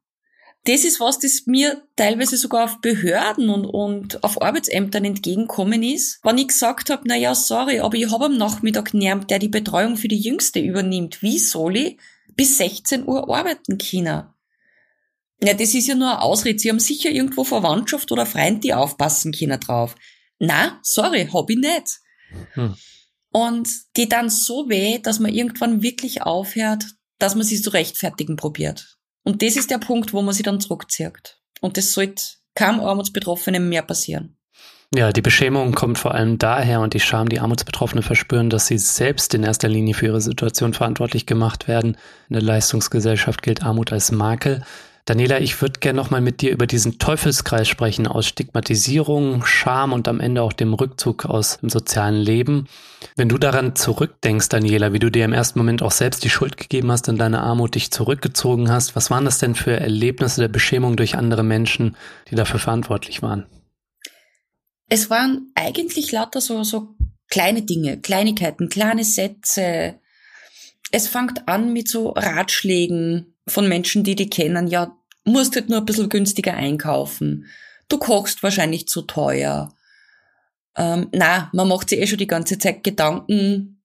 Das 0.65 0.84
ist 0.84 0.99
was, 0.99 1.17
das 1.17 1.43
mir 1.45 1.88
teilweise 1.95 2.36
sogar 2.36 2.65
auf 2.65 2.82
Behörden 2.82 3.49
und, 3.49 3.63
und 3.63 4.21
auf 4.25 4.41
Arbeitsämtern 4.41 5.06
entgegenkommen 5.06 5.84
ist, 5.84 6.19
wenn 6.21 6.38
ich 6.38 6.49
gesagt 6.49 6.89
habe, 6.89 7.03
na 7.06 7.15
ja, 7.15 7.34
sorry, 7.34 7.79
aber 7.79 7.95
ich 7.95 8.12
habe 8.12 8.25
am 8.25 8.36
Nachmittag 8.36 8.93
niemand, 8.93 9.29
der 9.29 9.39
die 9.39 9.47
Betreuung 9.47 9.95
für 9.95 10.10
die 10.10 10.19
Jüngste 10.19 10.60
übernimmt. 10.60 11.21
Wie 11.21 11.39
soll 11.39 11.77
ich 11.77 11.97
bis 12.36 12.58
16 12.58 13.08
Uhr 13.08 13.34
arbeiten 13.34 13.77
können? 13.77 14.25
Ja, 15.41 15.53
das 15.53 15.73
ist 15.73 15.88
ja 15.88 15.95
nur 15.95 16.12
eine 16.12 16.21
Ausrede. 16.23 16.60
Sie 16.60 16.69
haben 16.69 16.79
sicher 16.79 17.10
irgendwo 17.10 17.45
Verwandtschaft 17.45 18.12
oder 18.12 18.25
Freund, 18.25 18.65
die 18.65 18.73
aufpassen 18.73 19.32
können 19.32 19.62
drauf. 19.62 19.95
Na, 20.39 20.82
sorry, 20.84 21.29
hab 21.34 21.49
ich 21.49 21.58
nicht. 21.58 22.01
Hm. 22.56 22.75
Und 23.33 23.67
die 23.97 24.07
dann 24.07 24.29
so 24.29 24.69
weh, 24.69 24.99
dass 24.99 25.19
man 25.19 25.33
irgendwann 25.33 25.81
wirklich 25.81 26.21
aufhört, 26.21 26.85
dass 27.19 27.35
man 27.35 27.43
sie 27.43 27.61
zu 27.61 27.71
rechtfertigen 27.71 28.35
probiert. 28.35 28.97
Und 29.23 29.41
das 29.41 29.55
ist 29.55 29.71
der 29.71 29.79
Punkt, 29.79 30.13
wo 30.13 30.21
man 30.21 30.33
sich 30.33 30.43
dann 30.43 30.61
zurückzieht. 30.61 31.39
Und 31.59 31.77
das 31.77 31.93
sollte 31.93 32.23
keinem 32.55 32.79
Armutsbetroffenen 32.79 33.67
mehr 33.67 33.81
passieren. 33.81 34.37
Ja, 34.95 35.11
die 35.11 35.21
Beschämung 35.21 35.73
kommt 35.73 35.97
vor 35.97 36.13
allem 36.13 36.37
daher 36.37 36.79
und 36.81 36.93
die 36.93 36.99
Scham, 36.99 37.27
die 37.27 37.39
Armutsbetroffene 37.39 38.03
verspüren, 38.03 38.51
dass 38.51 38.67
sie 38.67 38.77
selbst 38.77 39.33
in 39.33 39.41
erster 39.41 39.67
Linie 39.67 39.95
für 39.95 40.05
ihre 40.05 40.21
Situation 40.21 40.73
verantwortlich 40.73 41.25
gemacht 41.25 41.67
werden. 41.67 41.97
In 42.29 42.33
der 42.33 42.43
Leistungsgesellschaft 42.43 43.41
gilt 43.41 43.63
Armut 43.63 43.91
als 43.91 44.11
Makel. 44.11 44.63
Daniela, 45.05 45.41
ich 45.41 45.61
würde 45.61 45.81
gerne 45.81 45.97
nochmal 45.97 46.21
mit 46.21 46.39
dir 46.39 46.51
über 46.51 46.65
diesen 46.65 46.97
Teufelskreis 46.97 47.67
sprechen 47.67 48.07
aus 48.07 48.25
Stigmatisierung, 48.25 49.45
Scham 49.45 49.91
und 49.91 50.07
am 50.07 50.21
Ende 50.21 50.41
auch 50.41 50.53
dem 50.53 50.73
Rückzug 50.73 51.25
aus 51.25 51.57
dem 51.57 51.69
sozialen 51.69 52.15
Leben. 52.15 52.69
Wenn 53.17 53.27
du 53.27 53.37
daran 53.37 53.75
zurückdenkst, 53.75 54.47
Daniela, 54.47 54.93
wie 54.93 54.99
du 54.99 55.11
dir 55.11 55.25
im 55.25 55.33
ersten 55.33 55.59
Moment 55.59 55.83
auch 55.83 55.91
selbst 55.91 56.23
die 56.23 56.29
Schuld 56.29 56.55
gegeben 56.55 56.89
hast 56.89 57.09
und 57.09 57.17
deine 57.17 57.41
Armut 57.41 57.75
dich 57.75 57.91
zurückgezogen 57.91 58.71
hast, 58.71 58.95
was 58.95 59.11
waren 59.11 59.25
das 59.25 59.39
denn 59.39 59.55
für 59.55 59.77
Erlebnisse 59.77 60.39
der 60.39 60.47
Beschämung 60.47 60.95
durch 60.95 61.15
andere 61.15 61.43
Menschen, 61.43 61.97
die 62.31 62.35
dafür 62.35 62.61
verantwortlich 62.61 63.21
waren? 63.21 63.45
Es 64.87 65.09
waren 65.09 65.51
eigentlich 65.55 66.13
lauter 66.13 66.39
so, 66.39 66.63
so 66.63 66.95
kleine 67.29 67.63
Dinge, 67.63 67.99
Kleinigkeiten, 67.99 68.69
kleine 68.69 69.03
Sätze. 69.03 69.95
Es 70.91 71.09
fängt 71.09 71.47
an 71.49 71.73
mit 71.73 71.89
so 71.89 72.11
Ratschlägen, 72.11 73.32
von 73.47 73.67
Menschen, 73.67 74.03
die 74.03 74.15
die 74.15 74.29
kennen, 74.29 74.67
ja, 74.67 74.95
musst 75.25 75.56
halt 75.56 75.69
nur 75.69 75.79
ein 75.79 75.86
bisschen 75.86 76.10
günstiger 76.10 76.53
einkaufen. 76.53 77.45
Du 77.89 77.97
kochst 77.97 78.43
wahrscheinlich 78.43 78.88
zu 78.88 79.01
teuer. 79.03 79.73
Ähm, 80.75 81.10
na, 81.12 81.49
man 81.53 81.67
macht 81.67 81.89
sich 81.89 81.99
eh 81.99 82.08
schon 82.08 82.17
die 82.17 82.27
ganze 82.27 82.58
Zeit 82.58 82.84
Gedanken. 82.84 83.82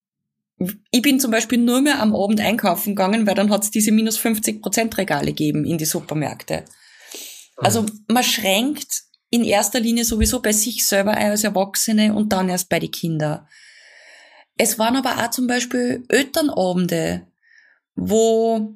Ich 0.91 1.03
bin 1.03 1.21
zum 1.21 1.31
Beispiel 1.31 1.59
nur 1.59 1.81
mehr 1.81 2.01
am 2.01 2.15
Abend 2.15 2.41
einkaufen 2.41 2.97
gegangen, 2.97 3.27
weil 3.27 3.35
dann 3.35 3.51
hat 3.51 3.65
es 3.65 3.71
diese 3.71 3.93
minus 3.93 4.17
50 4.17 4.63
Prozent 4.63 4.97
Regale 4.99 5.27
gegeben 5.27 5.65
in 5.65 5.79
die 5.79 5.85
Supermärkte. 5.85 6.65
Also 7.57 7.87
man 8.09 8.25
schränkt 8.25 9.03
in 9.31 9.45
erster 9.45 9.81
Linie 9.81 10.05
sowieso 10.05 10.41
bei 10.41 10.53
sich 10.53 10.87
selber 10.87 11.17
als 11.17 11.45
Erwachsene 11.45 12.15
und 12.15 12.33
dann 12.33 12.49
erst 12.49 12.69
bei 12.69 12.79
den 12.79 12.91
Kindern. 12.91 13.47
Es 14.57 14.79
waren 14.79 14.97
aber 14.97 15.19
auch 15.19 15.31
zum 15.31 15.47
Beispiel 15.47 16.05
Elternabende, 16.09 17.27
wo 17.95 18.75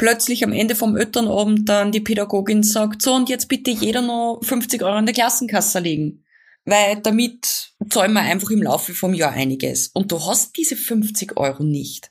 plötzlich 0.00 0.42
am 0.44 0.52
Ende 0.54 0.74
vom 0.74 0.96
Elternabend 0.96 1.68
dann 1.68 1.92
die 1.92 2.00
Pädagogin 2.00 2.62
sagt, 2.62 3.02
so 3.02 3.12
und 3.12 3.28
jetzt 3.28 3.48
bitte 3.48 3.70
jeder 3.70 4.00
noch 4.00 4.40
50 4.42 4.82
Euro 4.82 4.96
in 4.96 5.04
der 5.04 5.14
Klassenkasse 5.14 5.78
legen. 5.78 6.24
Weil 6.64 7.02
damit 7.02 7.74
zahlen 7.90 8.14
wir 8.14 8.22
einfach 8.22 8.48
im 8.48 8.62
Laufe 8.62 8.94
vom 8.94 9.12
Jahr 9.12 9.32
einiges. 9.32 9.88
Und 9.88 10.10
du 10.10 10.24
hast 10.24 10.56
diese 10.56 10.74
50 10.74 11.36
Euro 11.36 11.64
nicht. 11.64 12.10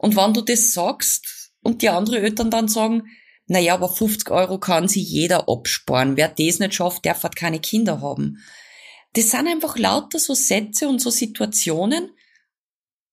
Und 0.00 0.16
wenn 0.16 0.34
du 0.34 0.40
das 0.40 0.72
sagst 0.72 1.52
und 1.62 1.82
die 1.82 1.90
anderen 1.90 2.24
Eltern 2.24 2.50
dann 2.50 2.66
sagen, 2.66 3.04
naja, 3.46 3.74
aber 3.74 3.88
50 3.88 4.28
Euro 4.32 4.58
kann 4.58 4.88
sich 4.88 5.08
jeder 5.08 5.48
absparen. 5.48 6.16
Wer 6.16 6.26
das 6.28 6.58
nicht 6.58 6.74
schafft, 6.74 7.04
der 7.04 7.22
hat 7.22 7.36
keine 7.36 7.60
Kinder 7.60 8.00
haben. 8.00 8.38
Das 9.12 9.30
sind 9.30 9.46
einfach 9.46 9.78
lauter 9.78 10.18
so 10.18 10.34
Sätze 10.34 10.88
und 10.88 11.00
so 11.00 11.10
Situationen, 11.10 12.10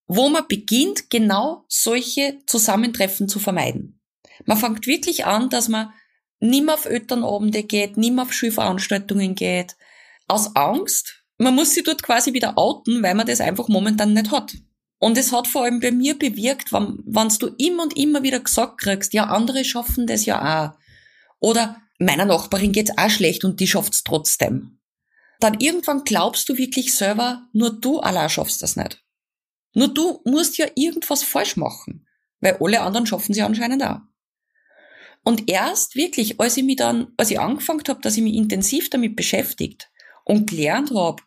wo 0.08 0.30
man 0.30 0.48
beginnt, 0.48 1.12
genau 1.12 1.66
solche 1.68 2.40
Zusammentreffen 2.48 3.30
zu 3.30 3.38
vermeiden. 3.38 3.99
Man 4.46 4.58
fängt 4.58 4.88
wirklich 4.88 5.26
an, 5.26 5.50
dass 5.50 5.68
man 5.68 5.94
nicht 6.40 6.66
mehr 6.66 6.76
auf 6.76 6.86
Elternabende 6.86 7.64
geht, 7.64 7.98
nicht 7.98 8.14
mehr 8.14 8.24
auf 8.24 8.34
Schulveranstaltungen 8.34 9.36
geht, 9.36 9.76
aus 10.28 10.56
Angst. 10.56 11.24
Man 11.38 11.56
muss 11.56 11.74
sich 11.74 11.84
dort 11.84 12.04
quasi 12.04 12.34
wieder 12.34 12.58
outen, 12.58 13.04
weil 13.04 13.16
man 13.16 13.28
das 13.28 13.42
einfach 13.42 13.68
momentan 13.68 14.14
nicht 14.14 14.32
hat. 14.32 14.54
Und 15.00 15.18
es 15.18 15.32
hat 15.32 15.48
vor 15.48 15.64
allem 15.64 15.80
bei 15.80 15.92
mir 15.92 16.18
bewirkt, 16.18 16.74
wenn 16.74 17.30
du 17.40 17.48
immer 17.58 17.84
und 17.84 17.98
immer 17.98 18.22
wieder 18.22 18.40
gesagt 18.42 18.82
kriegst, 18.82 19.14
ja, 19.14 19.26
andere 19.26 19.64
schaffen 19.64 20.08
das 20.08 20.26
ja 20.26 20.68
auch. 20.68 20.78
Oder 21.40 21.82
meiner 22.00 22.26
Nachbarin 22.26 22.74
geht's 22.74 22.98
auch 22.98 23.10
schlecht 23.10 23.46
und 23.46 23.60
die 23.62 23.68
schafft's 23.68 24.04
trotzdem. 24.04 24.80
Dann 25.40 25.60
irgendwann 25.60 26.04
glaubst 26.04 26.50
du 26.50 26.58
wirklich 26.58 26.94
selber, 26.94 27.48
nur 27.54 27.80
du 27.80 28.00
allein 28.00 28.30
schaffst 28.30 28.62
das 28.62 28.76
nicht. 28.76 29.02
Nur 29.74 29.88
du 29.88 30.22
musst 30.26 30.58
ja 30.58 30.68
irgendwas 30.76 31.24
falsch 31.24 31.56
machen, 31.56 32.06
weil 32.42 32.58
alle 32.60 32.82
anderen 32.82 33.06
schaffen 33.06 33.34
sie 33.34 33.42
anscheinend 33.42 33.84
auch. 33.84 34.00
Und 35.30 35.48
erst 35.48 35.96
wirklich, 35.96 36.40
als 36.40 36.58
ich 36.58 36.64
mich 36.64 36.78
dann, 36.78 37.10
als 37.16 37.30
ich 37.30 37.40
angefangen 37.40 37.84
habe, 37.88 38.02
dass 38.02 38.18
ich 38.18 38.24
mich 38.24 38.34
intensiv 38.34 38.90
damit 38.90 39.16
beschäftigt 39.16 39.92
und 40.26 40.50
gelernt 40.50 40.90
habe, 40.90 41.22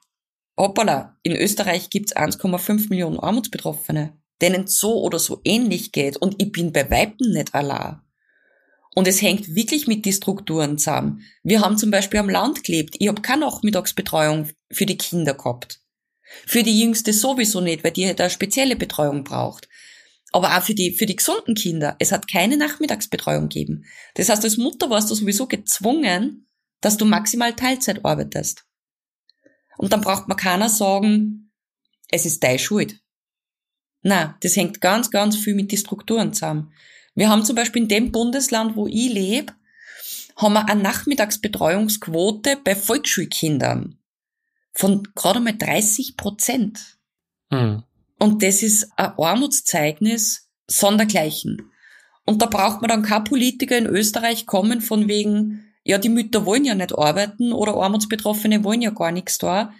hoppala, 0.56 1.16
in 1.22 1.36
Österreich 1.36 1.88
gibt's 1.88 2.16
1,5 2.16 2.88
Millionen 2.88 3.20
Armutsbetroffene, 3.20 4.18
denen 4.40 4.66
so 4.66 5.00
oder 5.00 5.20
so 5.20 5.40
ähnlich 5.44 5.92
geht 5.92 6.16
und 6.16 6.34
ich 6.42 6.50
bin 6.50 6.72
bei 6.72 6.90
Weitem 6.90 7.30
nicht 7.30 7.54
allein. 7.54 8.00
Und 8.96 9.06
es 9.06 9.22
hängt 9.22 9.54
wirklich 9.54 9.86
mit 9.86 10.04
die 10.04 10.12
Strukturen 10.12 10.78
zusammen. 10.78 11.22
Wir 11.44 11.60
haben 11.60 11.78
zum 11.78 11.92
Beispiel 11.92 12.18
am 12.18 12.28
Land 12.28 12.64
gelebt. 12.64 12.96
Ich 12.98 13.06
habe 13.06 13.22
keine 13.22 13.42
Nachmittagsbetreuung 13.42 14.48
für 14.72 14.84
die 14.84 14.98
Kinder 14.98 15.34
gehabt. 15.34 15.78
Für 16.48 16.64
die 16.64 16.76
Jüngste 16.76 17.12
sowieso 17.12 17.60
nicht, 17.60 17.84
weil 17.84 17.92
die 17.92 18.08
halt 18.08 18.20
eine 18.20 18.30
spezielle 18.30 18.74
Betreuung 18.74 19.22
braucht 19.22 19.68
aber 20.32 20.56
auch 20.56 20.62
für 20.62 20.74
die, 20.74 20.92
für 20.92 21.06
die 21.06 21.16
gesunden 21.16 21.54
Kinder. 21.54 21.96
Es 21.98 22.12
hat 22.12 22.30
keine 22.30 22.56
Nachmittagsbetreuung 22.56 23.48
gegeben. 23.48 23.84
Das 24.14 24.28
heißt, 24.28 24.44
als 24.44 24.56
Mutter 24.56 24.90
warst 24.90 25.10
du 25.10 25.14
sowieso 25.14 25.46
gezwungen, 25.46 26.46
dass 26.80 26.96
du 26.96 27.04
maximal 27.04 27.54
Teilzeit 27.54 28.04
arbeitest. 28.04 28.64
Und 29.78 29.92
dann 29.92 30.00
braucht 30.00 30.28
man 30.28 30.36
keiner 30.36 30.68
sagen, 30.68 31.52
es 32.10 32.26
ist 32.26 32.42
deine 32.42 32.58
Schuld. 32.58 33.00
Na, 34.02 34.36
das 34.40 34.56
hängt 34.56 34.80
ganz, 34.80 35.10
ganz 35.10 35.36
viel 35.36 35.54
mit 35.54 35.70
den 35.70 35.78
Strukturen 35.78 36.32
zusammen. 36.32 36.72
Wir 37.14 37.28
haben 37.28 37.44
zum 37.44 37.56
Beispiel 37.56 37.82
in 37.82 37.88
dem 37.88 38.12
Bundesland, 38.12 38.74
wo 38.74 38.86
ich 38.86 39.12
lebe, 39.12 39.52
haben 40.36 40.54
wir 40.54 40.68
eine 40.68 40.82
Nachmittagsbetreuungsquote 40.82 42.58
bei 42.64 42.74
Volksschulkindern 42.74 43.98
von 44.72 45.06
gerade 45.14 45.40
mal 45.40 45.56
30 45.56 46.16
Prozent. 46.16 46.98
Hm. 47.50 47.82
Und 48.22 48.44
das 48.44 48.62
ist 48.62 48.88
ein 48.96 49.14
Armutszeugnis 49.18 50.48
sondergleichen. 50.68 51.72
Und 52.24 52.40
da 52.40 52.46
braucht 52.46 52.80
man 52.80 52.88
dann 52.88 53.02
kein 53.02 53.24
Politiker 53.24 53.76
in 53.76 53.86
Österreich 53.86 54.46
kommen 54.46 54.80
von 54.80 55.08
wegen, 55.08 55.64
ja, 55.82 55.98
die 55.98 56.08
Mütter 56.08 56.46
wollen 56.46 56.64
ja 56.64 56.76
nicht 56.76 56.96
arbeiten 56.96 57.52
oder 57.52 57.74
Armutsbetroffene 57.74 58.62
wollen 58.62 58.80
ja 58.80 58.90
gar 58.90 59.10
nichts 59.10 59.38
da, 59.38 59.72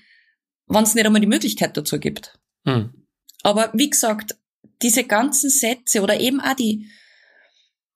wenn 0.67 0.83
es 0.83 0.97
nicht 0.97 1.07
einmal 1.07 1.21
die 1.21 1.29
Möglichkeit 1.29 1.77
dazu 1.77 2.01
gibt. 2.01 2.41
Hm. 2.65 3.07
Aber 3.45 3.71
wie 3.75 3.91
gesagt, 3.91 4.37
diese 4.83 5.05
ganzen 5.05 5.49
Sätze 5.49 6.03
oder 6.03 6.19
eben 6.19 6.41
auch 6.41 6.57
die 6.57 6.89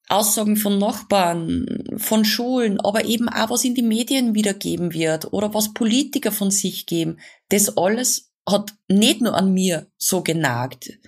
Aussagen 0.09 0.57
von 0.57 0.79
Nachbarn, 0.79 1.83
von 1.97 2.25
Schulen, 2.25 2.79
aber 2.79 3.05
eben 3.05 3.29
auch 3.29 3.51
was 3.51 3.65
in 3.65 3.75
die 3.75 3.83
Medien 3.83 4.37
wiedergeben 4.37 4.95
wird 4.95 5.33
oder 5.33 5.53
was 5.55 5.75
Politiker 5.75 6.31
von 6.31 6.53
sich 6.53 6.87
geben, 6.87 7.19
das 7.49 7.77
alles 7.77 8.31
hat 8.49 8.75
nicht 8.89 9.21
nur 9.21 9.35
an 9.35 9.53
mir 9.53 9.91
so 9.99 10.23
genagt. 10.23 10.99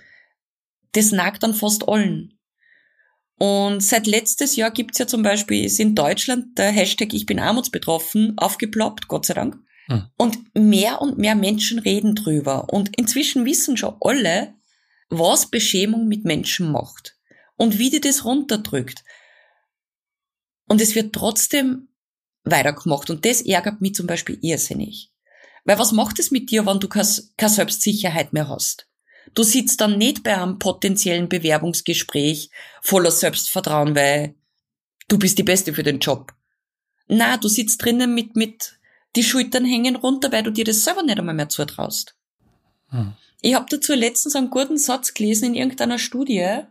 Das 0.93 1.11
nagt 1.11 1.43
an 1.43 1.53
fast 1.53 1.87
allen. 1.87 2.39
Und 3.37 3.81
seit 3.81 4.05
letztes 4.05 4.57
Jahr 4.57 4.71
gibt's 4.71 4.97
ja 4.97 5.07
zum 5.07 5.23
Beispiel, 5.23 5.63
ist 5.63 5.79
in 5.79 5.95
Deutschland 5.95 6.57
der 6.57 6.71
Hashtag 6.71 7.13
Ich 7.13 7.25
bin 7.25 7.39
armutsbetroffen 7.39 8.37
aufgeploppt, 8.37 9.07
Gott 9.07 9.25
sei 9.25 9.33
Dank. 9.33 9.57
Hm. 9.87 10.07
Und 10.17 10.37
mehr 10.53 11.01
und 11.01 11.17
mehr 11.17 11.35
Menschen 11.35 11.79
reden 11.79 12.15
drüber. 12.15 12.67
Und 12.73 12.97
inzwischen 12.97 13.45
wissen 13.45 13.77
schon 13.77 13.95
alle, 14.01 14.53
was 15.09 15.49
Beschämung 15.49 16.07
mit 16.07 16.25
Menschen 16.25 16.71
macht 16.71 17.17
und 17.55 17.79
wie 17.79 17.89
die 17.89 18.01
das 18.01 18.25
runterdrückt. 18.25 19.03
Und 20.67 20.81
es 20.81 20.93
wird 20.93 21.13
trotzdem 21.13 21.87
weitergemacht. 22.43 23.09
Und 23.09 23.25
das 23.25 23.41
ärgert 23.41 23.79
mich 23.79 23.95
zum 23.95 24.05
Beispiel 24.05 24.37
irrsinnig. 24.41 25.11
Weil 25.65 25.79
was 25.79 25.91
macht 25.91 26.19
es 26.19 26.31
mit 26.31 26.49
dir, 26.51 26.65
wenn 26.65 26.79
du 26.79 26.87
keine 26.87 27.05
Selbstsicherheit 27.05 28.33
mehr 28.33 28.47
hast? 28.47 28.87
Du 29.33 29.43
sitzt 29.43 29.81
dann 29.81 29.97
nicht 29.97 30.23
bei 30.23 30.35
einem 30.35 30.59
potenziellen 30.59 31.29
Bewerbungsgespräch 31.29 32.49
voller 32.81 33.11
Selbstvertrauen, 33.11 33.95
weil 33.95 34.35
du 35.07 35.19
bist 35.19 35.37
die 35.37 35.43
Beste 35.43 35.73
für 35.73 35.83
den 35.83 35.99
Job. 35.99 36.33
Na, 37.07 37.37
du 37.37 37.47
sitzt 37.47 37.83
drinnen 37.83 38.13
mit, 38.13 38.35
mit 38.35 38.79
die 39.15 39.23
Schultern 39.23 39.65
hängen 39.65 39.95
runter, 39.95 40.31
weil 40.31 40.43
du 40.43 40.51
dir 40.51 40.65
das 40.65 40.83
selber 40.83 41.03
nicht 41.03 41.19
einmal 41.19 41.35
mehr 41.35 41.49
zutraust. 41.49 42.15
Hm. 42.89 43.13
Ich 43.41 43.53
habe 43.53 43.65
dazu 43.69 43.93
letztens 43.93 44.35
einen 44.35 44.49
guten 44.49 44.77
Satz 44.77 45.13
gelesen 45.13 45.49
in 45.49 45.55
irgendeiner 45.55 45.97
Studie 45.97 46.61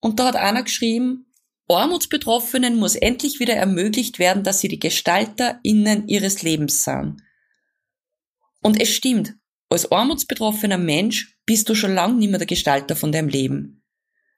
und 0.00 0.18
da 0.18 0.26
hat 0.26 0.36
einer 0.36 0.62
geschrieben, 0.62 1.26
Armutsbetroffenen 1.68 2.76
muss 2.76 2.94
endlich 2.94 3.40
wieder 3.40 3.54
ermöglicht 3.54 4.18
werden, 4.18 4.44
dass 4.44 4.60
sie 4.60 4.68
die 4.68 4.78
GestalterInnen 4.78 6.06
ihres 6.06 6.42
Lebens 6.42 6.84
sind. 6.84 7.22
Und 8.66 8.80
es 8.80 8.88
stimmt, 8.88 9.36
als 9.68 9.92
armutsbetroffener 9.92 10.76
Mensch 10.76 11.38
bist 11.46 11.68
du 11.68 11.76
schon 11.76 11.94
lang 11.94 12.18
nicht 12.18 12.30
mehr 12.30 12.38
der 12.38 12.48
Gestalter 12.48 12.96
von 12.96 13.12
deinem 13.12 13.28
Leben. 13.28 13.84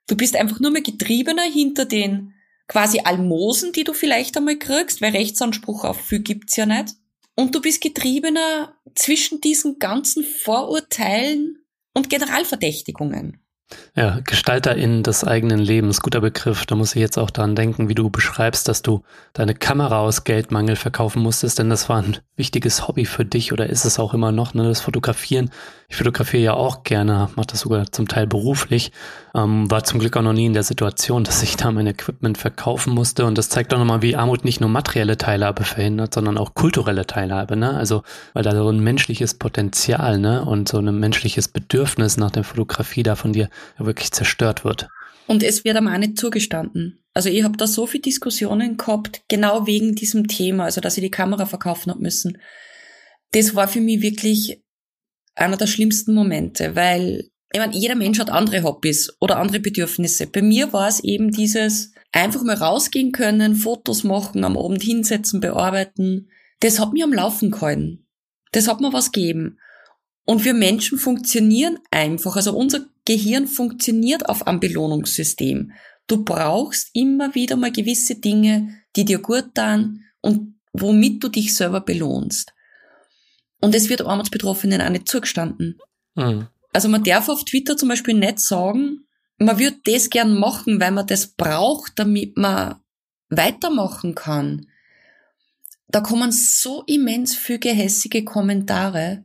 Du 0.07 0.19
bist 0.19 0.37
einfach 0.37 0.61
nur 0.61 0.71
mehr 0.71 0.83
Getriebener 0.83 1.45
hinter 1.45 1.87
den 1.87 2.35
quasi 2.67 3.01
Almosen, 3.01 3.73
die 3.73 3.85
du 3.85 3.95
vielleicht 3.95 4.37
einmal 4.37 4.59
kriegst, 4.59 5.01
weil 5.01 5.13
Rechtsanspruch 5.13 5.85
auf 5.85 5.99
viel 5.99 6.19
gibt's 6.19 6.57
ja 6.57 6.67
nicht. 6.67 6.95
Und 7.37 7.55
du 7.55 7.63
bist 7.63 7.81
Getriebener 7.81 8.79
zwischen 8.95 9.41
diesen 9.41 9.79
ganzen 9.79 10.23
Vorurteilen 10.23 11.65
und 11.95 12.11
Generalverdächtigungen. 12.11 13.41
Ja, 13.99 14.21
GestalterInnen 14.21 15.03
des 15.03 15.25
eigenen 15.25 15.59
Lebens, 15.59 16.01
guter 16.01 16.21
Begriff. 16.21 16.65
Da 16.67 16.77
muss 16.77 16.95
ich 16.95 17.01
jetzt 17.01 17.19
auch 17.19 17.31
daran 17.31 17.57
denken, 17.57 17.89
wie 17.89 17.97
du 17.97 18.11
beschreibst, 18.11 18.69
dass 18.69 18.81
du 18.81 19.03
deine 19.33 19.55
Kamera 19.55 19.99
aus 19.99 20.23
Geldmangel 20.23 20.77
verkaufen 20.77 21.21
musstest, 21.21 21.59
denn 21.59 21.69
das 21.69 21.89
war 21.89 21.99
ein 21.99 22.17
wichtiges 22.37 22.87
Hobby 22.87 23.05
für 23.05 23.25
dich 23.25 23.53
oder 23.53 23.69
ist 23.69 23.85
es 23.85 23.99
auch 23.99 24.15
immer 24.15 24.31
noch, 24.31 24.55
ne, 24.55 24.63
das 24.63 24.81
Fotografieren. 24.81 25.51
Ich 25.89 25.97
fotografiere 25.97 26.43
ja 26.43 26.53
auch 26.53 26.85
gerne, 26.85 27.29
mache 27.35 27.49
das 27.49 27.61
sogar 27.61 27.91
zum 27.91 28.07
Teil 28.07 28.29
beruflich, 28.29 28.93
ähm, 29.35 29.69
war 29.71 29.83
zum 29.83 29.99
Glück 29.99 30.17
auch 30.17 30.23
noch 30.23 30.33
nie 30.33 30.47
in 30.47 30.53
der 30.53 30.63
Situation, 30.63 31.25
dass 31.25 31.43
ich 31.43 31.57
da 31.57 31.73
mein 31.73 31.89
Equipment 31.89 32.39
verkaufen 32.39 32.95
musste 32.95 33.25
und 33.25 33.37
das 33.37 33.49
zeigt 33.49 33.75
auch 33.75 33.79
nochmal, 33.79 34.03
wie 34.03 34.15
Armut 34.15 34.45
nicht 34.45 34.61
nur 34.61 34.71
materielle 34.71 35.19
Teilhabe 35.19 35.65
verhindert, 35.65 36.15
sondern 36.15 36.39
auch 36.39 36.55
kulturelle 36.55 37.07
Teilhabe, 37.07 37.57
ne, 37.57 37.75
also, 37.75 38.05
weil 38.33 38.45
da 38.45 38.55
so 38.55 38.69
ein 38.69 38.79
menschliches 38.79 39.35
Potenzial, 39.35 40.19
ne, 40.19 40.45
und 40.45 40.69
so 40.69 40.79
ein 40.79 41.01
menschliches 41.01 41.49
Bedürfnis 41.49 42.17
nach 42.17 42.31
der 42.31 42.45
Fotografie 42.45 43.03
da 43.03 43.17
von 43.17 43.33
dir 43.33 43.49
wirklich 43.79 44.13
zerstört 44.13 44.65
wird. 44.65 44.89
Und 45.27 45.43
es 45.43 45.65
wird 45.65 45.77
einem 45.77 45.89
auch 45.89 45.99
nicht 45.99 46.19
zugestanden. 46.19 47.03
Also 47.13 47.29
ich 47.29 47.45
habe 47.45 47.57
da 47.57 47.67
so 47.67 47.87
viele 47.87 48.03
Diskussionen 48.03 48.77
gehabt, 48.77 49.23
genau 49.29 49.67
wegen 49.67 49.95
diesem 49.95 50.27
Thema, 50.27 50.65
also 50.65 50.81
dass 50.81 50.97
ich 50.97 51.03
die 51.03 51.11
Kamera 51.11 51.47
verkaufen 51.47 51.91
habe 51.91 52.03
müssen. 52.03 52.39
Das 53.33 53.55
war 53.55 53.69
für 53.69 53.81
mich 53.81 54.01
wirklich 54.01 54.63
einer 55.35 55.57
der 55.57 55.67
schlimmsten 55.67 56.15
Momente, 56.15 56.75
weil 56.77 57.31
ich 57.53 57.61
meine, 57.61 57.75
jeder 57.75 57.95
Mensch 57.95 58.19
hat 58.19 58.31
andere 58.31 58.63
Hobbys 58.63 59.17
oder 59.21 59.39
andere 59.39 59.61
Bedürfnisse. 59.61 60.27
Bei 60.27 60.43
mir 60.43 60.73
war 60.73 60.89
es 60.89 61.01
eben 61.01 61.31
dieses 61.31 61.93
einfach 62.13 62.43
mal 62.43 62.57
rausgehen 62.57 63.13
können, 63.13 63.55
Fotos 63.55 64.05
machen, 64.05 64.45
am 64.45 64.57
Abend 64.57 64.83
hinsetzen, 64.83 65.41
bearbeiten. 65.41 66.29
Das 66.61 66.79
hat 66.79 66.93
mir 66.93 67.05
am 67.05 67.13
Laufen 67.13 67.51
gehalten. 67.51 68.07
Das 68.53 68.69
hat 68.69 68.81
mir 68.81 68.93
was 68.93 69.13
gegeben. 69.13 69.59
Und 70.25 70.45
wir 70.45 70.53
Menschen 70.53 70.99
funktionieren 70.99 71.79
einfach. 71.91 72.37
Also 72.37 72.55
unser 72.55 72.87
Gehirn 73.09 73.47
funktioniert 73.47 74.29
auf 74.29 74.47
einem 74.47 74.61
Belohnungssystem. 74.61 75.73
Du 76.09 76.25
brauchst 76.25 76.91
immer 76.93 77.35
wieder 77.35 77.57
mal 77.57 77.73
gewisse 77.73 78.17
Dinge, 78.17 78.83
die 78.97 79.07
dir 79.07 79.19
gut 79.19 79.55
tun 79.55 80.05
und 80.21 80.61
womit 80.75 81.25
du 81.25 81.31
dich 81.31 81.55
selber 81.55 81.81
belohnst. 81.81 82.53
Und 83.63 83.75
es 83.75 83.89
wird 83.89 84.03
Armutsbetroffenen 84.03 84.83
auch 84.83 84.91
nicht 84.91 85.09
zugestanden. 85.09 85.79
Mhm. 86.17 86.49
Also 86.75 86.91
man 86.91 87.03
darf 87.03 87.31
auf 87.31 87.47
Twitter 87.47 87.79
zum 87.79 87.89
Beispiel 87.89 88.13
nicht 88.13 88.41
sagen, 88.41 89.07
man 89.39 89.59
würde 89.59 89.79
das 89.85 90.11
gern 90.11 90.39
machen, 90.39 90.79
weil 90.79 90.91
man 90.91 91.07
das 91.07 91.29
braucht, 91.29 91.93
damit 91.99 92.37
man 92.37 92.77
weitermachen 93.31 94.15
kann. 94.15 94.67
Da 95.87 96.03
kommen 96.03 96.31
so 96.31 96.83
immens 96.87 97.35
viele 97.35 97.61
gehässige 97.61 98.23
Kommentare. 98.23 99.25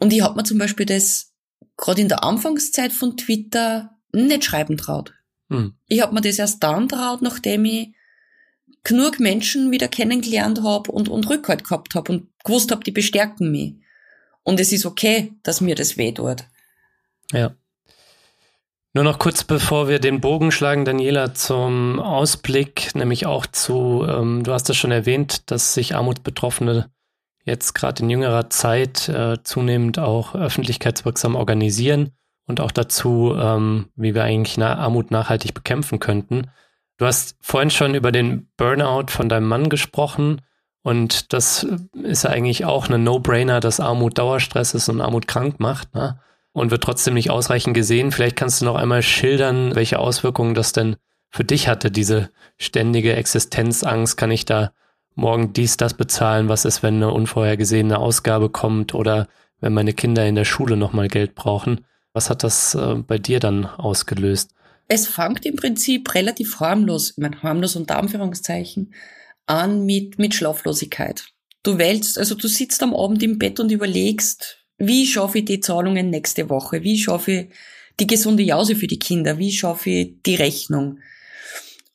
Und 0.00 0.12
ich 0.12 0.22
habe 0.22 0.34
mir 0.34 0.42
zum 0.42 0.58
Beispiel 0.58 0.86
das 0.86 1.29
gerade 1.80 2.00
in 2.00 2.08
der 2.08 2.22
Anfangszeit 2.22 2.92
von 2.92 3.16
Twitter 3.16 3.96
nicht 4.12 4.44
schreiben 4.44 4.76
traut. 4.76 5.14
Hm. 5.48 5.74
Ich 5.86 6.00
habe 6.02 6.14
mir 6.14 6.20
das 6.20 6.38
erst 6.38 6.62
dann 6.62 6.88
traut, 6.88 7.22
nachdem 7.22 7.64
ich 7.64 7.94
genug 8.84 9.18
Menschen 9.18 9.70
wieder 9.70 9.88
kennengelernt 9.88 10.62
habe 10.62 10.92
und, 10.92 11.08
und 11.08 11.28
Rückhalt 11.28 11.64
gehabt 11.64 11.94
habe 11.94 12.12
und 12.12 12.28
gewusst 12.44 12.70
habe, 12.70 12.84
die 12.84 12.92
bestärken 12.92 13.50
mich. 13.50 13.74
Und 14.42 14.60
es 14.60 14.72
ist 14.72 14.86
okay, 14.86 15.32
dass 15.42 15.60
mir 15.60 15.74
das 15.74 15.96
weh 15.96 16.12
tut. 16.12 16.44
Ja. 17.32 17.54
Nur 18.92 19.04
noch 19.04 19.18
kurz 19.18 19.44
bevor 19.44 19.88
wir 19.88 20.00
den 20.00 20.20
Bogen 20.20 20.50
schlagen, 20.50 20.84
Daniela, 20.84 21.34
zum 21.34 22.00
Ausblick, 22.00 22.94
nämlich 22.94 23.26
auch 23.26 23.46
zu, 23.46 24.04
ähm, 24.08 24.42
du 24.42 24.52
hast 24.52 24.68
es 24.68 24.76
schon 24.76 24.90
erwähnt, 24.90 25.50
dass 25.50 25.74
sich 25.74 25.94
Armutsbetroffene 25.94 26.90
jetzt 27.44 27.74
gerade 27.74 28.02
in 28.02 28.10
jüngerer 28.10 28.50
Zeit 28.50 29.08
äh, 29.08 29.42
zunehmend 29.42 29.98
auch 29.98 30.34
öffentlichkeitswirksam 30.34 31.34
organisieren 31.34 32.10
und 32.46 32.60
auch 32.60 32.70
dazu, 32.70 33.34
ähm, 33.38 33.88
wie 33.96 34.14
wir 34.14 34.24
eigentlich 34.24 34.58
na 34.58 34.76
Armut 34.76 35.10
nachhaltig 35.10 35.54
bekämpfen 35.54 36.00
könnten. 36.00 36.50
Du 36.98 37.06
hast 37.06 37.36
vorhin 37.40 37.70
schon 37.70 37.94
über 37.94 38.12
den 38.12 38.50
Burnout 38.56 39.06
von 39.08 39.28
deinem 39.28 39.46
Mann 39.46 39.68
gesprochen 39.68 40.42
und 40.82 41.32
das 41.32 41.66
ist 42.02 42.24
ja 42.24 42.30
eigentlich 42.30 42.64
auch 42.64 42.88
eine 42.88 42.98
No-Brainer, 42.98 43.60
dass 43.60 43.80
Armut 43.80 44.18
Dauerstress 44.18 44.74
ist 44.74 44.88
und 44.88 45.00
Armut 45.00 45.26
krank 45.26 45.60
macht 45.60 45.94
ne? 45.94 46.20
und 46.52 46.70
wird 46.70 46.82
trotzdem 46.82 47.14
nicht 47.14 47.30
ausreichend 47.30 47.74
gesehen. 47.74 48.12
Vielleicht 48.12 48.36
kannst 48.36 48.60
du 48.60 48.64
noch 48.64 48.76
einmal 48.76 49.02
schildern, 49.02 49.74
welche 49.74 49.98
Auswirkungen 49.98 50.54
das 50.54 50.72
denn 50.72 50.96
für 51.30 51.44
dich 51.44 51.68
hatte, 51.68 51.90
diese 51.90 52.30
ständige 52.58 53.14
Existenzangst. 53.14 54.16
Kann 54.16 54.30
ich 54.30 54.46
da 54.46 54.72
morgen 55.14 55.52
dies, 55.52 55.76
das 55.76 55.94
bezahlen? 55.94 56.48
Was 56.48 56.64
ist, 56.64 56.82
wenn 56.82 56.96
eine 56.96 57.12
unvorhergesehene 57.12 57.98
Ausgabe 57.98 58.50
kommt 58.50 58.94
oder 58.94 59.28
wenn 59.60 59.74
meine 59.74 59.92
Kinder 59.92 60.26
in 60.26 60.34
der 60.34 60.44
Schule 60.44 60.76
nochmal 60.76 61.08
Geld 61.08 61.34
brauchen? 61.34 61.84
Was 62.12 62.30
hat 62.30 62.42
das 62.42 62.74
äh, 62.74 62.94
bei 62.96 63.18
dir 63.18 63.40
dann 63.40 63.66
ausgelöst? 63.66 64.50
Es 64.88 65.06
fängt 65.06 65.46
im 65.46 65.56
Prinzip 65.56 66.14
relativ 66.14 66.58
harmlos, 66.58 67.12
ich 67.12 67.18
meine, 67.18 67.40
harmlos 67.42 67.76
unter 67.76 67.98
Anführungszeichen, 67.98 68.92
an 69.46 69.84
mit, 69.86 70.18
mit 70.18 70.34
Schlaflosigkeit. 70.34 71.26
Du 71.62 71.78
wählst, 71.78 72.18
also 72.18 72.34
du 72.34 72.48
sitzt 72.48 72.82
am 72.82 72.94
Abend 72.94 73.22
im 73.22 73.38
Bett 73.38 73.60
und 73.60 73.70
überlegst, 73.70 74.58
wie 74.78 75.06
schaffe 75.06 75.38
ich 75.38 75.44
die 75.44 75.60
Zahlungen 75.60 76.10
nächste 76.10 76.48
Woche? 76.48 76.82
Wie 76.82 76.98
schaffe 76.98 77.32
ich 77.32 77.48
die 78.00 78.06
gesunde 78.06 78.42
Jause 78.42 78.74
für 78.74 78.86
die 78.86 78.98
Kinder? 78.98 79.38
Wie 79.38 79.52
schaffe 79.52 79.90
ich 79.90 80.22
die 80.24 80.36
Rechnung? 80.36 80.98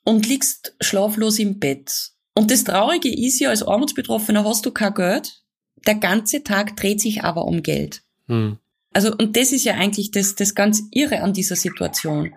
Und 0.03 0.27
liegst 0.27 0.75
schlaflos 0.79 1.39
im 1.39 1.59
Bett 1.59 2.11
und 2.35 2.51
das 2.51 2.65
Traurige 2.65 3.09
ist 3.09 3.39
ja, 3.39 3.49
als 3.49 3.63
Armutsbetroffener 3.63 4.43
hast 4.43 4.65
du 4.65 4.71
kein 4.71 4.93
Geld. 4.93 5.41
Der 5.87 5.95
ganze 5.95 6.43
Tag 6.43 6.75
dreht 6.75 6.99
sich 6.99 7.23
aber 7.23 7.45
um 7.45 7.63
Geld. 7.63 8.03
Hm. 8.27 8.57
Also, 8.93 9.13
und 9.15 9.35
das 9.35 9.51
ist 9.51 9.63
ja 9.63 9.75
eigentlich 9.75 10.11
das, 10.11 10.35
das 10.35 10.55
ganz 10.55 10.83
Irre 10.91 11.21
an 11.21 11.33
dieser 11.33 11.55
Situation. 11.55 12.33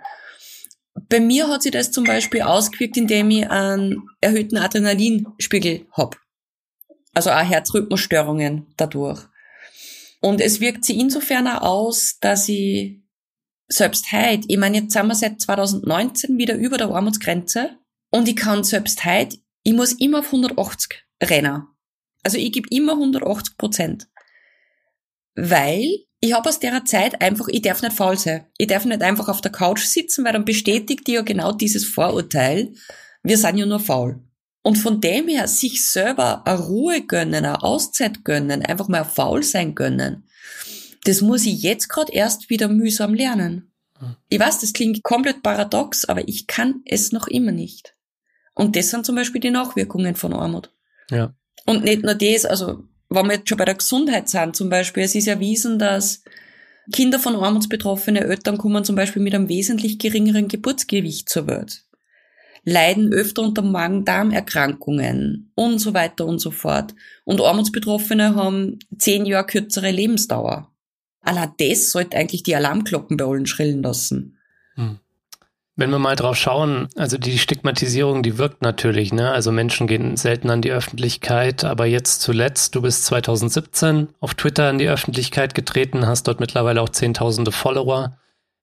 Bei 1.08 1.20
mir 1.20 1.48
hat 1.48 1.62
sich 1.62 1.72
das 1.72 1.90
zum 1.90 2.04
Beispiel 2.04 2.42
ausgewirkt, 2.42 2.96
indem 2.96 3.30
ich 3.30 3.48
einen 3.48 4.08
erhöhten 4.20 4.56
Adrenalinspiegel 4.56 5.86
hab. 5.92 6.16
Also 7.14 7.30
auch 7.30 7.42
Herzrhythmusstörungen 7.42 8.66
dadurch. 8.76 9.20
Und 10.20 10.40
es 10.40 10.60
wirkt 10.60 10.84
sich 10.84 10.98
insofern 10.98 11.46
auch 11.46 11.62
aus, 11.62 12.18
dass 12.20 12.48
ich 12.48 13.00
selbst 13.68 14.12
heute, 14.12 14.46
ich 14.48 14.58
meine, 14.58 14.78
jetzt 14.78 14.92
sind 14.92 15.06
wir 15.06 15.14
seit 15.14 15.40
2019 15.40 16.38
wieder 16.38 16.56
über 16.56 16.76
der 16.76 16.88
Armutsgrenze 16.88 17.70
und 18.10 18.28
ich 18.28 18.36
kann 18.36 18.64
selbst 18.64 19.04
heute 19.04 19.38
ich 19.68 19.74
muss 19.74 19.92
immer 19.92 20.20
auf 20.20 20.26
180 20.32 21.04
rennen. 21.22 21.64
Also 22.22 22.38
ich 22.38 22.52
gebe 22.52 22.68
immer 22.70 22.92
180 22.92 23.58
Prozent. 23.58 24.08
Weil 25.34 26.06
ich 26.20 26.32
habe 26.32 26.48
aus 26.48 26.58
der 26.58 26.86
Zeit 26.86 27.20
einfach, 27.20 27.48
ich 27.48 27.60
darf 27.60 27.82
nicht 27.82 27.94
faul 27.94 28.16
sein. 28.16 28.46
Ich 28.56 28.68
darf 28.68 28.86
nicht 28.86 29.02
einfach 29.02 29.28
auf 29.28 29.42
der 29.42 29.52
Couch 29.52 29.84
sitzen, 29.84 30.24
weil 30.24 30.32
dann 30.32 30.46
bestätigt 30.46 31.06
die 31.06 31.12
ja 31.12 31.20
genau 31.22 31.52
dieses 31.52 31.84
Vorurteil. 31.84 32.72
Wir 33.22 33.36
sind 33.36 33.58
ja 33.58 33.66
nur 33.66 33.78
faul. 33.78 34.22
Und 34.62 34.76
von 34.76 35.02
dem 35.02 35.28
her, 35.28 35.46
sich 35.46 35.84
selber 35.86 36.46
eine 36.46 36.60
Ruhe 36.60 37.02
gönnen, 37.02 37.34
eine 37.34 37.62
Auszeit 37.62 38.24
gönnen, 38.24 38.64
einfach 38.64 38.88
mal 38.88 39.04
faul 39.04 39.42
sein 39.42 39.74
gönnen, 39.74 40.26
das 41.04 41.20
muss 41.20 41.44
ich 41.44 41.62
jetzt 41.62 41.88
gerade 41.88 42.12
erst 42.12 42.48
wieder 42.48 42.68
mühsam 42.68 43.12
lernen. 43.12 43.70
Hm. 43.98 44.16
Ich 44.30 44.40
weiß, 44.40 44.60
das 44.60 44.72
klingt 44.72 45.02
komplett 45.02 45.42
paradox, 45.42 46.06
aber 46.06 46.26
ich 46.26 46.46
kann 46.46 46.80
es 46.86 47.12
noch 47.12 47.28
immer 47.28 47.52
nicht. 47.52 47.97
Und 48.58 48.74
das 48.74 48.90
sind 48.90 49.06
zum 49.06 49.14
Beispiel 49.14 49.40
die 49.40 49.50
Nachwirkungen 49.50 50.16
von 50.16 50.32
Armut. 50.32 50.72
Ja. 51.10 51.32
Und 51.64 51.84
nicht 51.84 52.02
nur 52.02 52.14
das, 52.14 52.44
also 52.44 52.82
wenn 53.08 53.26
wir 53.26 53.34
jetzt 53.34 53.48
schon 53.48 53.56
bei 53.56 53.64
der 53.64 53.76
Gesundheit 53.76 54.28
sind, 54.28 54.56
zum 54.56 54.68
Beispiel, 54.68 55.04
es 55.04 55.14
ist 55.14 55.28
erwiesen, 55.28 55.78
dass 55.78 56.24
Kinder 56.92 57.20
von 57.20 57.36
armutsbetroffenen 57.36 58.24
Eltern 58.24 58.58
kommen 58.58 58.84
zum 58.84 58.96
Beispiel 58.96 59.22
mit 59.22 59.32
einem 59.32 59.48
wesentlich 59.48 60.00
geringeren 60.00 60.48
Geburtsgewicht 60.48 61.28
zur 61.28 61.46
Welt, 61.46 61.84
leiden 62.64 63.12
öfter 63.12 63.42
unter 63.42 63.62
Magen-Darm-Erkrankungen 63.62 65.52
und 65.54 65.78
so 65.78 65.94
weiter 65.94 66.26
und 66.26 66.40
so 66.40 66.50
fort. 66.50 66.96
Und 67.24 67.40
Armutsbetroffene 67.40 68.34
haben 68.34 68.80
zehn 68.98 69.24
Jahre 69.24 69.46
kürzere 69.46 69.92
Lebensdauer. 69.92 70.72
Allein 71.20 71.52
das 71.58 71.92
sollte 71.92 72.16
eigentlich 72.16 72.42
die 72.42 72.56
Alarmglocken 72.56 73.16
bei 73.16 73.24
allen 73.24 73.46
schrillen 73.46 73.84
lassen. 73.84 74.36
Hm. 74.74 74.98
Wenn 75.78 75.90
wir 75.90 76.00
mal 76.00 76.16
drauf 76.16 76.34
schauen, 76.34 76.88
also 76.96 77.18
die 77.18 77.38
Stigmatisierung, 77.38 78.24
die 78.24 78.36
wirkt 78.36 78.62
natürlich, 78.62 79.12
ne? 79.12 79.30
Also 79.30 79.52
Menschen 79.52 79.86
gehen 79.86 80.16
selten 80.16 80.50
an 80.50 80.60
die 80.60 80.72
Öffentlichkeit, 80.72 81.62
aber 81.62 81.86
jetzt 81.86 82.20
zuletzt, 82.20 82.74
du 82.74 82.82
bist 82.82 83.04
2017 83.04 84.08
auf 84.18 84.34
Twitter 84.34 84.68
in 84.70 84.78
die 84.78 84.88
Öffentlichkeit 84.88 85.54
getreten, 85.54 86.08
hast 86.08 86.26
dort 86.26 86.40
mittlerweile 86.40 86.82
auch 86.82 86.88
zehntausende 86.88 87.52
Follower. 87.52 88.18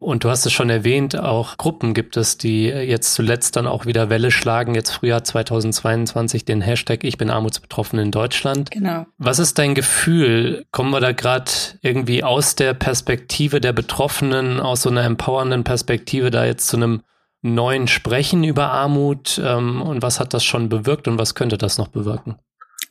Und 0.05 0.23
du 0.23 0.29
hast 0.29 0.45
es 0.45 0.53
schon 0.53 0.69
erwähnt, 0.69 1.17
auch 1.17 1.57
Gruppen 1.57 1.95
gibt 1.95 2.15
es, 2.15 2.37
die 2.37 2.65
jetzt 2.65 3.15
zuletzt 3.15 3.55
dann 3.55 3.65
auch 3.65 3.87
wieder 3.87 4.11
Welle 4.11 4.29
schlagen, 4.29 4.75
jetzt 4.75 4.91
Frühjahr 4.91 5.23
2022 5.23 6.45
den 6.45 6.61
Hashtag 6.61 7.03
Ich 7.03 7.17
bin 7.17 7.31
armutsbetroffen 7.31 7.97
in 7.97 8.11
Deutschland. 8.11 8.69
Genau. 8.69 9.07
Was 9.17 9.39
ist 9.39 9.57
dein 9.57 9.73
Gefühl? 9.73 10.67
Kommen 10.69 10.91
wir 10.91 10.99
da 10.99 11.11
gerade 11.11 11.49
irgendwie 11.81 12.23
aus 12.23 12.53
der 12.53 12.75
Perspektive 12.75 13.59
der 13.59 13.73
Betroffenen, 13.73 14.59
aus 14.59 14.83
so 14.83 14.89
einer 14.91 15.03
empowernden 15.03 15.63
Perspektive 15.63 16.29
da 16.29 16.45
jetzt 16.45 16.67
zu 16.67 16.77
einem 16.77 17.01
neuen 17.41 17.87
Sprechen 17.87 18.43
über 18.43 18.69
Armut? 18.69 19.41
Ähm, 19.43 19.81
und 19.81 20.03
was 20.03 20.19
hat 20.19 20.35
das 20.35 20.43
schon 20.43 20.69
bewirkt 20.69 21.07
und 21.07 21.17
was 21.17 21.33
könnte 21.33 21.57
das 21.57 21.79
noch 21.79 21.87
bewirken? 21.87 22.35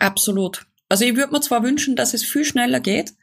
Absolut. 0.01 0.67
Also 0.89 1.05
ich 1.05 1.15
würde 1.15 1.31
mir 1.31 1.41
zwar 1.41 1.63
wünschen, 1.63 1.95
dass 1.95 2.13
es 2.13 2.25
viel 2.25 2.45
schneller 2.45 2.81
geht, 2.81 3.15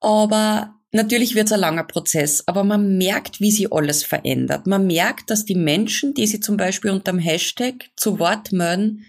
aber 0.00 0.74
Natürlich 0.94 1.34
wird 1.34 1.46
es 1.46 1.52
ein 1.52 1.58
langer 1.58 1.82
Prozess, 1.82 2.44
aber 2.46 2.62
man 2.62 2.98
merkt, 2.98 3.40
wie 3.40 3.50
sie 3.50 3.66
alles 3.68 4.04
verändert. 4.04 4.68
Man 4.68 4.86
merkt, 4.86 5.28
dass 5.28 5.44
die 5.44 5.56
Menschen, 5.56 6.14
die 6.14 6.28
sie 6.28 6.38
zum 6.38 6.56
Beispiel 6.56 6.92
unterm 6.92 7.18
Hashtag 7.18 7.90
zu 7.96 8.20
Wort 8.20 8.52
melden, 8.52 9.04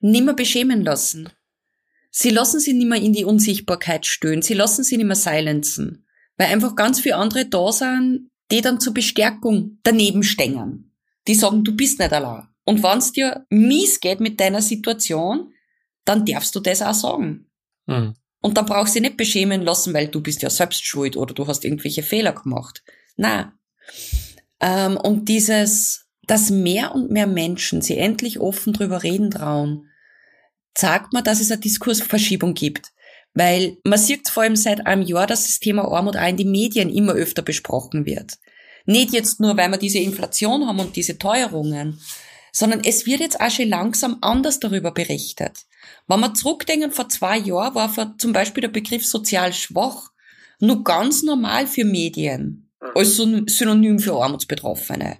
nimmer 0.00 0.34
beschämen 0.34 0.84
lassen. 0.84 1.30
Sie 2.10 2.28
lassen 2.28 2.60
sie 2.60 2.74
nimmer 2.74 2.96
in 2.96 3.14
die 3.14 3.24
Unsichtbarkeit 3.24 4.04
stöhnen. 4.04 4.42
Sie 4.42 4.52
lassen 4.52 4.84
sie 4.84 4.98
nimmer 4.98 5.14
silenzen. 5.14 6.06
Weil 6.36 6.48
einfach 6.48 6.76
ganz 6.76 7.00
viele 7.00 7.16
andere 7.16 7.46
da 7.46 7.72
sind, 7.72 8.28
die 8.50 8.60
dann 8.60 8.78
zur 8.78 8.92
Bestärkung 8.92 9.78
daneben 9.82 10.24
stehen. 10.24 10.92
Die 11.26 11.34
sagen, 11.34 11.64
du 11.64 11.74
bist 11.74 12.00
nicht 12.00 12.12
allein. 12.12 12.48
Und 12.64 12.82
wenn 12.82 12.98
es 12.98 13.12
dir 13.12 13.46
mies 13.48 14.00
geht 14.00 14.20
mit 14.20 14.40
deiner 14.40 14.60
Situation, 14.60 15.54
dann 16.04 16.26
darfst 16.26 16.54
du 16.54 16.60
das 16.60 16.82
auch 16.82 16.92
sagen. 16.92 17.46
Mhm. 17.86 18.14
Und 18.44 18.58
dann 18.58 18.66
brauchst 18.66 18.94
du 18.94 19.00
dich 19.00 19.08
nicht 19.08 19.16
beschämen 19.16 19.62
lassen, 19.62 19.94
weil 19.94 20.08
du 20.08 20.20
bist 20.20 20.42
ja 20.42 20.50
selbst 20.50 20.84
schuld 20.84 21.16
oder 21.16 21.32
du 21.32 21.46
hast 21.46 21.64
irgendwelche 21.64 22.02
Fehler 22.02 22.34
gemacht. 22.34 22.82
Na. 23.16 23.54
Ähm, 24.60 24.98
und 24.98 25.30
dieses, 25.30 26.08
dass 26.26 26.50
mehr 26.50 26.94
und 26.94 27.10
mehr 27.10 27.26
Menschen 27.26 27.80
sie 27.80 27.96
endlich 27.96 28.40
offen 28.40 28.74
drüber 28.74 29.02
reden 29.02 29.30
trauen, 29.30 29.88
zeigt 30.74 31.14
mir, 31.14 31.22
dass 31.22 31.40
es 31.40 31.50
eine 31.50 31.62
Diskursverschiebung 31.62 32.52
gibt. 32.52 32.92
Weil 33.32 33.78
man 33.82 33.98
sieht 33.98 34.28
vor 34.28 34.42
allem 34.42 34.56
seit 34.56 34.86
einem 34.86 35.00
Jahr, 35.00 35.26
dass 35.26 35.46
das 35.46 35.58
Thema 35.58 35.90
Armut 35.90 36.18
auch 36.18 36.28
in 36.28 36.36
den 36.36 36.50
Medien 36.50 36.94
immer 36.94 37.14
öfter 37.14 37.40
besprochen 37.40 38.04
wird. 38.04 38.34
Nicht 38.84 39.14
jetzt 39.14 39.40
nur, 39.40 39.56
weil 39.56 39.70
wir 39.70 39.78
diese 39.78 40.00
Inflation 40.00 40.66
haben 40.66 40.80
und 40.80 40.96
diese 40.96 41.16
Teuerungen, 41.16 41.98
sondern 42.52 42.82
es 42.84 43.06
wird 43.06 43.20
jetzt 43.20 43.40
auch 43.40 43.50
schon 43.50 43.70
langsam 43.70 44.18
anders 44.20 44.60
darüber 44.60 44.92
berichtet. 44.92 45.64
Wenn 46.06 46.20
wir 46.20 46.34
zurückdenken, 46.34 46.92
vor 46.92 47.08
zwei 47.08 47.38
Jahren 47.38 47.74
war 47.74 47.88
für 47.88 48.14
zum 48.18 48.32
Beispiel 48.32 48.60
der 48.62 48.68
Begriff 48.68 49.06
sozial 49.06 49.52
schwach 49.52 50.10
nur 50.60 50.84
ganz 50.84 51.22
normal 51.22 51.66
für 51.66 51.84
Medien, 51.84 52.70
als 52.94 53.16
Synonym 53.16 53.98
für 53.98 54.14
Armutsbetroffene. 54.14 55.18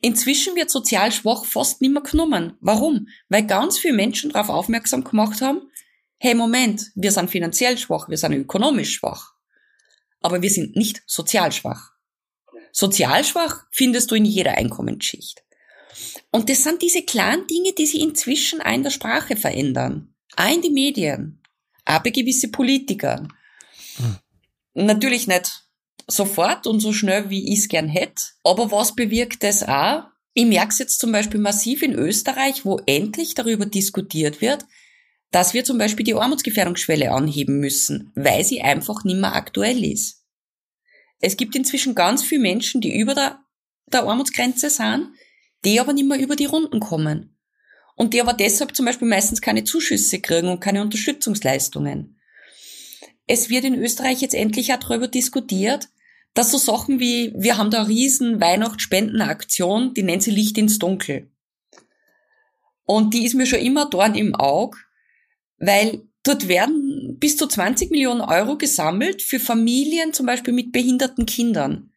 Inzwischen 0.00 0.54
wird 0.56 0.70
sozial 0.70 1.12
schwach 1.12 1.44
fast 1.44 1.80
nicht 1.80 1.92
mehr 1.92 2.02
genommen. 2.02 2.56
Warum? 2.60 3.08
Weil 3.28 3.46
ganz 3.46 3.78
viele 3.78 3.94
Menschen 3.94 4.30
darauf 4.30 4.50
aufmerksam 4.50 5.04
gemacht 5.04 5.40
haben, 5.40 5.70
hey 6.18 6.34
Moment, 6.34 6.90
wir 6.94 7.12
sind 7.12 7.30
finanziell 7.30 7.78
schwach, 7.78 8.08
wir 8.08 8.18
sind 8.18 8.32
ökonomisch 8.32 8.94
schwach. 8.94 9.32
Aber 10.20 10.42
wir 10.42 10.50
sind 10.50 10.76
nicht 10.76 11.02
sozial 11.06 11.52
schwach. 11.52 11.92
Sozial 12.72 13.24
schwach 13.24 13.66
findest 13.70 14.10
du 14.10 14.14
in 14.14 14.24
jeder 14.24 14.58
Einkommensschicht. 14.58 15.43
Und 16.30 16.48
das 16.48 16.62
sind 16.62 16.82
diese 16.82 17.02
kleinen 17.02 17.46
Dinge, 17.46 17.72
die 17.72 17.86
sich 17.86 18.00
inzwischen 18.00 18.60
auch 18.60 18.72
in 18.72 18.82
der 18.82 18.90
Sprache 18.90 19.36
verändern. 19.36 20.14
Auch 20.36 20.52
in 20.52 20.62
die 20.62 20.70
Medien. 20.70 21.40
Auch 21.84 22.00
bei 22.00 22.10
gewisse 22.10 22.48
Politikern. 22.48 23.32
Hm. 23.96 24.16
Natürlich 24.74 25.26
nicht 25.26 25.64
sofort 26.06 26.66
und 26.66 26.80
so 26.80 26.92
schnell, 26.92 27.30
wie 27.30 27.52
ich 27.52 27.60
es 27.60 27.68
gern 27.68 27.88
hätte. 27.88 28.22
Aber 28.42 28.70
was 28.70 28.94
bewirkt 28.94 29.42
das 29.42 29.62
auch? 29.62 30.04
Ich 30.34 30.44
merke 30.46 30.70
es 30.70 30.78
jetzt 30.78 30.98
zum 30.98 31.12
Beispiel 31.12 31.40
massiv 31.40 31.82
in 31.82 31.94
Österreich, 31.94 32.64
wo 32.64 32.80
endlich 32.86 33.34
darüber 33.34 33.66
diskutiert 33.66 34.40
wird, 34.40 34.66
dass 35.30 35.54
wir 35.54 35.64
zum 35.64 35.78
Beispiel 35.78 36.04
die 36.04 36.14
Armutsgefährdungsschwelle 36.14 37.12
anheben 37.12 37.60
müssen, 37.60 38.12
weil 38.14 38.44
sie 38.44 38.60
einfach 38.62 39.04
nicht 39.04 39.18
mehr 39.18 39.34
aktuell 39.34 39.84
ist. 39.84 40.24
Es 41.20 41.36
gibt 41.36 41.54
inzwischen 41.54 41.94
ganz 41.94 42.22
viele 42.22 42.42
Menschen, 42.42 42.80
die 42.80 42.98
über 42.98 43.14
der, 43.14 43.40
der 43.86 44.02
Armutsgrenze 44.02 44.70
sind, 44.70 45.08
die 45.64 45.80
aber 45.80 45.92
nicht 45.92 46.08
mehr 46.08 46.18
über 46.18 46.36
die 46.36 46.46
Runden 46.46 46.80
kommen. 46.80 47.36
Und 47.96 48.12
die 48.12 48.20
aber 48.20 48.32
deshalb 48.32 48.74
zum 48.74 48.86
Beispiel 48.86 49.08
meistens 49.08 49.40
keine 49.40 49.64
Zuschüsse 49.64 50.20
kriegen 50.20 50.48
und 50.48 50.60
keine 50.60 50.82
Unterstützungsleistungen. 50.82 52.18
Es 53.26 53.48
wird 53.50 53.64
in 53.64 53.74
Österreich 53.74 54.20
jetzt 54.20 54.34
endlich 54.34 54.72
auch 54.72 54.78
darüber 54.78 55.08
diskutiert, 55.08 55.88
dass 56.34 56.50
so 56.50 56.58
Sachen 56.58 56.98
wie, 56.98 57.32
wir 57.36 57.56
haben 57.56 57.70
da 57.70 57.80
eine 57.80 57.88
riesen 57.88 58.40
Weihnachtsspendenaktion, 58.40 59.94
die 59.94 60.02
nennt 60.02 60.24
sie 60.24 60.32
Licht 60.32 60.58
ins 60.58 60.78
Dunkel. 60.78 61.30
Und 62.84 63.14
die 63.14 63.24
ist 63.24 63.34
mir 63.34 63.46
schon 63.46 63.60
immer 63.60 63.88
dort 63.88 64.16
im 64.16 64.34
Auge, 64.34 64.76
weil 65.58 66.02
dort 66.24 66.48
werden 66.48 67.16
bis 67.18 67.36
zu 67.36 67.46
20 67.46 67.90
Millionen 67.92 68.20
Euro 68.20 68.58
gesammelt 68.58 69.22
für 69.22 69.38
Familien 69.38 70.12
zum 70.12 70.26
Beispiel 70.26 70.52
mit 70.52 70.72
behinderten 70.72 71.24
Kindern 71.24 71.93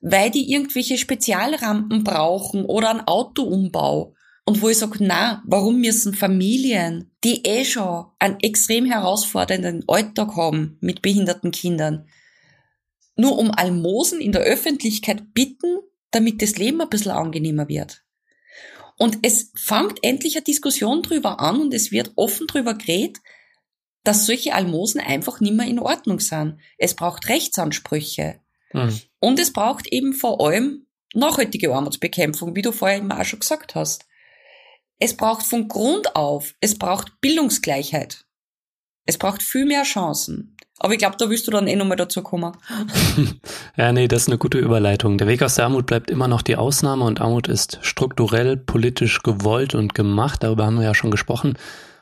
weil 0.00 0.30
die 0.30 0.52
irgendwelche 0.52 0.98
Spezialrampen 0.98 2.04
brauchen 2.04 2.64
oder 2.64 2.90
einen 2.90 3.06
Autoumbau. 3.06 4.14
Und 4.44 4.62
wo 4.62 4.68
ich 4.70 4.78
sage, 4.78 4.98
na, 5.00 5.42
warum 5.46 5.80
müssen 5.80 6.14
Familien, 6.14 7.10
die 7.22 7.44
eh 7.44 7.64
schon 7.64 8.06
einen 8.18 8.40
extrem 8.40 8.86
herausfordernden 8.86 9.84
Alltag 9.86 10.36
haben 10.36 10.78
mit 10.80 11.02
behinderten 11.02 11.50
Kindern, 11.50 12.08
nur 13.16 13.36
um 13.38 13.50
Almosen 13.50 14.20
in 14.20 14.32
der 14.32 14.42
Öffentlichkeit 14.42 15.34
bitten, 15.34 15.78
damit 16.12 16.40
das 16.40 16.56
Leben 16.56 16.80
ein 16.80 16.88
bisschen 16.88 17.12
angenehmer 17.12 17.68
wird. 17.68 18.02
Und 18.96 19.18
es 19.22 19.52
fängt 19.54 19.98
endlich 20.02 20.36
eine 20.36 20.44
Diskussion 20.44 21.02
drüber 21.02 21.40
an 21.40 21.60
und 21.60 21.74
es 21.74 21.92
wird 21.92 22.12
offen 22.16 22.46
drüber 22.46 22.74
geredet, 22.74 23.18
dass 24.02 24.26
solche 24.26 24.54
Almosen 24.54 25.00
einfach 25.00 25.40
nicht 25.40 25.54
mehr 25.54 25.66
in 25.66 25.78
Ordnung 25.78 26.20
sind. 26.20 26.58
Es 26.78 26.94
braucht 26.94 27.28
Rechtsansprüche. 27.28 28.40
Mhm. 28.72 29.00
Und 29.20 29.38
es 29.38 29.52
braucht 29.52 29.86
eben 29.88 30.12
vor 30.12 30.40
allem 30.46 30.86
nachhaltige 31.14 31.74
Armutsbekämpfung, 31.74 32.54
wie 32.54 32.62
du 32.62 32.72
vorher 32.72 32.98
immer 32.98 33.20
auch 33.20 33.24
schon 33.24 33.40
gesagt 33.40 33.74
hast. 33.74 34.06
Es 34.98 35.16
braucht 35.16 35.46
von 35.46 35.68
Grund 35.68 36.16
auf, 36.16 36.54
es 36.60 36.76
braucht 36.76 37.20
Bildungsgleichheit. 37.20 38.24
Es 39.06 39.16
braucht 39.16 39.42
viel 39.42 39.64
mehr 39.64 39.84
Chancen. 39.84 40.56
Aber 40.80 40.92
ich 40.92 40.98
glaube, 40.98 41.16
da 41.18 41.28
wirst 41.28 41.46
du 41.46 41.50
dann 41.50 41.66
eh 41.66 41.74
nochmal 41.74 41.96
dazu 41.96 42.22
kommen. 42.22 42.52
ja, 43.76 43.92
nee, 43.92 44.06
das 44.06 44.22
ist 44.22 44.28
eine 44.28 44.38
gute 44.38 44.58
Überleitung. 44.58 45.18
Der 45.18 45.26
Weg 45.26 45.42
aus 45.42 45.56
der 45.56 45.64
Armut 45.64 45.86
bleibt 45.86 46.10
immer 46.10 46.28
noch 46.28 46.42
die 46.42 46.56
Ausnahme 46.56 47.04
und 47.04 47.20
Armut 47.20 47.48
ist 47.48 47.78
strukturell, 47.82 48.56
politisch 48.56 49.22
gewollt 49.22 49.74
und 49.74 49.94
gemacht. 49.94 50.42
Darüber 50.42 50.66
haben 50.66 50.76
wir 50.76 50.84
ja 50.84 50.94
schon 50.94 51.10
gesprochen. 51.10 51.54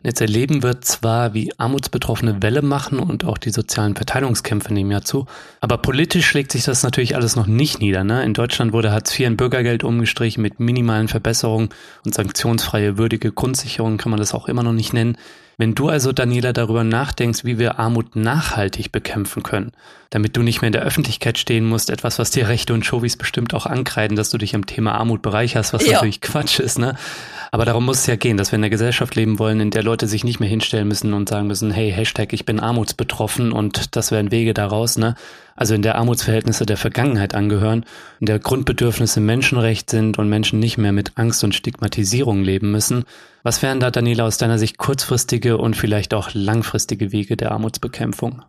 Jetzt 0.07 0.21
erleben 0.21 0.63
wir 0.63 0.81
zwar, 0.83 1.35
wie 1.35 1.53
Armutsbetroffene 1.59 2.41
Welle 2.41 2.63
machen 2.63 3.01
und 3.01 3.25
auch 3.25 3.39
die 3.39 3.51
sozialen 3.51 3.97
Verteilungskämpfe 3.97 4.73
nehmen 4.73 4.93
ja 4.93 5.01
zu, 5.01 5.27
aber 5.61 5.79
politisch 5.79 6.27
schlägt 6.29 6.53
sich 6.53 6.63
das 6.63 6.85
natürlich 6.85 7.17
alles 7.17 7.35
noch 7.35 7.49
nicht 7.49 7.81
nieder. 7.81 8.05
Ne? 8.05 8.23
In 8.23 8.33
Deutschland 8.33 8.73
wurde 8.73 8.93
Hartz 8.93 9.19
IV 9.19 9.27
in 9.27 9.37
Bürgergeld 9.37 9.83
umgestrichen 9.83 10.43
mit 10.43 10.61
minimalen 10.61 11.09
Verbesserungen 11.09 11.71
und 12.05 12.15
sanktionsfreie 12.15 12.99
würdige 12.99 13.33
Grundsicherung 13.33 13.97
kann 13.97 14.11
man 14.11 14.21
das 14.21 14.33
auch 14.33 14.47
immer 14.47 14.63
noch 14.63 14.73
nicht 14.73 14.93
nennen. 14.93 15.19
Wenn 15.59 15.75
du 15.75 15.89
also, 15.89 16.13
Daniela, 16.13 16.53
darüber 16.53 16.85
nachdenkst, 16.85 17.45
wie 17.45 17.59
wir 17.59 17.79
Armut 17.79 18.15
nachhaltig 18.15 18.93
bekämpfen 18.93 19.43
können, 19.43 19.73
damit 20.11 20.37
du 20.37 20.43
nicht 20.43 20.61
mehr 20.61 20.67
in 20.67 20.75
der 20.75 20.83
Öffentlichkeit 20.83 21.39
stehen 21.39 21.65
musst, 21.65 21.89
etwas, 21.89 22.19
was 22.19 22.31
dir 22.31 22.49
Rechte 22.49 22.75
und 22.75 22.85
Showies 22.85 23.17
bestimmt 23.17 23.55
auch 23.55 23.65
ankreiden, 23.65 24.19
dass 24.19 24.29
du 24.29 24.37
dich 24.37 24.55
am 24.55 24.67
Thema 24.67 24.97
Armut 24.97 25.23
bereicherst, 25.23 25.73
was 25.73 25.87
ja. 25.87 25.95
natürlich 25.95 26.21
Quatsch 26.21 26.61
ist, 26.61 26.79
ne? 26.79 26.95
Aber 27.53 27.65
darum 27.65 27.87
muss 27.87 28.01
es 28.01 28.07
ja 28.07 28.17
gehen, 28.17 28.37
dass 28.37 28.53
wir 28.53 28.57
in 28.57 28.65
einer 28.65 28.71
Gesellschaft 28.71 29.15
leben 29.15 29.39
wollen, 29.39 29.61
in 29.61 29.71
der 29.71 29.83
Leute 29.83 30.09
sich 30.09 30.25
nicht 30.25 30.41
mehr 30.41 30.49
hinstellen 30.49 30.89
müssen 30.89 31.15
und 31.15 31.31
sagen 31.31 31.47
müssen, 31.47 31.71
hey, 31.71 31.91
Hashtag, 31.91 32.35
ich 32.35 32.45
bin 32.45 32.61
armutsbetroffen 32.61 33.51
und 33.51 33.97
das 33.97 34.11
wären 34.11 34.31
Wege 34.31 34.53
daraus, 34.53 34.99
ne? 34.99 35.15
Also 35.57 35.75
in 35.75 35.83
der 35.83 35.97
Armutsverhältnisse 35.97 36.67
der 36.67 36.77
Vergangenheit 36.77 37.35
angehören, 37.35 37.85
in 38.21 38.27
der 38.27 38.39
Grundbedürfnisse 38.39 39.21
Menschenrecht 39.21 39.91
sind 39.91 40.19
und 40.19 40.29
Menschen 40.29 40.61
nicht 40.61 40.79
mehr 40.79 40.93
mit 40.93 41.17
Angst 41.17 41.43
und 41.43 41.55
Stigmatisierung 41.55 42.45
leben 42.45 42.71
müssen. 42.71 43.05
Was 43.43 43.63
wären 43.63 43.81
da, 43.81 43.91
Daniela, 43.91 44.27
aus 44.27 44.39
deiner 44.39 44.59
Sicht 44.59 44.77
kurzfristige 44.77 45.57
und 45.57 45.75
vielleicht 45.75 46.15
auch 46.15 46.31
langfristige 46.35 47.11
Wege 47.11 47.37
der 47.37 47.53
Armutsbekämpfung? 47.53 48.43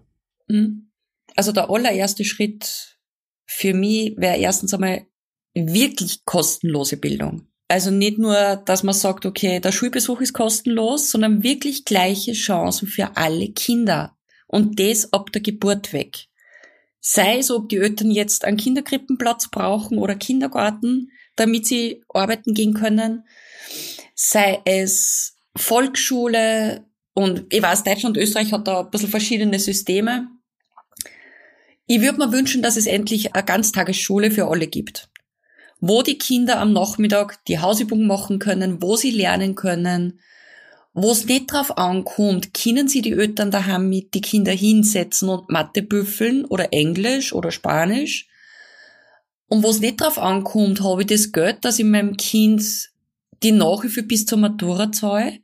Mhm. 0.47 0.91
Also 1.35 1.51
der 1.51 1.69
allererste 1.69 2.25
Schritt 2.25 2.97
für 3.45 3.73
mich 3.73 4.15
wäre 4.17 4.37
erstens 4.37 4.73
einmal 4.73 5.05
wirklich 5.53 6.25
kostenlose 6.25 6.97
Bildung. 6.97 7.47
Also 7.69 7.91
nicht 7.91 8.17
nur, 8.17 8.61
dass 8.65 8.83
man 8.83 8.93
sagt, 8.93 9.25
okay, 9.25 9.59
der 9.59 9.71
Schulbesuch 9.71 10.21
ist 10.21 10.33
kostenlos, 10.33 11.11
sondern 11.11 11.43
wirklich 11.43 11.85
gleiche 11.85 12.33
Chancen 12.33 12.87
für 12.87 13.17
alle 13.17 13.49
Kinder. 13.49 14.15
Und 14.47 14.79
das 14.79 15.11
ab 15.11 15.31
der 15.33 15.41
Geburt 15.41 15.91
weg. 15.91 16.27
Sei 17.09 17.37
es, 17.37 17.51
ob 17.51 17.69
die 17.69 17.77
Eltern 17.77 18.11
jetzt 18.11 18.43
einen 18.43 18.57
Kinderkrippenplatz 18.57 19.49
brauchen 19.49 19.97
oder 19.97 20.15
Kindergarten, 20.15 21.09
damit 21.37 21.65
sie 21.65 22.03
arbeiten 22.13 22.53
gehen 22.53 22.73
können. 22.73 23.23
Sei 24.13 24.61
es 24.65 25.37
Volksschule 25.55 26.85
und 27.13 27.45
ich 27.49 27.61
weiß, 27.61 27.83
Deutschland 27.83 28.17
und 28.17 28.23
Österreich 28.23 28.51
hat 28.51 28.67
da 28.67 28.81
ein 28.81 28.91
bisschen 28.91 29.09
verschiedene 29.09 29.57
Systeme. 29.57 30.27
Ich 31.85 32.01
würde 32.01 32.17
mir 32.17 32.33
wünschen, 32.33 32.61
dass 32.61 32.75
es 32.75 32.87
endlich 32.87 33.33
eine 33.33 33.45
Ganztagesschule 33.45 34.29
für 34.29 34.47
alle 34.47 34.67
gibt 34.67 35.09
wo 35.79 36.01
die 36.01 36.17
Kinder 36.17 36.59
am 36.59 36.73
Nachmittag 36.73 37.43
die 37.45 37.59
Hausübung 37.59 38.07
machen 38.07 38.39
können, 38.39 38.81
wo 38.81 38.95
sie 38.95 39.11
lernen 39.11 39.55
können, 39.55 40.19
wo 40.99 41.11
es 41.11 41.25
nicht 41.25 41.51
drauf 41.51 41.77
ankommt, 41.77 42.55
können 42.55 42.87
sie 42.87 43.03
die 43.03 43.11
Eltern 43.11 43.51
daheim 43.51 43.87
mit 43.87 44.15
die 44.15 44.21
Kinder 44.21 44.51
hinsetzen 44.51 45.29
und 45.29 45.47
Mathe 45.47 45.83
büffeln 45.83 46.43
oder 46.45 46.73
Englisch 46.73 47.33
oder 47.33 47.51
Spanisch. 47.51 48.27
Und 49.45 49.61
wo 49.61 49.69
es 49.69 49.79
nicht 49.79 50.01
drauf 50.01 50.17
ankommt, 50.17 50.81
habe 50.81 51.03
ich 51.03 51.07
das 51.07 51.31
Geld, 51.31 51.63
dass 51.63 51.77
ich 51.77 51.85
meinem 51.85 52.17
Kind 52.17 52.89
die 53.43 53.51
Nachhilfe 53.51 54.01
bis 54.01 54.25
zur 54.25 54.39
Matura 54.39 54.91
zahle, 54.91 55.37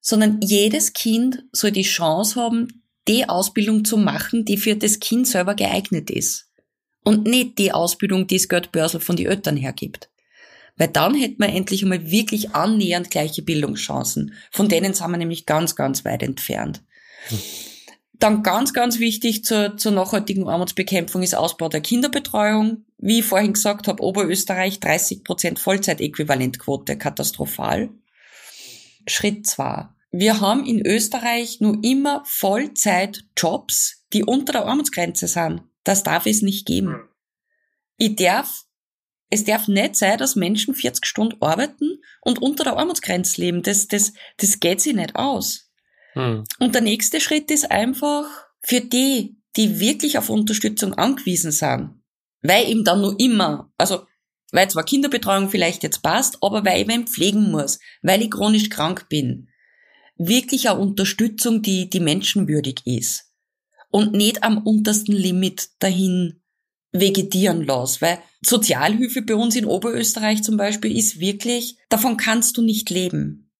sondern 0.00 0.40
jedes 0.42 0.92
Kind 0.92 1.44
soll 1.52 1.70
die 1.70 1.82
Chance 1.82 2.40
haben, 2.40 2.82
die 3.06 3.28
Ausbildung 3.28 3.84
zu 3.84 3.96
machen, 3.96 4.44
die 4.44 4.56
für 4.56 4.74
das 4.74 4.98
Kind 4.98 5.28
selber 5.28 5.54
geeignet 5.54 6.10
ist. 6.10 6.50
Und 7.04 7.28
nicht 7.28 7.58
die 7.58 7.70
Ausbildung, 7.70 8.26
die 8.26 8.38
das 8.38 8.48
Geldbörsel 8.48 8.98
von 8.98 9.14
den 9.14 9.26
Eltern 9.26 9.56
hergibt. 9.56 10.10
Weil 10.78 10.88
dann 10.88 11.14
hätten 11.14 11.42
wir 11.42 11.48
endlich 11.48 11.82
einmal 11.82 12.10
wirklich 12.10 12.54
annähernd 12.54 13.10
gleiche 13.10 13.42
Bildungschancen. 13.42 14.32
Von 14.50 14.68
denen 14.68 14.94
sind 14.94 15.10
wir 15.10 15.18
nämlich 15.18 15.44
ganz, 15.44 15.76
ganz 15.76 16.04
weit 16.04 16.22
entfernt. 16.22 16.82
Dann 18.14 18.42
ganz, 18.42 18.72
ganz 18.72 18.98
wichtig 18.98 19.44
zur, 19.44 19.76
zur 19.76 19.92
nachhaltigen 19.92 20.48
Armutsbekämpfung 20.48 21.22
ist 21.22 21.34
Ausbau 21.34 21.68
der 21.68 21.80
Kinderbetreuung. 21.80 22.84
Wie 22.96 23.20
ich 23.20 23.24
vorhin 23.24 23.52
gesagt 23.52 23.86
habe, 23.86 24.02
Oberösterreich 24.02 24.80
30 24.80 25.24
Prozent 25.24 25.58
Vollzeitäquivalentquote, 25.58 26.96
katastrophal. 26.96 27.90
Schritt 29.06 29.46
zwei. 29.46 29.88
Wir 30.10 30.40
haben 30.40 30.64
in 30.64 30.84
Österreich 30.84 31.60
nur 31.60 31.78
immer 31.82 32.22
Vollzeitjobs, 32.24 34.04
die 34.12 34.24
unter 34.24 34.52
der 34.52 34.66
Armutsgrenze 34.66 35.28
sind. 35.28 35.62
Das 35.84 36.02
darf 36.02 36.26
es 36.26 36.42
nicht 36.42 36.66
geben. 36.66 36.94
Hm. 36.94 37.08
Ich 37.98 38.16
darf, 38.16 38.64
es 39.30 39.44
darf 39.44 39.68
nicht 39.68 39.96
sein, 39.96 40.18
dass 40.18 40.36
Menschen 40.36 40.74
40 40.74 41.04
Stunden 41.04 41.36
arbeiten 41.40 42.00
und 42.22 42.40
unter 42.40 42.64
der 42.64 42.76
Armutsgrenze 42.76 43.40
leben. 43.40 43.62
Das, 43.62 43.88
das, 43.88 44.12
das 44.38 44.60
geht 44.60 44.80
sich 44.80 44.94
nicht 44.94 45.16
aus. 45.16 45.70
Hm. 46.14 46.44
Und 46.58 46.74
der 46.74 46.82
nächste 46.82 47.20
Schritt 47.20 47.50
ist 47.50 47.70
einfach 47.70 48.26
für 48.60 48.80
die, 48.80 49.36
die 49.56 49.80
wirklich 49.80 50.18
auf 50.18 50.30
Unterstützung 50.30 50.94
angewiesen 50.94 51.52
sind, 51.52 52.02
weil 52.42 52.68
eben 52.68 52.84
dann 52.84 53.00
nur 53.00 53.18
immer, 53.20 53.70
also 53.76 54.06
weil 54.50 54.70
zwar 54.70 54.84
Kinderbetreuung 54.84 55.50
vielleicht 55.50 55.82
jetzt 55.82 56.02
passt, 56.02 56.38
aber 56.42 56.64
weil 56.64 56.82
ich 56.82 56.88
wen 56.88 57.06
pflegen 57.06 57.50
muss, 57.50 57.78
weil 58.02 58.22
ich 58.22 58.30
chronisch 58.30 58.70
krank 58.70 59.08
bin, 59.08 59.48
wirklich 60.16 60.70
eine 60.70 60.78
Unterstützung, 60.78 61.60
die, 61.60 61.90
die 61.90 62.00
menschenwürdig 62.00 62.86
ist 62.86 63.30
und 63.90 64.12
nicht 64.12 64.42
am 64.42 64.58
untersten 64.58 65.12
Limit 65.12 65.68
dahin 65.80 66.40
vegetieren 66.92 67.64
lasse, 67.64 68.00
weil 68.00 68.18
Sozialhilfe 68.40 69.22
bei 69.22 69.34
uns 69.34 69.56
in 69.56 69.66
Oberösterreich 69.66 70.42
zum 70.42 70.56
Beispiel 70.56 70.96
ist 70.96 71.20
wirklich, 71.20 71.76
davon 71.88 72.16
kannst 72.16 72.56
du 72.56 72.62
nicht 72.62 72.90
leben. 72.90 73.50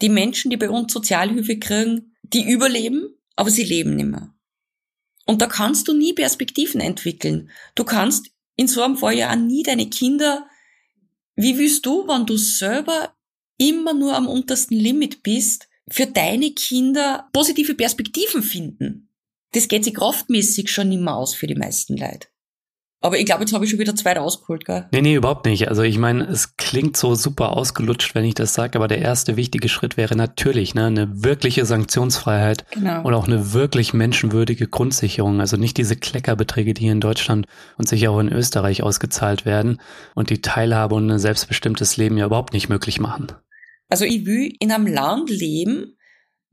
Die 0.00 0.08
Menschen, 0.08 0.50
die 0.50 0.56
bei 0.56 0.70
uns 0.70 0.92
Sozialhilfe 0.92 1.58
kriegen, 1.58 2.14
die 2.22 2.48
überleben, 2.48 3.16
aber 3.36 3.50
sie 3.50 3.64
leben 3.64 3.96
nicht 3.96 4.06
mehr. 4.06 4.34
Und 5.26 5.42
da 5.42 5.46
kannst 5.46 5.88
du 5.88 5.92
nie 5.92 6.14
Perspektiven 6.14 6.80
entwickeln. 6.80 7.50
Du 7.74 7.84
kannst 7.84 8.30
in 8.56 8.68
so 8.68 8.82
einem 8.82 8.96
Fall 8.96 9.14
ja 9.14 9.30
auch 9.30 9.36
nie 9.36 9.62
deine 9.62 9.90
Kinder, 9.90 10.48
wie 11.36 11.58
willst 11.58 11.86
du, 11.86 12.08
wenn 12.08 12.26
du 12.26 12.36
selber 12.36 13.14
immer 13.58 13.94
nur 13.94 14.16
am 14.16 14.26
untersten 14.26 14.76
Limit 14.76 15.22
bist, 15.22 15.68
für 15.88 16.06
deine 16.06 16.52
Kinder 16.52 17.28
positive 17.32 17.74
Perspektiven 17.74 18.42
finden? 18.42 19.10
Das 19.52 19.68
geht 19.68 19.84
sich 19.84 19.94
kraftmäßig 19.94 20.70
schon 20.70 20.88
mehr 20.88 21.14
aus 21.14 21.34
für 21.34 21.46
die 21.46 21.54
meisten 21.54 21.96
Leute. 21.96 22.28
Aber 23.00 23.16
ich 23.16 23.26
glaube, 23.26 23.42
jetzt 23.42 23.52
habe 23.52 23.64
ich 23.64 23.70
schon 23.70 23.78
wieder 23.78 23.94
zwei 23.94 24.18
ausgeholt, 24.18 24.64
gell? 24.64 24.88
Nee, 24.90 25.02
nee, 25.02 25.14
überhaupt 25.14 25.46
nicht. 25.46 25.68
Also 25.68 25.82
ich 25.82 25.98
meine, 25.98 26.24
es 26.24 26.56
klingt 26.56 26.96
so 26.96 27.14
super 27.14 27.56
ausgelutscht, 27.56 28.16
wenn 28.16 28.24
ich 28.24 28.34
das 28.34 28.54
sage, 28.54 28.76
aber 28.76 28.88
der 28.88 28.98
erste 28.98 29.36
wichtige 29.36 29.68
Schritt 29.68 29.96
wäre 29.96 30.16
natürlich 30.16 30.74
ne, 30.74 30.86
eine 30.86 31.22
wirkliche 31.22 31.64
Sanktionsfreiheit 31.64 32.64
genau. 32.72 33.02
und 33.04 33.14
auch 33.14 33.28
eine 33.28 33.52
wirklich 33.52 33.94
menschenwürdige 33.94 34.66
Grundsicherung. 34.66 35.40
Also 35.40 35.56
nicht 35.56 35.76
diese 35.76 35.94
Kleckerbeträge, 35.94 36.74
die 36.74 36.82
hier 36.82 36.92
in 36.92 37.00
Deutschland 37.00 37.46
und 37.76 37.88
sicher 37.88 38.10
auch 38.10 38.18
in 38.18 38.32
Österreich 38.32 38.82
ausgezahlt 38.82 39.44
werden 39.44 39.80
und 40.16 40.30
die 40.30 40.42
Teilhabe 40.42 40.96
und 40.96 41.08
ein 41.08 41.20
selbstbestimmtes 41.20 41.96
Leben 41.98 42.18
ja 42.18 42.26
überhaupt 42.26 42.52
nicht 42.52 42.68
möglich 42.68 42.98
machen. 42.98 43.28
Also 43.88 44.04
ich 44.04 44.26
will 44.26 44.52
in 44.58 44.72
einem 44.72 44.86
Land 44.86 45.30
leben, 45.30 45.94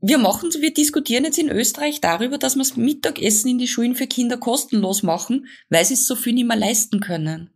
wir 0.08 0.18
machen, 0.18 0.50
wir 0.60 0.72
diskutieren 0.72 1.24
jetzt 1.24 1.38
in 1.38 1.50
Österreich 1.50 2.00
darüber, 2.00 2.38
dass 2.38 2.54
wir 2.54 2.62
das 2.62 2.76
Mittagessen 2.76 3.48
in 3.48 3.58
die 3.58 3.66
Schulen 3.66 3.96
für 3.96 4.06
Kinder 4.06 4.36
kostenlos 4.36 5.02
machen, 5.02 5.48
weil 5.68 5.84
sie 5.84 5.94
es 5.94 6.06
so 6.06 6.14
viel 6.14 6.32
nicht 6.32 6.46
mehr 6.46 6.56
leisten 6.56 7.00
können. 7.00 7.50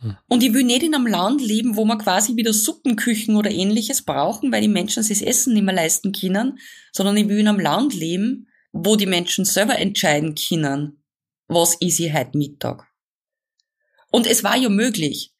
Hm. 0.00 0.16
Und 0.26 0.42
ich 0.42 0.52
will 0.52 0.64
nicht 0.64 0.82
in 0.82 0.96
einem 0.96 1.06
Land 1.06 1.40
leben, 1.40 1.76
wo 1.76 1.84
wir 1.84 1.98
quasi 1.98 2.34
wieder 2.34 2.52
Suppenküchen 2.52 3.36
oder 3.36 3.52
ähnliches 3.52 4.02
brauchen, 4.02 4.50
weil 4.50 4.62
die 4.62 4.68
Menschen 4.68 5.04
sich 5.04 5.20
das 5.20 5.28
Essen 5.28 5.54
nicht 5.54 5.62
mehr 5.62 5.74
leisten 5.74 6.10
können, 6.10 6.58
sondern 6.90 7.16
ich 7.16 7.28
will 7.28 7.38
in 7.38 7.46
einem 7.46 7.60
Land 7.60 7.94
leben, 7.94 8.48
wo 8.72 8.96
die 8.96 9.06
Menschen 9.06 9.44
selber 9.44 9.78
entscheiden 9.78 10.34
können, 10.34 11.04
was 11.46 11.74
ist 11.74 12.00
ich 12.00 12.12
heute 12.12 12.36
Mittag. 12.36 12.88
Und 14.10 14.26
es 14.26 14.42
war 14.42 14.56
ja 14.56 14.70
möglich. 14.70 15.32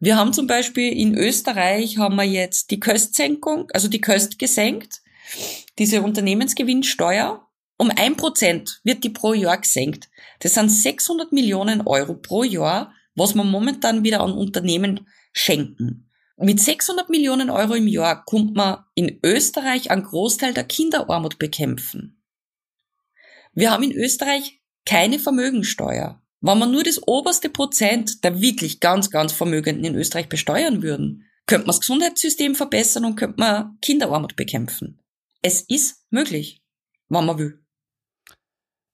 Wir 0.00 0.16
haben 0.16 0.32
zum 0.32 0.46
Beispiel 0.46 0.92
in 0.92 1.14
Österreich 1.14 1.98
haben 1.98 2.16
wir 2.16 2.24
jetzt 2.24 2.70
die 2.70 2.80
Köstsenkung, 2.80 3.68
also 3.72 3.88
die 3.88 4.00
Köst 4.00 4.38
gesenkt 4.38 5.02
diese 5.78 6.02
Unternehmensgewinnsteuer 6.02 7.46
um 7.78 7.92
ein 7.94 8.16
Prozent 8.16 8.80
wird 8.84 9.04
die 9.04 9.10
pro 9.10 9.34
Jahr 9.34 9.58
gesenkt. 9.58 10.08
Das 10.40 10.54
sind 10.54 10.70
600 10.70 11.32
Millionen 11.32 11.82
Euro 11.86 12.14
pro 12.14 12.42
Jahr, 12.42 12.94
was 13.14 13.34
man 13.34 13.50
momentan 13.50 14.02
wieder 14.02 14.20
an 14.20 14.32
Unternehmen 14.32 15.06
schenken. 15.32 16.10
Mit 16.38 16.60
600 16.60 17.08
Millionen 17.08 17.50
Euro 17.50 17.74
im 17.74 17.86
Jahr 17.86 18.24
kommt 18.24 18.54
man 18.54 18.84
in 18.94 19.18
Österreich 19.22 19.90
einen 19.90 20.04
Großteil 20.04 20.54
der 20.54 20.64
Kinderarmut 20.64 21.38
bekämpfen. 21.38 22.22
Wir 23.54 23.70
haben 23.70 23.82
in 23.82 23.92
Österreich 23.92 24.60
keine 24.84 25.18
Vermögensteuer. 25.18 26.22
Wenn 26.40 26.58
man 26.58 26.70
nur 26.70 26.84
das 26.84 27.00
oberste 27.06 27.48
Prozent 27.48 28.22
der 28.22 28.40
wirklich 28.40 28.80
ganz, 28.80 29.10
ganz 29.10 29.32
Vermögenden 29.32 29.84
in 29.84 29.94
Österreich 29.94 30.28
besteuern 30.28 30.82
würden, 30.82 31.24
könnte 31.46 31.66
man 31.66 31.74
das 31.74 31.80
Gesundheitssystem 31.80 32.54
verbessern 32.54 33.04
und 33.04 33.16
könnte 33.16 33.38
man 33.38 33.78
Kinderarmut 33.80 34.36
bekämpfen. 34.36 35.00
Es 35.42 35.60
ist 35.62 36.04
möglich, 36.10 36.62
wenn 37.08 37.24
man 37.24 37.38
will. 37.38 37.60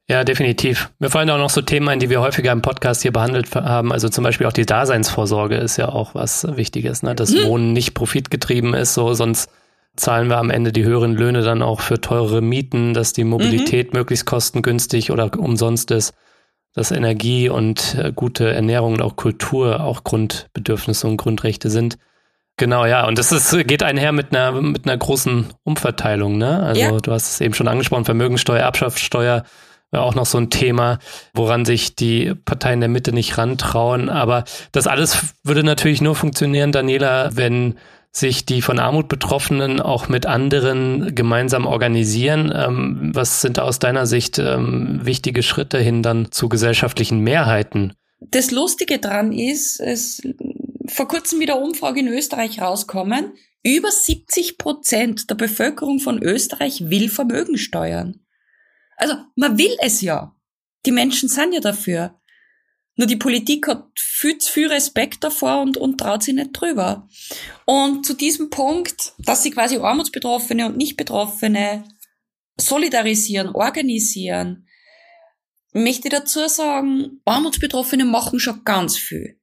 Ja, 0.09 0.25
definitiv. 0.25 0.91
Mir 0.99 1.11
fallen 1.11 1.31
auch 1.31 1.39
noch 1.39 1.51
so 1.51 1.63
Themen 1.63 1.89
ein, 1.89 2.01
die 2.01 2.11
wir 2.11 2.21
häufiger 2.21 2.53
im 2.53 2.61
Podcast 2.61 3.03
hier 3.03 3.13
behandelt 3.13 3.55
haben. 3.55 3.93
Also 3.93 4.09
zum 4.09 4.25
Beispiel 4.25 4.47
auch 4.47 4.53
die 4.53 4.67
Daseinsvorsorge 4.67 5.57
ist 5.57 5.77
ja 5.79 5.89
auch 5.89 6.15
was 6.15 6.45
Wichtiges, 6.57 7.03
ne? 7.03 7.15
dass 7.15 7.33
hm. 7.33 7.47
Wohnen 7.47 7.73
nicht 7.73 7.95
profitgetrieben 7.95 8.75
ist, 8.75 8.95
so 8.95 9.15
sonst 9.15 9.49
zahlen 9.97 10.29
wir 10.29 10.39
am 10.39 10.51
Ende 10.51 10.73
die 10.73 10.85
höheren 10.85 11.15
Löhne 11.15 11.43
dann 11.43 11.63
auch 11.63 11.81
für 11.81 12.01
teurere 12.01 12.41
Mieten, 12.41 12.95
dass 12.95 13.13
die 13.13 13.25
Mobilität 13.25 13.93
mhm. 13.93 14.01
möglichst 14.01 14.25
kostengünstig 14.25 15.11
oder 15.11 15.39
umsonst 15.39 15.91
ist, 15.91 16.15
dass 16.75 16.91
Energie 16.91 17.49
und 17.49 17.97
äh, 17.99 18.13
gute 18.15 18.51
Ernährung 18.53 18.95
und 18.95 19.03
auch 19.03 19.17
Kultur 19.17 19.81
auch 19.81 20.05
Grundbedürfnisse 20.05 21.07
und 21.07 21.19
Grundrechte 21.19 21.69
sind. 21.69 21.99
Genau, 22.57 22.85
ja. 22.85 23.07
Und 23.07 23.19
das 23.19 23.33
ist, 23.33 23.67
geht 23.67 23.83
einher 23.83 24.13
mit 24.13 24.35
einer, 24.35 24.53
mit 24.61 24.87
einer 24.87 24.97
großen 24.97 25.47
Umverteilung, 25.65 26.39
ne? 26.39 26.63
Also 26.63 26.81
ja. 26.81 26.99
du 26.99 27.13
hast 27.13 27.35
es 27.35 27.41
eben 27.41 27.55
schon 27.55 27.69
angesprochen, 27.69 28.05
Vermögensteuer, 28.05 28.61
Erbschaftssteuer 28.61 29.45
wäre 29.91 30.03
auch 30.05 30.15
noch 30.15 30.27
so 30.27 30.39
ein 30.39 30.51
Thema, 30.51 30.99
woran 31.35 31.65
sich 31.65 31.95
die 31.95 32.35
Parteien 32.35 32.81
der 32.81 32.89
Mitte 32.89 33.13
nicht 33.13 33.37
rantrauen. 33.39 34.09
Aber 34.09 34.45
das 34.73 34.87
alles 34.87 35.35
würde 35.45 35.63
natürlich 35.63 36.01
nur 36.01 36.15
funktionieren, 36.15 36.73
Daniela, 36.73 37.31
wenn 37.35 37.75
sich 38.11 38.45
die 38.45 38.61
von 38.61 38.79
Armut 38.79 39.09
Betroffenen 39.09 39.81
auch 39.81 40.09
mit 40.09 40.27
anderen 40.27 41.15
gemeinsam 41.15 41.67
organisieren. 41.67 42.53
Ähm, 42.55 43.11
was 43.15 43.41
sind 43.41 43.59
aus 43.59 43.79
deiner 43.79 44.07
Sicht 44.07 44.39
ähm, 44.39 45.01
wichtige 45.03 45.43
Schritte 45.43 45.79
hin 45.79 46.03
dann 46.03 46.31
zu 46.31 46.49
gesellschaftlichen 46.49 47.21
Mehrheiten? 47.21 47.95
Das 48.21 48.51
Lustige 48.51 48.99
dran 48.99 49.33
ist, 49.33 49.81
es 49.81 50.23
vor 50.89 51.09
kurzem 51.09 51.41
wieder 51.41 51.61
Umfrage 51.61 52.01
in 52.01 52.09
Österreich 52.09 52.61
rauskommen. 52.61 53.35
Über 53.63 53.91
70 53.91 54.59
Prozent 54.59 55.31
der 55.31 55.37
Bevölkerung 55.37 56.01
von 56.01 56.23
Österreich 56.23 56.91
will 56.91 57.09
Vermögen 57.09 57.59
steuern. 57.59 58.21
Also 58.97 59.15
man 59.37 59.59
will 59.59 59.75
es 59.81 60.01
ja. 60.01 60.37
Die 60.85 60.93
Menschen 60.93 61.29
sind 61.29 61.53
ja 61.53 61.61
dafür. 61.61 62.21
Nur 62.97 63.07
die 63.07 63.17
Politik 63.17 63.69
hat 63.69 63.89
viel 63.97 64.39
zu 64.39 64.53
viel 64.53 64.69
Respekt 64.69 65.25
davor 65.25 65.63
und, 65.63 65.77
und 65.77 65.99
traut 65.99 66.23
sich 66.23 66.35
nicht 66.35 66.51
drüber. 66.53 67.09
Und 67.65 68.05
zu 68.05 68.15
diesem 68.15 68.51
Punkt, 68.51 69.15
dass 69.19 69.43
sie 69.43 69.51
quasi 69.51 69.79
Armutsbetroffene 69.79 70.67
und 70.67 70.77
Nicht-Betroffene 70.77 71.85
solidarisieren, 72.57 73.55
organisieren, 73.55 74.69
möchte 75.73 76.09
ich 76.09 76.15
dazu 76.15 76.47
sagen, 76.49 77.23
Armutsbetroffene 77.25 78.05
machen 78.05 78.41
schon 78.41 78.63
ganz 78.65 78.99
viel. 78.99 79.41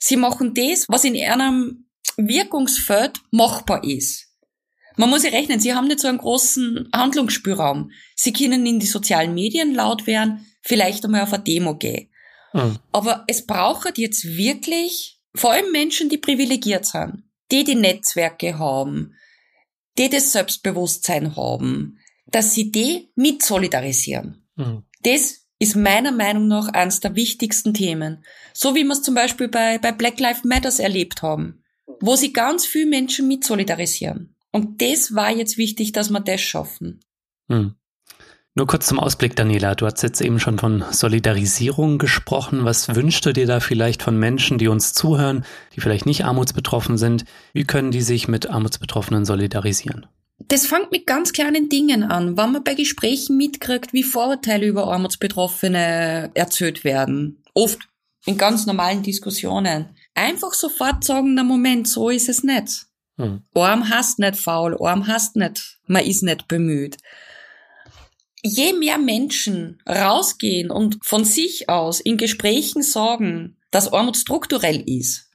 Sie 0.00 0.16
machen 0.16 0.54
das, 0.54 0.86
was 0.88 1.04
in 1.04 1.16
einem 1.16 1.86
Wirkungsfeld 2.16 3.20
machbar 3.30 3.84
ist. 3.84 4.26
Man 4.96 5.10
muss 5.10 5.22
sich 5.22 5.32
rechnen, 5.32 5.60
sie 5.60 5.74
haben 5.74 5.86
nicht 5.86 6.00
so 6.00 6.08
einen 6.08 6.18
großen 6.18 6.88
Handlungsspielraum. 6.94 7.92
Sie 8.16 8.32
können 8.32 8.66
in 8.66 8.80
die 8.80 8.86
sozialen 8.86 9.34
Medien 9.34 9.74
laut 9.74 10.06
werden, 10.06 10.46
vielleicht 10.62 11.04
einmal 11.04 11.22
auf 11.22 11.32
eine 11.32 11.44
Demo 11.44 11.76
gehen. 11.76 12.10
Mhm. 12.52 12.78
Aber 12.92 13.24
es 13.28 13.46
braucht 13.46 13.98
jetzt 13.98 14.24
wirklich 14.24 15.20
vor 15.34 15.52
allem 15.52 15.70
Menschen, 15.70 16.08
die 16.08 16.18
privilegiert 16.18 16.86
sind, 16.86 17.22
die 17.50 17.64
die 17.64 17.76
Netzwerke 17.76 18.58
haben, 18.58 19.14
die 19.98 20.08
das 20.08 20.32
Selbstbewusstsein 20.32 21.36
haben, 21.36 21.98
dass 22.26 22.54
sie 22.54 22.70
die 22.70 23.12
mit 23.14 23.42
solidarisieren. 23.42 24.48
Mhm. 24.56 24.84
Das 25.02 25.39
ist 25.60 25.76
meiner 25.76 26.10
Meinung 26.10 26.48
nach 26.48 26.68
eines 26.68 26.98
der 27.00 27.14
wichtigsten 27.14 27.74
Themen. 27.74 28.24
So 28.52 28.74
wie 28.74 28.82
wir 28.82 28.92
es 28.92 29.02
zum 29.02 29.14
Beispiel 29.14 29.46
bei, 29.46 29.78
bei 29.78 29.92
Black 29.92 30.18
Lives 30.18 30.42
Matters 30.42 30.80
erlebt 30.80 31.22
haben, 31.22 31.62
wo 32.00 32.16
sie 32.16 32.32
ganz 32.32 32.66
viele 32.66 32.86
Menschen 32.86 33.28
mit 33.28 33.44
solidarisieren. 33.44 34.34
Und 34.50 34.82
das 34.82 35.14
war 35.14 35.30
jetzt 35.30 35.58
wichtig, 35.58 35.92
dass 35.92 36.10
wir 36.10 36.20
das 36.20 36.40
schaffen. 36.40 37.00
Hm. 37.48 37.74
Nur 38.56 38.66
kurz 38.66 38.88
zum 38.88 38.98
Ausblick, 38.98 39.36
Daniela. 39.36 39.76
Du 39.76 39.86
hast 39.86 40.02
jetzt 40.02 40.20
eben 40.20 40.40
schon 40.40 40.58
von 40.58 40.82
Solidarisierung 40.90 41.98
gesprochen. 41.98 42.64
Was 42.64 42.96
wünschst 42.96 43.24
du 43.24 43.32
dir 43.32 43.46
da 43.46 43.60
vielleicht 43.60 44.02
von 44.02 44.18
Menschen, 44.18 44.58
die 44.58 44.66
uns 44.66 44.92
zuhören, 44.92 45.44
die 45.76 45.80
vielleicht 45.80 46.04
nicht 46.04 46.24
armutsbetroffen 46.24 46.98
sind? 46.98 47.26
Wie 47.52 47.64
können 47.64 47.92
die 47.92 48.02
sich 48.02 48.26
mit 48.26 48.50
Armutsbetroffenen 48.50 49.24
solidarisieren? 49.24 50.06
Das 50.48 50.66
fängt 50.66 50.90
mit 50.90 51.06
ganz 51.06 51.32
kleinen 51.32 51.68
Dingen 51.68 52.02
an. 52.02 52.36
Wenn 52.36 52.52
man 52.52 52.64
bei 52.64 52.74
Gesprächen 52.74 53.36
mitkriegt, 53.36 53.92
wie 53.92 54.02
Vorurteile 54.02 54.66
über 54.66 54.88
Armutsbetroffene 54.88 56.30
erzählt 56.34 56.82
werden. 56.84 57.42
Oft 57.54 57.78
in 58.26 58.36
ganz 58.36 58.66
normalen 58.66 59.02
Diskussionen. 59.02 59.96
Einfach 60.14 60.52
sofort 60.52 61.04
sagen, 61.04 61.34
na 61.34 61.44
Moment, 61.44 61.88
so 61.88 62.10
ist 62.10 62.28
es 62.28 62.42
nicht. 62.42 62.86
Hm. 63.16 63.42
Arm 63.54 63.88
hast 63.88 64.18
nicht 64.18 64.36
faul, 64.36 64.76
arm 64.80 65.06
hast 65.06 65.36
nicht, 65.36 65.78
man 65.86 66.04
ist 66.04 66.22
nicht 66.22 66.48
bemüht. 66.48 66.96
Je 68.42 68.72
mehr 68.72 68.96
Menschen 68.96 69.82
rausgehen 69.86 70.70
und 70.70 70.98
von 71.02 71.24
sich 71.24 71.68
aus 71.68 72.00
in 72.00 72.16
Gesprächen 72.16 72.82
sagen, 72.82 73.58
dass 73.70 73.92
Armut 73.92 74.16
strukturell 74.16 74.82
ist, 74.86 75.30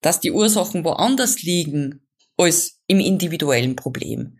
dass 0.00 0.20
die 0.20 0.32
Ursachen 0.32 0.82
woanders 0.84 1.42
liegen 1.42 2.06
als 2.38 2.80
im 2.86 3.00
individuellen 3.00 3.76
Problem, 3.76 4.38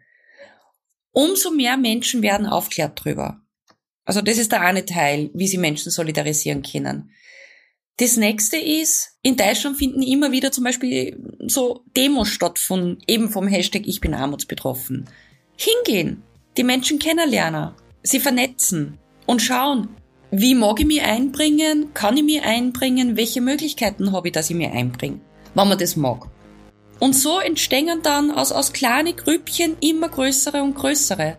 umso 1.17 1.51
mehr 1.51 1.79
Menschen 1.79 2.21
werden 2.21 2.47
aufklärt 2.47 3.03
drüber. 3.03 3.41
Also 4.05 4.21
das 4.21 4.37
ist 4.37 4.53
der 4.53 4.61
eine 4.61 4.85
Teil, 4.85 5.31
wie 5.33 5.49
sie 5.49 5.57
Menschen 5.57 5.91
solidarisieren 5.91 6.63
können. 6.63 7.11
Das 7.97 8.19
nächste 8.19 8.59
ist, 8.59 9.17
in 9.23 9.37
Deutschland 9.37 9.79
finden 9.79 10.03
immer 10.03 10.31
wieder 10.31 10.53
zum 10.53 10.65
Beispiel 10.65 11.19
so 11.47 11.85
Demos 11.97 12.29
statt 12.29 12.59
von, 12.59 12.99
eben 13.07 13.31
vom 13.31 13.49
Hashtag 13.49 13.87
Ich 13.87 14.03
bin 14.03 14.13
armutsbetroffen. 14.13 15.09
Hingehen, 15.57 16.23
die 16.59 16.65
Menschen 16.65 16.99
kennenlernen, 16.99 17.71
sie 18.03 18.21
vernetzen 18.21 18.99
und 19.25 19.41
schauen, 19.41 19.89
wie 20.31 20.55
mag 20.55 20.79
ich 20.81 20.87
mich 20.87 21.01
einbringen, 21.01 21.95
kann 21.95 22.19
ich 22.19 22.25
mich 22.25 22.43
einbringen, 22.43 23.17
welche 23.17 23.41
Möglichkeiten 23.41 24.13
habe 24.13 24.29
ich, 24.29 24.35
dass 24.35 24.51
ich 24.51 24.57
mich 24.57 24.69
einbringe, 24.69 25.21
wenn 25.55 25.69
man 25.69 25.79
das 25.79 25.97
mag. 25.97 26.29
Und 26.99 27.15
so 27.15 27.39
entstehen 27.41 28.01
dann 28.03 28.31
aus, 28.31 28.53
aus 28.53 28.73
kleinen 28.73 29.17
Grüppchen 29.17 29.77
immer 29.81 30.09
größere 30.09 30.63
und 30.63 30.75
größere. 30.75 31.37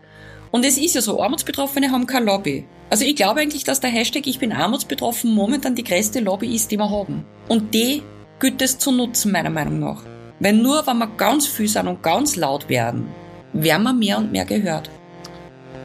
Und 0.51 0.65
es 0.65 0.77
ist 0.77 0.95
ja 0.95 1.01
so, 1.01 1.21
Armutsbetroffene 1.21 1.91
haben 1.91 2.05
kein 2.05 2.25
Lobby. 2.25 2.65
Also 2.89 3.03
ich 3.03 3.15
glaube 3.15 3.41
eigentlich, 3.41 3.63
dass 3.63 3.79
der 3.79 3.89
Hashtag 3.89 4.27
Ich 4.27 4.39
bin 4.39 4.53
armutsbetroffen 4.53 5.33
momentan 5.33 5.75
die 5.75 5.83
größte 5.83 6.19
Lobby 6.19 6.55
ist, 6.55 6.71
die 6.71 6.77
wir 6.77 6.89
haben. 6.89 7.25
Und 7.47 7.73
die 7.73 8.03
gilt 8.39 8.61
es 8.61 8.77
zu 8.77 8.91
nutzen, 8.91 9.31
meiner 9.31 9.49
Meinung 9.49 9.79
nach. 9.79 10.03
Weil 10.39 10.53
nur 10.53 10.85
wenn 10.85 10.99
wir 10.99 11.07
ganz 11.17 11.47
viel 11.47 11.67
sind 11.67 11.87
und 11.87 12.03
ganz 12.03 12.35
laut 12.35 12.69
werden, 12.69 13.07
werden 13.53 13.83
wir 13.83 13.93
mehr 13.93 14.17
und 14.19 14.31
mehr 14.31 14.45
gehört. 14.45 14.89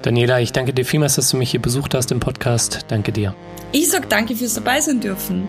Daniela, 0.03 0.41
ich 0.41 0.53
danke 0.53 0.75
dir 0.75 0.85
vielmals, 0.85 1.15
dass 1.15 1.31
du 1.31 1.37
mich 1.37 1.51
hier 1.51 1.63
besucht 1.63 1.95
hast 1.95 2.13
im 2.13 2.21
Podcast. 2.21 2.85
Danke 2.89 3.13
dir. 3.13 3.35
Ich 3.73 3.89
sag 3.89 4.09
danke 4.11 4.37
fürs 4.37 4.55
dabei 4.55 4.81
sein 4.81 5.01
dürfen. 5.01 5.49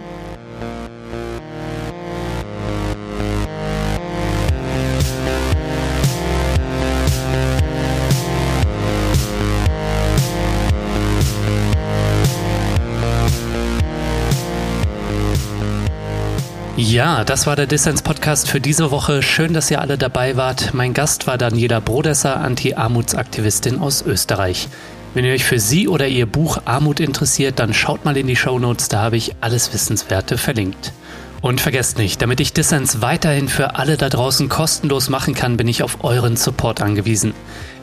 Ja, 16.85 17.23
das 17.23 17.47
war 17.47 17.55
der 17.55 17.65
Dissens-Podcast 17.65 18.49
für 18.49 18.59
diese 18.59 18.91
Woche. 18.91 19.23
Schön, 19.23 19.53
dass 19.53 19.71
ihr 19.71 19.79
alle 19.79 19.97
dabei 19.97 20.35
wart. 20.35 20.73
Mein 20.73 20.93
Gast 20.93 21.27
war 21.27 21.37
Daniela 21.37 21.79
Brodesser, 21.79 22.41
Anti-Armutsaktivistin 22.41 23.79
aus 23.79 24.01
Österreich. 24.01 24.67
Wenn 25.13 25.23
ihr 25.23 25.31
euch 25.31 25.45
für 25.45 25.59
sie 25.59 25.87
oder 25.87 26.09
ihr 26.09 26.25
Buch 26.25 26.57
Armut 26.65 26.99
interessiert, 26.99 27.59
dann 27.59 27.73
schaut 27.73 28.03
mal 28.03 28.17
in 28.17 28.27
die 28.27 28.35
Show 28.35 28.59
Notes, 28.59 28.89
da 28.89 28.99
habe 28.99 29.15
ich 29.15 29.33
alles 29.39 29.73
Wissenswerte 29.73 30.37
verlinkt. 30.37 30.91
Und 31.39 31.61
vergesst 31.61 31.97
nicht, 31.99 32.21
damit 32.21 32.41
ich 32.41 32.51
Dissens 32.51 33.01
weiterhin 33.01 33.47
für 33.47 33.75
alle 33.75 33.95
da 33.95 34.09
draußen 34.09 34.49
kostenlos 34.49 35.07
machen 35.07 35.35
kann, 35.35 35.55
bin 35.55 35.69
ich 35.69 35.83
auf 35.83 36.03
euren 36.03 36.35
Support 36.35 36.81
angewiesen. 36.81 37.33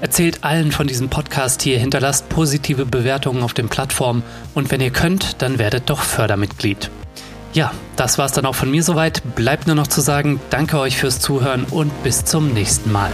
Erzählt 0.03 0.45
allen 0.45 0.73
von 0.73 0.87
diesem 0.87 1.09
Podcast 1.09 1.63
hier, 1.63 1.79
hinterlasst 1.79 2.29
positive 2.29 2.85
Bewertungen 2.85 3.45
auf 3.45 3.55
den 3.55 3.71
Plattformen 3.71 4.23
und 4.55 4.71
wenn 4.71 4.83
ihr 4.83 4.91
könnt, 4.91 5.41
dann 5.41 5.59
werdet 5.59 5.89
doch 5.89 6.03
Fördermitglied. 6.03 6.91
Ja, 7.53 7.73
das 7.97 8.19
war's 8.19 8.33
dann 8.33 8.47
auch 8.47 8.55
von 8.55 8.71
mir 8.71 8.83
soweit. 8.83 9.23
Bleibt 9.35 9.67
nur 9.67 9.77
noch 9.77 9.89
zu 9.89 10.01
sagen, 10.01 10.41
danke 10.51 10.79
euch 10.79 10.97
fürs 10.97 11.19
Zuhören 11.21 11.65
und 11.65 12.03
bis 12.03 12.25
zum 12.25 12.53
nächsten 12.53 12.93
Mal. 12.93 13.11